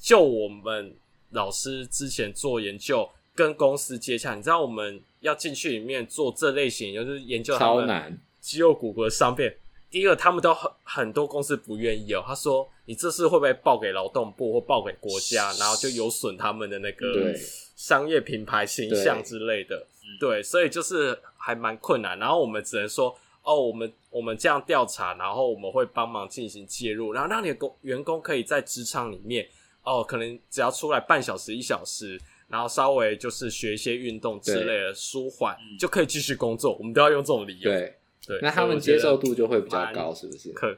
[0.00, 0.96] 就我们
[1.32, 9.52] 老师之前做研究跟公司接洽，你知道我们要进去里面做这类型，就是研究他们肌肉骨骼伤病。
[9.88, 12.22] 第一个，他们都很很多公司不愿意哦。
[12.26, 15.52] 他说：“你这次会不会报给劳动部或报给国家？
[15.54, 17.32] 然后就有损他们的那个
[17.76, 19.86] 商业品牌形象之类的。
[20.20, 22.18] 对”对，所以就是还蛮困难。
[22.18, 29.48] 然后我们只能说：“哦，我们我们这样调查，然后我们会帮忙进行介入，然后让你的工员工可以在职场里面
[29.84, 36.76] 哦，可能只要出来半小时一小时，然后稍微就是学一些运动之类的舒缓，就可以继续工作。
[36.76, 37.96] 我们都要用这种理由。”对。
[38.24, 40.52] 对，那他们接受度就会比较高，是不是？
[40.52, 40.76] 可，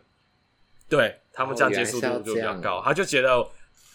[0.89, 3.47] 对他们这样接受度就比较高，他就觉得，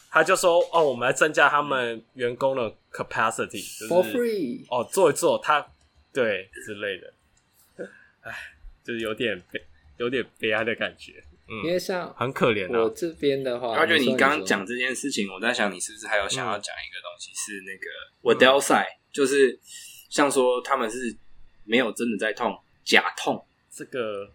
[0.09, 5.65] 他就说，哦，我们来增加他们员工的 capacity，就是 for free，哦，做一做，他
[6.11, 7.13] 对之类的，
[8.21, 8.33] 哎，
[8.83, 9.63] 就是有点悲，
[9.97, 12.67] 有点悲哀的感觉，嗯，因为像很可怜。
[12.71, 17.85] 我这边的话，而且你刚刚讲这件事情，我在想，你是不是还有想要讲一个东西，是那个
[18.23, 19.59] Waddell side，就是
[20.09, 21.15] 像说他们是
[21.65, 22.57] 没有真的在痛。
[22.83, 24.29] 假痛，这个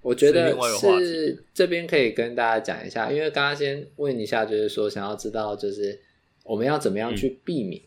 [0.00, 0.56] 我觉得
[1.00, 5.98] 是这边可以跟大家讲一下，因为刚刚先问一下，就是说想要知道，就是
[6.44, 7.82] 我们要怎么样去避免，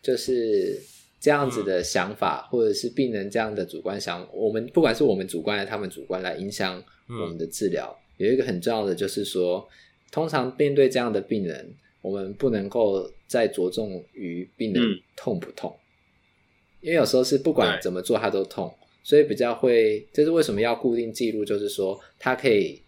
[0.00, 0.80] 就是
[1.20, 9.68] 这样子的想法，或者是病人这样的主观想，我们不管是我们主观还是他们主观来影响我们的治疗，有一个很重要的就是说，
[10.12, 14.82] 通常面对这样的病人，我们不能够再着重于病人
[15.16, 15.76] 痛不痛，
[16.80, 18.72] 因为有时候是不管怎么做他都痛。
[19.08, 21.42] 所以比较会，这是为什么要固定记录？
[21.42, 22.78] 就是说，他可以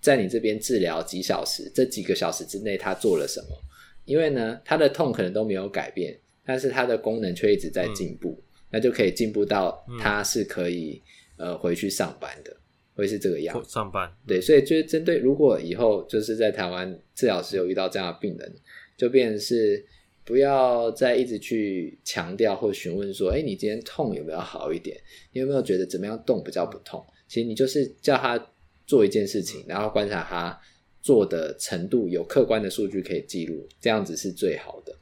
[0.00, 3.56] 在你这边治疗几小时，这几个小时之内他做了什么？
[4.04, 11.02] 因为呢，他的痛可能都没有改变，但是他的功能却一直在进步，嗯、那就可以进步到他是可以、
[11.36, 12.56] 嗯、呃回去上班的，
[12.94, 13.68] 会是这个样子。
[13.68, 18.54] 上班对，所以就是针对如果以后就是在台湾治疗师有遇到这样的病人，
[18.96, 19.84] 就变成是。
[20.26, 25.00] 不要再一直去强调或询问说，哎，你今天痛有没有好一点？
[25.32, 27.02] 你有没有觉得怎么样动比较不痛？
[27.28, 28.50] 其实你就是叫他
[28.86, 30.60] 做一件事情，然后观察他
[31.00, 34.92] 做的程度，有客观的数据可以记录，这样子是最好的。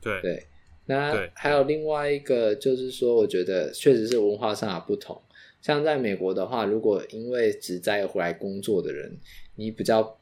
[0.00, 0.46] 对对，
[0.86, 5.20] 那还有另外一个就是说，我觉得确实是文化上的不同。
[5.60, 9.18] 像在美国的话，如果因为职灾回来工作的人，
[9.56, 10.18] 你比较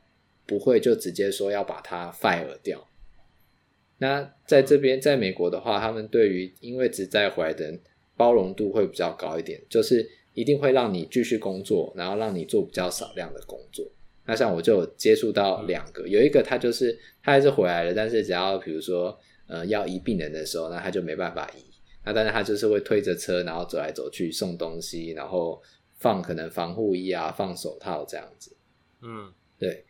[0.46, 2.88] 不会就直接说要把他 fire 掉。
[4.02, 7.80] 那在这边，在美国的话，他们对于因为只在回来的人
[8.16, 10.04] 包容度会比较高一点，就是
[10.34, 13.86] 一定会让你继续工作，然后让你做比较少量的工作。
[14.26, 19.16] 那像我就有接触到两个，有一个他就是他还是回来了，但是只要比如说
[19.46, 21.62] 呃要移病人的时候，那他就没办法移。
[22.04, 25.62] 那但是他就是会推着车，然后走来走去送东西，然后
[25.98, 28.56] 放可能防护衣啊，放手套这样子。
[29.00, 29.84] 嗯，对。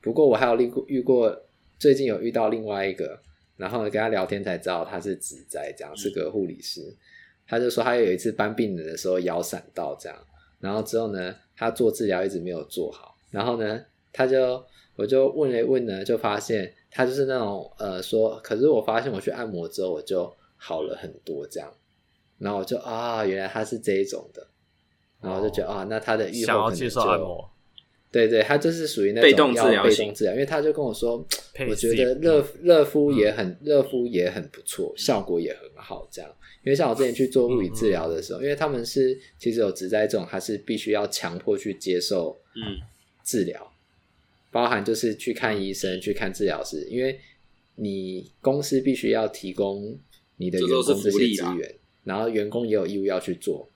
[0.00, 1.42] 不过我还有遇过遇过，
[1.78, 3.20] 最近有遇到另外一个，
[3.58, 6.80] 然后跟他聊天才知道他是职灾，这样是个护理师。
[7.46, 10.18] 他就说他有一次搬病人的时候腰闪到这样，
[10.58, 14.64] 然后之后呢，他做治疗一直没有做好，然后呢，他就
[14.96, 20.34] 我就问了一问呢，就发现他就是那种呃说，可是我发现我去按摩之后我就。
[20.60, 21.72] 好了很多，这样，
[22.36, 24.44] 然后我就啊，原来他是这一种的，
[25.20, 27.48] 然后就觉得、哦、啊，那他的预后可能就，
[28.10, 31.16] 对对，他就是属于那种被动治疗被动治疗，因为他就跟我说，
[31.68, 36.30] 我觉得热热敷也很热敷也很不错，效果也很好，这样。
[36.64, 42.78] 因为像我之前去做物理治疗的时候，因为他们是其实有职在这种，他是必须要强迫去接受嗯
[43.24, 43.74] 治疗，嗯、
[44.50, 47.18] 包含就是去看医生、去看治疗师，因为
[47.76, 49.98] 你公司必须要提供。
[50.40, 51.74] 你的员工这些资源，
[52.04, 53.68] 然后员工也有义务要去做，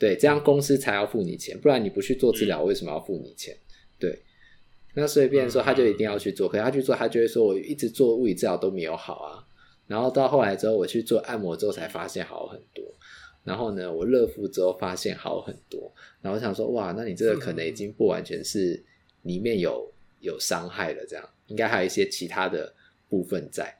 [0.00, 3.54] 对，这样公司才要付你钱，不然你不去做治疗，为什么要付你钱？
[3.98, 4.18] 对，
[4.94, 9.44] 那所以变成说他就一定要去做，可是他去做，他就会说我一直做物理治疗都没有好啊，
[9.86, 12.82] 然后到后来之后我去做按摩之后才发现好很多，
[13.44, 18.82] 然后呢我热敷之后发现好很多，然后我想说哇，那你这个可能已经不完全是
[19.22, 21.28] 里面有有伤害了，这样。
[21.48, 22.72] 应该还有一些其他的
[23.08, 23.76] 部分在。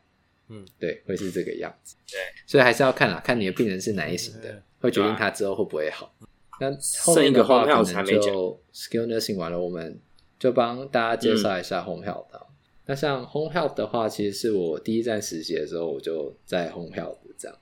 [0.48, 1.94] 嗯，对，会是这个样子。
[2.10, 4.50] 对，所以还是要看啊，看你的病人是哪一型的，对
[4.80, 6.12] 会决定他之后会不会好。
[6.60, 6.70] 那
[7.02, 9.98] 后面的话可能就 skill nursing 完了，我们
[10.38, 12.26] 就帮大家介绍一下 home health。
[12.32, 12.40] 嗯、
[12.86, 17.58] 那像 home health 的话，其实是我第一站实习的时候，我就在 home health 这样。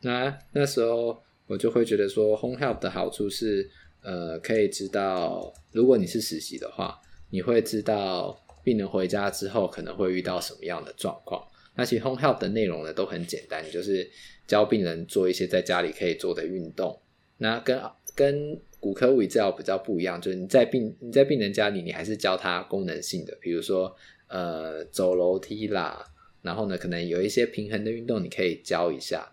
[0.00, 1.16] 那那时候
[1.46, 3.70] 我就会觉得说，home health 的好处是，
[4.02, 7.00] 呃，可以知道，如果你是实习的话，
[7.30, 11.40] 你会知道病人回家之后可能会遇到什么样的状况。
[11.76, 14.10] 那其实 home health 的内容呢都很简单，就是
[14.46, 16.98] 教病人做一些在家里可以做的运动。
[17.38, 17.80] 那跟
[18.14, 23.94] 跟骨科物理治疗比较不一样，就是你在病你在病人家里，你还是教他功能性的，比如说
[24.28, 26.04] 呃走楼梯啦，
[26.42, 29.26] 然后呢可能有一些平衡的运动你可以教一下，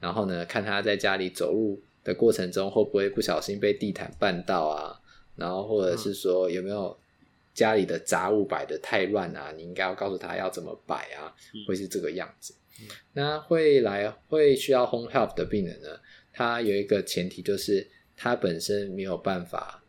[0.00, 5.00] 然后呢看他在家里走路的过程中会不会不小心被地毯绊到啊，
[5.36, 6.96] 然后或者是说有没有。
[7.56, 11.32] 家里的杂物摆的太乱啊，你应该要告诉他要怎么摆啊，
[11.66, 12.54] 会是这个样子。
[12.80, 15.88] 嗯、那会来会需要 home health 的病人呢，
[16.32, 17.86] 他有一个前提就是
[18.16, 19.82] 他本身没有办法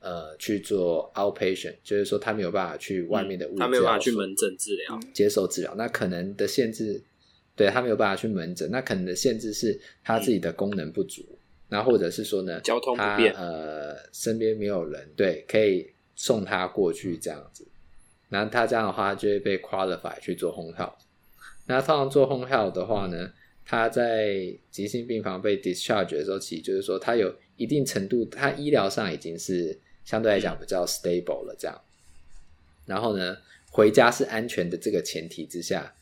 [0.00, 5.74] 呃去做 outpatient，就是说他没有办法去外面的他没有办法去门诊治疗接受治疗。
[5.76, 7.02] 那可能的限制，
[7.56, 11.22] 对他没有办法去门诊，那可能的限制是他自己的功能不足，
[11.68, 15.90] 那、嗯、或者是说呢，交通不便，呃，身边没有人对可以。
[16.14, 17.66] 送他过去这样子，
[18.28, 20.92] 那他这样的话就会被 qualify 去做 home health。
[21.66, 23.32] 那通常做 home health 的话呢，
[23.64, 31.80] 他在急性病房被 discharge 的时候，其实就是说他有一定程度，他医疗上已经是相对来讲比较 stable 了这样。
[32.86, 33.36] 然后呢，
[33.70, 35.94] 回家是安全的这个前提之下，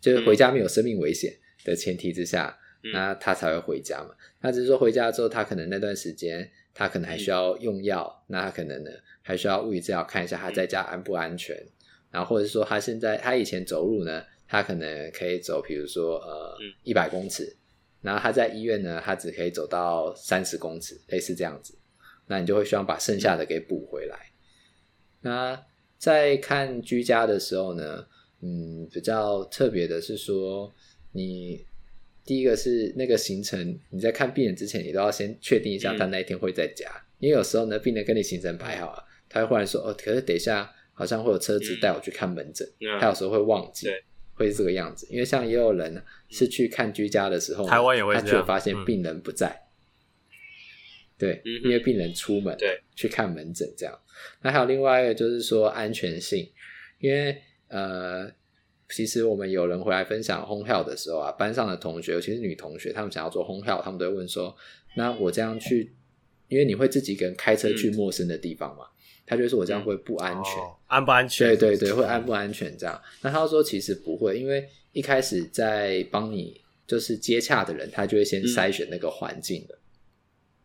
[0.00, 2.58] 就是回家没有生命危险的前提之下，
[2.92, 4.10] 那他才会回家嘛。
[4.40, 8.90] 那只是说回家之后，他可能那段时间他可能还需要用药，那他可能呢？
[9.20, 11.68] 还需要物理治疗看一下他在家安不安全，嗯、
[12.12, 17.54] 然后或者是说他现在他以前走路呢，他可能可以走，比如说呃一百公尺，
[18.00, 21.76] 然后他在医院呢，他只可以走到三十公尺，类似这样子，
[22.26, 24.18] 那你就会希望把剩下的给补回来。
[25.20, 25.60] 那
[25.98, 28.06] 在看居家的时候呢，
[28.40, 30.72] 嗯，比较特别的是说，
[31.12, 31.64] 你
[32.24, 39.04] 第一个是那个行程，你在看病人之前，你都要先确定一下他那一天会在家，嗯、因为有时候呢，病人跟你行程排好了。
[39.30, 42.66] 他会忽然说：“哦，可是等一下好像会有车子带我去看门诊。
[42.80, 44.02] 嗯”他有时候会忘记，对
[44.38, 45.06] 会是这个样子。
[45.10, 49.48] 因为像也有人是去看居家的时候，台湾也会这样，他就发现病人不在。
[49.48, 50.32] 嗯、
[51.18, 53.98] 对，因为病人出门对去看门诊这样。
[54.42, 56.48] 那还有另外一个就是说安全性，
[57.00, 57.36] 因为
[57.68, 58.30] 呃，
[58.88, 64.56] 其实我们有人回来分享 home health 的时候啊，班上的同学，尤其是女同学，他们想要做 home health，他们都会问说
[64.96, 65.92] ：“那我这样去。”
[66.48, 68.97] 因为你会自己一个人开车去陌生的地方嘛，嗯、
[69.28, 71.48] 他就说我这样会不安全，哦、安不安全？
[71.48, 73.00] 对对对，会安不安全这样？
[73.20, 79.80] 那他说其实不会，因为一开始在帮你就是接洽的人，他就会先筛选那个环境的，嗯、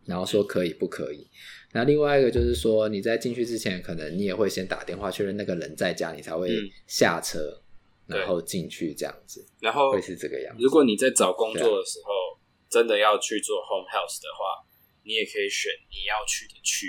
[0.06, 1.28] 然后说可以不可以。
[1.74, 6.50] 那另外一个就是说，你在进去之前，可能你也会先打电话确认那个人在家，你才会
[6.88, 7.62] 下车，
[8.08, 9.46] 嗯、然后进去这样子。
[9.60, 10.64] 然后会是这个样子。
[10.64, 14.64] 如果你在找工作的时候，啊、真的要去做 home health 的话，
[15.04, 16.88] 你也可以选你要去的区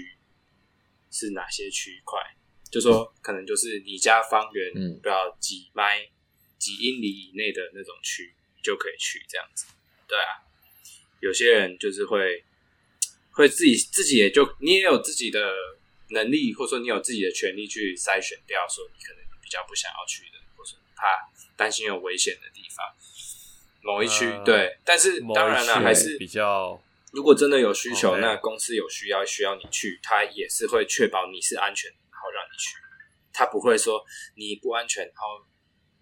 [1.14, 2.20] 是哪些区块，
[2.70, 6.00] 就说可能就是你家方圆嗯，不要几迈
[6.58, 9.66] 几英里以内的那种区，就可以去这样子。
[10.06, 10.42] 对啊，
[11.20, 12.44] 有些人就是会。
[13.36, 15.52] 会自己自己也就你也有自己的
[16.10, 21.04] 能力，或者说你有自己的权利去筛选掉，说你可能比较不想要去的，或者怕
[21.56, 22.86] 担心有危险的地方。
[23.82, 26.80] 某一区、呃、对，但是当然了，还是比较。
[27.14, 28.20] 如果真的有需求，Okay.
[28.20, 32.74] 那公司有需要需要你去，他也是会确保你是安全，然后让你去。
[33.32, 34.02] 他不会说
[34.36, 35.46] 你不安全，然后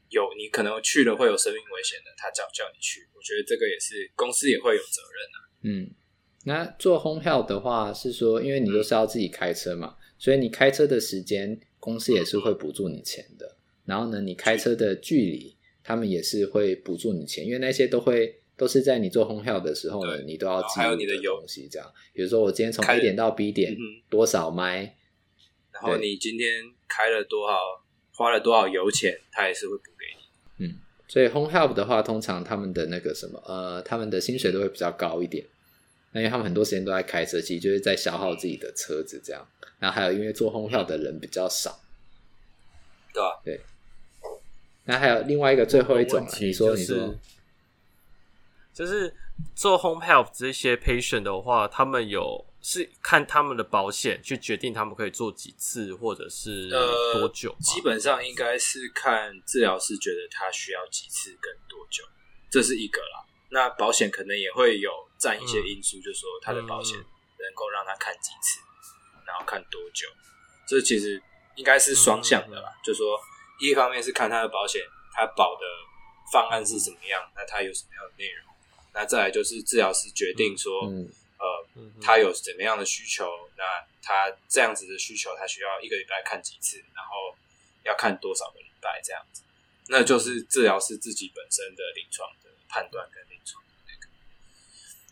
[0.08, 3.06] 有你可能去了会有生命危险的，他叫叫你去。
[3.14, 5.38] 我觉得这个也是公司也会有责任啊。
[5.62, 5.94] 嗯。
[6.44, 13.58] 那做 home health 的话是说，因为你都是要自己开车嘛，所以你开车的时间公司也是会补助你钱的。
[13.84, 21.68] 然后呢，你开车的距离，他们也是会补助你钱，因为那些都会都是在你做 home health 的时候呢，你都要记录的东西。
[21.68, 23.76] 这样，比如说我今天从 A 点到 B 点
[24.08, 24.96] 多少迈，
[25.72, 27.58] 然后你今天开了多少，
[28.12, 30.66] 花了多少油钱，他也是会补给你。
[30.66, 35.44] 嗯，所以 home health 的话，通常他们的那个什么呃，他们的薪水都会比较高一点。
[36.12, 39.48] 那因为他们很多时间都在开车，其实就是在消耗自己的车子这样。
[39.78, 41.80] 然后还有因为做 home health 的人比较少，
[43.12, 43.40] 对吧？
[43.44, 43.60] 对。
[44.84, 47.14] 那还有另外一个最后一种，你说你说，
[48.72, 49.14] 就是
[49.54, 56.70] 做 home health 这些 patient 的话，他们有是看他们的保险去决定他们可以做几次或者是
[57.12, 57.54] 多久？
[57.60, 62.04] 基本上应该是看治疗师觉得他需要几次跟多久，
[62.50, 63.24] 这是一个啦。
[63.50, 68.60] 那保险可能也会有占一些因素，嗯、就是说他的保险能够让他看几次，
[69.14, 70.08] 嗯、然后看多久，
[70.66, 71.22] 这其实
[71.56, 72.70] 应该是双向的啦。
[72.70, 73.20] 嗯、就是说，
[73.60, 74.80] 一方面是看他的保险，
[75.12, 75.66] 他保的
[76.32, 78.51] 方案是怎么样，那他有什么样的内容，
[78.94, 81.08] 那再来就是治疗师决定说，嗯、
[81.38, 83.64] 呃，他有怎么样的需求，那
[84.02, 87.36] 他这样子的需求，他需要一个礼拜看几次，然后
[87.84, 89.42] 要看多少个礼拜这样子，
[89.88, 93.62] 那就是治疗师自己本身的临床的判断跟临床。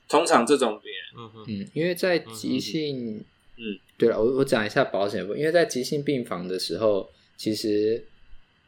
[0.09, 3.25] 通常这种病人，嗯，因为在急性，
[3.57, 8.05] 嗯，对了，我我讲一下保险，因为在急性病房的时候，其实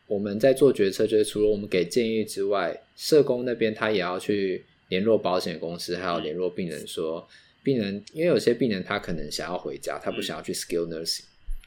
[0.06, 7.27] 我们在做决策，就是除了我们给建议之外，社工那边他也要去联络保险公司，还有联络病人说，
[7.62, 11.24] 病人因为有些病人他可能想要回家，他不想要去 skill nursing，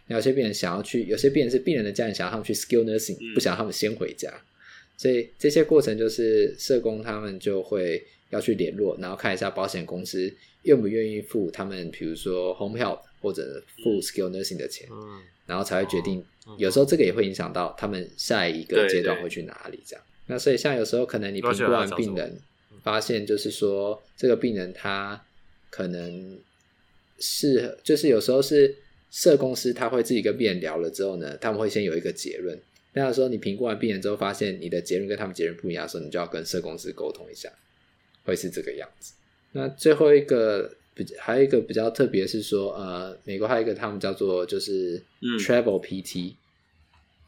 [0.07, 4.31] 有些病人想要去，有些病人是病人的家人想要他们去 skill nursing，不想要他们先回家，
[4.95, 8.05] 所以这些过程就是社工他们就会。
[8.31, 10.33] 要去联络，然后看一下保险公司
[10.63, 16.19] 愿不愿意付他们，比如说 home health 或者付 skill nursing 的钱，嗯、然后才会决定。
[16.45, 19.79] 哦、有时候这个也会影响到他们下一个阶段会去哪里。
[19.85, 22.35] 这样，那所以像有时候可能你评估完病人，
[22.85, 25.25] 发现就是说这个病人他
[25.71, 26.39] 可能
[27.17, 28.75] 是就是有时候是
[29.09, 32.57] 社公司他会自己跟病人聊了之后呢，他们会先有一个结论。
[32.93, 37.51] 那有时候你评估完病人之后，发现你的结论跟他们结论不一样的时候，你就要跟社公司沟通一下。
[38.23, 39.13] 会是这个样子。
[39.51, 45.01] 那最后一个比还有一个比较特别是说，呃，美国还有一个他们叫做就是
[45.39, 46.31] travel PT。
[46.31, 46.35] 嗯、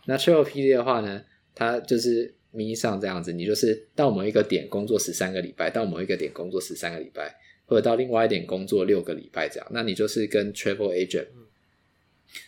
[0.06, 1.24] 那 travel PT 的话呢，
[1.54, 7.36] 它就是名义上这样子，你就是到某一个点工作十三个礼拜，到某一个点工作十三个礼拜，
[7.68, 9.68] 或者到另外一点工作六个礼拜这样。
[9.72, 11.28] 那你就是跟 travel agent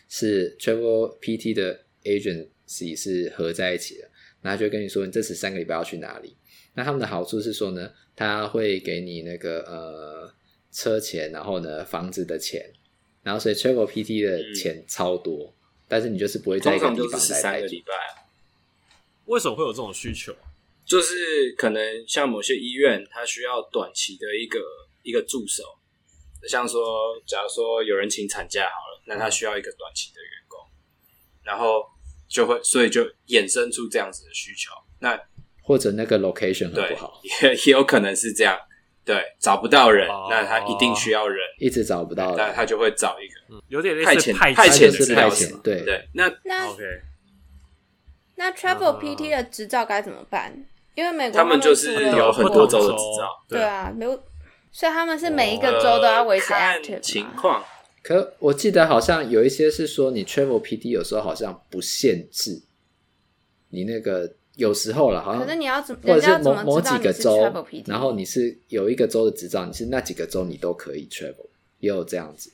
[0.10, 4.10] 是 travel PT 的 agency 是合在一起的，
[4.42, 6.36] 那他就跟你说，你这十三个礼拜要去哪里。
[6.74, 10.34] 那他们的好处是说呢，他会给你那个呃
[10.72, 12.66] 车钱，然后呢房子的钱，
[13.22, 15.54] 然后所以 travel PT 的钱超多，嗯、
[15.88, 17.94] 但是你就是不会在一个地方待三个礼拜。
[19.30, 20.36] 为什么会有这种需求？
[20.86, 24.60] 就是可能像某些医院，它需要短期的一个
[25.04, 25.64] 一个助手，
[26.48, 31.86] 像说，假如说有人请产假好了，那他需要一个短期的员工，嗯、然后
[32.28, 34.72] 就会所以就衍生出这样子的需求。
[35.00, 35.20] 那
[35.62, 38.60] 或者那个 location 很不好，也 也有可能是这样。
[39.06, 45.84] 对，找不到人，哦、那他一定需要人，一直找不到人，那他就会找一个，嗯、有点类似派遣派遣是派遣，对。
[45.84, 46.08] 对。
[46.14, 46.84] 那那 OK，
[48.40, 50.66] 那 travel PT 的执照该怎么办？
[50.96, 54.12] 因为美国他们就是有很多州的执照，对啊，没有
[54.72, 57.62] 所以他们是每一个州都要维持 active、呃、情况。
[58.02, 62.62] 可我记得好像有一些是说，你 travel PT 有时候好像不限制
[63.72, 65.44] 你那个，有时候了，好像。
[65.44, 66.02] 可是你要怎么？
[66.04, 67.54] 或者是某是某几个州，
[67.88, 71.48] 然后你是有一个州的执照，你是那几个州你都可以 travel，
[71.80, 72.54] 也有这样子。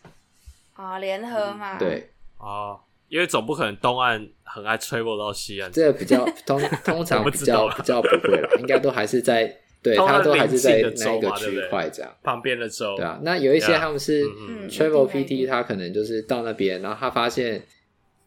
[0.74, 1.78] 啊、哦，联合嘛。
[1.78, 2.74] 对啊，
[3.10, 9.56] 因为总不可能东岸很爱 travel 到西岸，这个比较 通通常比较比较不会了，应该都还是在。
[9.86, 12.96] 对，他都还是在那个区块这样，旁边的州。
[12.96, 14.26] 对啊，那有一些他们是
[14.68, 17.64] travel PT，他可能就是到那边，然后他发现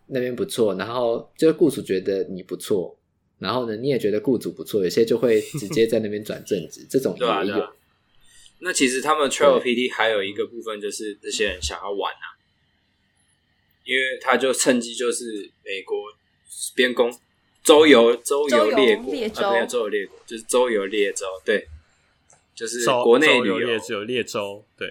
[0.07, 2.97] 那边不错，然后就是雇主觉得你不错，
[3.41, 7.27] 然后呢你也觉得雇主不错，有些就会直接在那边转正职， 这种也有。
[7.27, 7.73] 对啊啊。
[8.61, 12.38] 那其实他们 travel PT 还有一个部分就是这些人想要玩啊，
[13.89, 15.25] 因为他就趁机就是
[15.65, 15.97] 美国
[16.77, 17.11] 边工。
[17.65, 21.69] 周游周游列国，没有周游列国，就是周游列州，对，
[22.55, 23.79] 就是国内旅游。
[23.79, 24.89] 只有列州，对，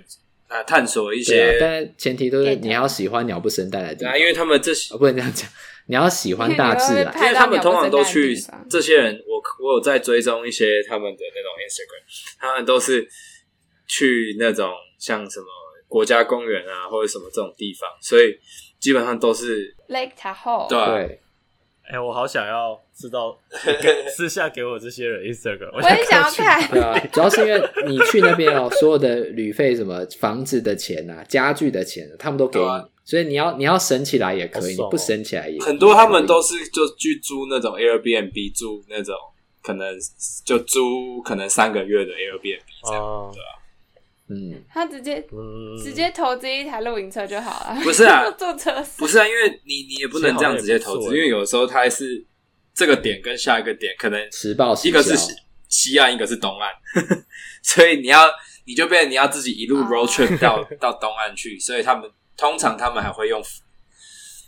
[0.48, 5.50] 啊，探索一些，但前提都是你要喜欢鸟不生蛋的地方，因为他们这些不能这样讲，
[5.88, 8.36] 你要喜欢大自然，因为他们通常都去
[8.70, 13.10] 这些人，我我有在追踪一些他们的那种 Instagram，他们都是
[13.88, 15.48] 去那种像什么
[15.88, 18.38] 国家公园啊，或者什么这种地方，所以
[18.80, 21.20] 基本上都是 Lake Tahoe，对。
[21.90, 23.34] 哎、欸，我好想要知道，
[24.14, 26.70] 私下给我这些人 Instagram，我也想要看。
[26.70, 35.68] 对啊，主要是因为你去那边哦， 所有的旅费、什么房子的钱啊、家具的钱，他们都给你，啊、所以你要你要省起来也可以，哦、你不省起来也可以。
[35.68, 39.16] 很多他们都是就去租那种 Airbnb，租那种
[39.64, 39.96] 可能
[40.46, 43.56] 就租可能三个月的 Airbnb 这样，哦、对啊。
[44.30, 47.80] 嗯，他直接、嗯、直接投资一台露营车就好了。
[47.82, 52.26] 不是啊， 坐车不是啊，因为你你也不能这样直接投资，因为有时候它还是
[52.74, 55.16] 这个点跟下一个点可能时报时一个是
[55.70, 56.72] 西岸，一个是东岸，
[57.64, 58.30] 所以你要
[58.66, 63.42] 你就变成你要自己一路 road trip 到、啊、到东岸去，所以他们通常他们还会用，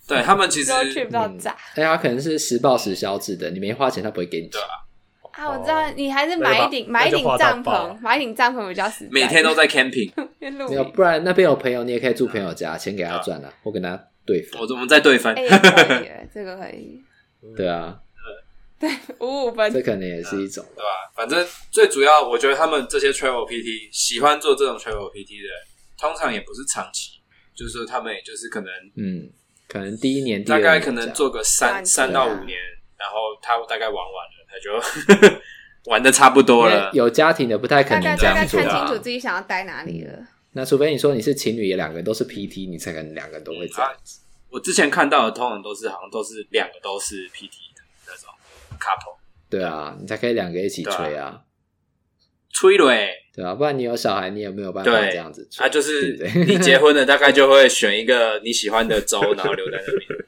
[0.07, 1.39] 对他们其实嗯，
[1.76, 4.61] 他可能是时报时销制的，你没花钱他不会给你对。
[4.61, 4.68] 啊，
[5.48, 9.10] 我知道，你还是买一顶买一顶帐篷，买一顶帐篷比较实在。
[9.11, 13.95] 每天都在 camping， 没有，不然那边有朋友，你也可以住朋友家，钱给他赚了，我跟他
[14.26, 14.60] 对分。
[14.61, 15.36] 我我们在对分，
[16.34, 17.02] 这个可以。
[17.56, 17.98] 对啊，
[18.80, 18.90] 对
[19.20, 21.11] 五五分，这可能也是一种，对吧？
[21.16, 25.49] 反正最主要，我觉得他们这些 travel PT 喜欢做这种 travel PT 的，
[25.98, 27.11] 通常也不是长期，
[27.56, 29.30] 就是说他们也就是可能，嗯，
[29.68, 32.60] 可能第一年大概可能做个三三到五年，
[32.98, 34.39] 然后他大概玩完了。
[34.49, 35.39] 他就
[35.91, 38.59] 玩的差不多了，有家庭的不太可能这样做。
[38.59, 40.11] 大概看清楚自己想要待哪里了。
[40.13, 43.95] 嗯、那除非你说你是情侣，也两个人都是 PT，你才可能两个人都会这样、啊。
[44.49, 48.30] 我之前看到的通常都是好像都是两个都是 PT 的那种
[48.80, 49.17] couple。
[49.49, 51.41] 对啊，你才可以两个一起吹啊，
[52.51, 55.65] 吹了哎，对啊，不然你有小孩，你也没有办法这样子吹。
[55.65, 56.17] 啊，就是
[56.47, 60.19] 你结婚了，大概就会选一个你喜欢的州， 然后留在那边。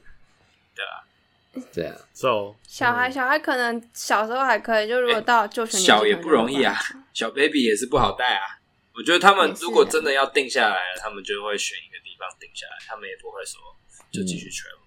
[1.72, 6.74] 这样，走小孩小孩可能小时候还可以，就如果到就学小也不容易啊，
[7.12, 8.58] 小 baby 也是不好带啊。
[8.94, 13.60] 我觉得他们如果真的要定下来了，他们就会选一个地方定下来，他们也不会说
[14.10, 14.80] 就继续 travel。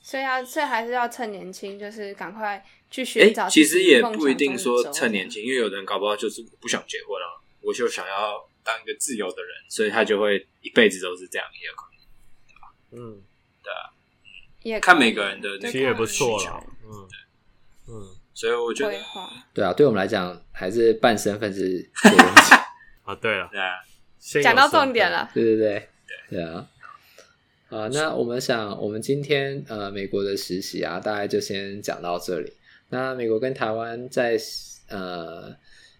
[0.00, 3.48] 所以要，所以还是要趁年轻，就是赶快去寻找。
[3.48, 11.98] 其实也不一定说趁年轻，因为有的人搞不好就是不想结婚了，我就想要当一个自由的人，所以他就会一辈子都是这样，也有可能，
[12.48, 12.74] 对吧？
[12.92, 13.33] 嗯，对啊。
[14.80, 17.08] 看每个人的其实也不错了，嗯，
[17.88, 18.96] 嗯，所以我觉得，
[19.52, 22.24] 对啊，对我们来讲，还是办身份是最重要
[23.04, 23.14] 啊。
[23.20, 23.74] 对了，对啊，
[24.42, 25.88] 讲到重点了，对对对，
[26.30, 26.66] 对啊。
[27.70, 32.52] 啊，那我们想，我们今天呃，美国的实习啊，大概就先讲到这里。
[32.90, 34.38] 那美国跟台湾在
[34.88, 35.56] 呃，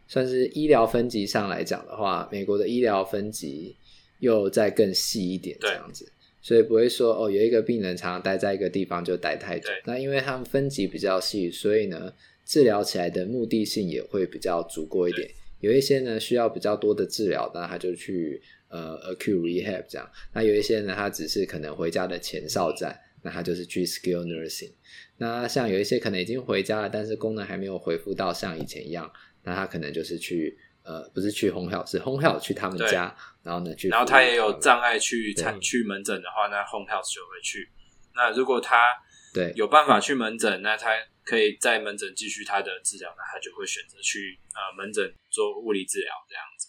[0.06, 3.76] 算是医疗分级上来讲的话，美国的医疗分级
[4.20, 6.12] 又再更细一点，这样子。
[6.44, 9.70] 所以不会说哦，有一个病人常常待在一个地方就待太久。
[9.86, 12.12] 那因为他们分级比较细，所以呢，
[12.44, 15.26] 治疗起来的目的性也会比较足够一点。
[15.60, 20.06] 有一些呢需要比较多的治疗，那他就去呃 acute rehab 这样。
[20.34, 24.72] 那有一些呢，他只是可能回家的前哨站，那他就是去 skill nursing。
[25.16, 29.10] 那像有一些可能已经回家了，但是功能还没有恢复到像以前一样，
[29.44, 30.58] 那他可能就是去。
[30.84, 37.72] 呃，不是去 home health，是 home health 去他们家，然后呢去，然后他也有障碍去参去门诊的话，那 home health 就会去。
[38.14, 38.92] 那如果他
[39.32, 40.90] 对有办法去门诊，那他
[41.24, 46.68] 可以在门诊继续他的治疗，那他就会选择去呃门诊做物理治疗这样子。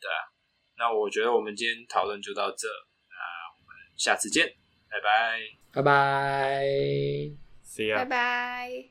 [0.00, 0.18] 对啊，
[0.76, 3.22] 那我觉得我们今天讨论就到这，那
[3.56, 4.52] 我们下次见，
[4.90, 5.38] 拜拜，
[5.72, 6.66] 拜拜
[7.64, 8.90] ，See you，拜拜。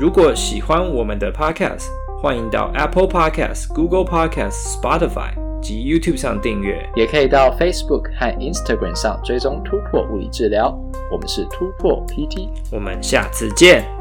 [0.00, 1.88] 如果喜欢我们的 Podcast，
[2.22, 10.70] 欢迎到 Apple Podcast、Google Podcast、Spotify 及 YouTube 上订阅，也可以到 Facebook 和 Instagram 上追踪突破物理治疗。
[11.10, 13.97] 我们是突破 PT，我们下次见。